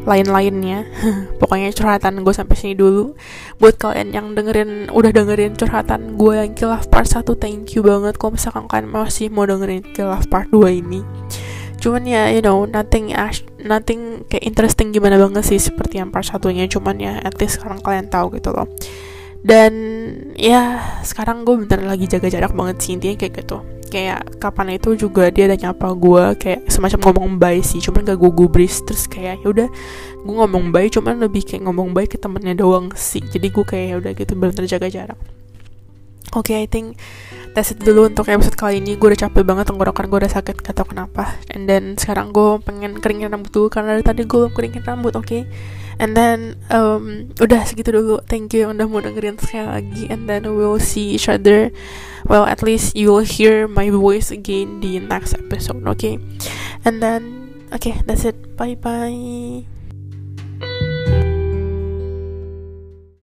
lain-lainnya. 0.04 0.86
Pokoknya 1.40 1.70
curhatan 1.74 2.22
gue 2.22 2.34
sampai 2.34 2.56
sini 2.58 2.74
dulu. 2.74 3.14
Buat 3.58 3.78
kalian 3.78 4.10
yang 4.14 4.26
dengerin 4.34 4.90
udah 4.90 5.10
dengerin 5.10 5.54
curhatan 5.54 6.18
gue 6.18 6.32
yang 6.38 6.52
kilaf 6.54 6.88
part 6.90 7.08
1 7.08 7.24
thank 7.38 7.74
you 7.74 7.82
banget. 7.82 8.18
Kalau 8.18 8.34
misalkan 8.34 8.66
kalian 8.66 8.90
masih 8.90 9.30
mau 9.30 9.46
dengerin 9.46 9.86
kilaf 9.94 10.26
part 10.28 10.50
2 10.50 10.82
ini. 10.82 11.00
Cuman 11.82 12.06
ya 12.06 12.30
you 12.30 12.42
know 12.42 12.62
nothing 12.62 13.10
nothing 13.58 14.22
kayak 14.30 14.46
interesting 14.46 14.94
gimana 14.94 15.18
banget 15.18 15.42
sih 15.42 15.58
seperti 15.58 15.98
yang 15.98 16.14
part 16.14 16.26
satunya. 16.26 16.66
Cuman 16.70 16.98
ya 17.02 17.18
at 17.22 17.38
least 17.42 17.58
sekarang 17.58 17.82
kalian 17.82 18.06
tahu 18.10 18.38
gitu 18.38 18.54
loh 18.54 18.70
dan 19.42 19.72
ya 20.38 20.78
sekarang 21.02 21.42
gue 21.42 21.66
bentar 21.66 21.82
lagi 21.82 22.06
jaga 22.06 22.30
jarak 22.30 22.54
banget 22.54 22.78
sih 22.78 22.94
intinya 22.94 23.18
kayak 23.18 23.42
gitu. 23.42 23.58
Kayak 23.92 24.40
kapan 24.40 24.80
itu 24.80 24.96
juga 24.96 25.28
dia 25.28 25.50
ada 25.50 25.58
nyapa 25.58 25.92
gue 25.92 26.24
kayak 26.38 26.70
semacam 26.70 27.10
ngomong 27.10 27.36
baik 27.36 27.66
sih 27.66 27.82
cuman 27.82 28.08
gak 28.08 28.16
gue 28.22 28.32
gubris 28.32 28.80
terus 28.86 29.04
kayak 29.04 29.44
ya 29.44 29.48
udah 29.52 29.68
gue 30.22 30.34
ngomong 30.38 30.72
baik 30.72 30.96
cuman 30.96 31.20
lebih 31.20 31.44
kayak 31.44 31.68
ngomong 31.68 31.92
baik 31.92 32.16
ke 32.16 32.18
temennya 32.22 32.54
doang 32.56 32.94
sih. 32.94 33.20
Jadi 33.20 33.50
gue 33.50 33.64
kayak 33.66 33.86
ya 33.90 33.94
udah 33.98 34.12
gitu 34.14 34.32
bener 34.38 34.64
jaga 34.64 34.88
jarak. 34.88 35.18
Oke 36.32 36.56
okay, 36.56 36.64
I 36.64 36.66
think 36.70 36.96
that's 37.52 37.74
it 37.74 37.82
dulu 37.82 38.08
untuk 38.08 38.30
episode 38.30 38.56
kali 38.56 38.78
ini. 38.78 38.94
Gue 38.94 39.12
udah 39.12 39.28
capek 39.28 39.42
banget 39.42 39.68
tenggorokan 39.68 40.06
gue 40.06 40.18
udah 40.22 40.32
sakit 40.32 40.62
gak 40.62 40.72
tau 40.78 40.86
kenapa. 40.86 41.36
And 41.50 41.66
then 41.66 41.98
sekarang 41.98 42.30
gue 42.30 42.62
pengen 42.62 43.02
keringin 43.02 43.28
rambut 43.28 43.50
dulu 43.50 43.68
karena 43.68 43.98
dari 43.98 44.06
tadi 44.06 44.22
gue 44.22 44.38
belum 44.38 44.54
keringin 44.54 44.86
rambut 44.86 45.18
oke? 45.18 45.26
okay? 45.26 45.44
And 45.98 46.16
then 46.16 46.60
um, 46.70 47.32
udah 47.40 47.66
segitu 47.66 47.92
dulu. 47.92 48.22
Thank 48.24 48.54
you 48.56 48.64
yang 48.68 48.78
udah 48.78 48.86
mau 48.88 49.00
dengerin 49.02 49.36
sekali 49.36 49.66
lagi. 49.68 50.02
And 50.08 50.30
then 50.30 50.46
we'll 50.54 50.80
see 50.80 51.16
each 51.16 51.28
other. 51.28 51.74
Well 52.24 52.46
at 52.46 52.62
least 52.62 52.94
you 52.94 53.10
will 53.10 53.26
hear 53.26 53.66
my 53.66 53.90
voice 53.90 54.30
again 54.30 54.78
the 54.80 55.02
next 55.02 55.34
episode 55.34 55.82
okay? 55.98 56.22
And 56.86 57.02
then 57.02 57.50
okay 57.74 58.00
that's 58.06 58.24
it. 58.24 58.56
Bye 58.56 58.78
bye 58.78 59.81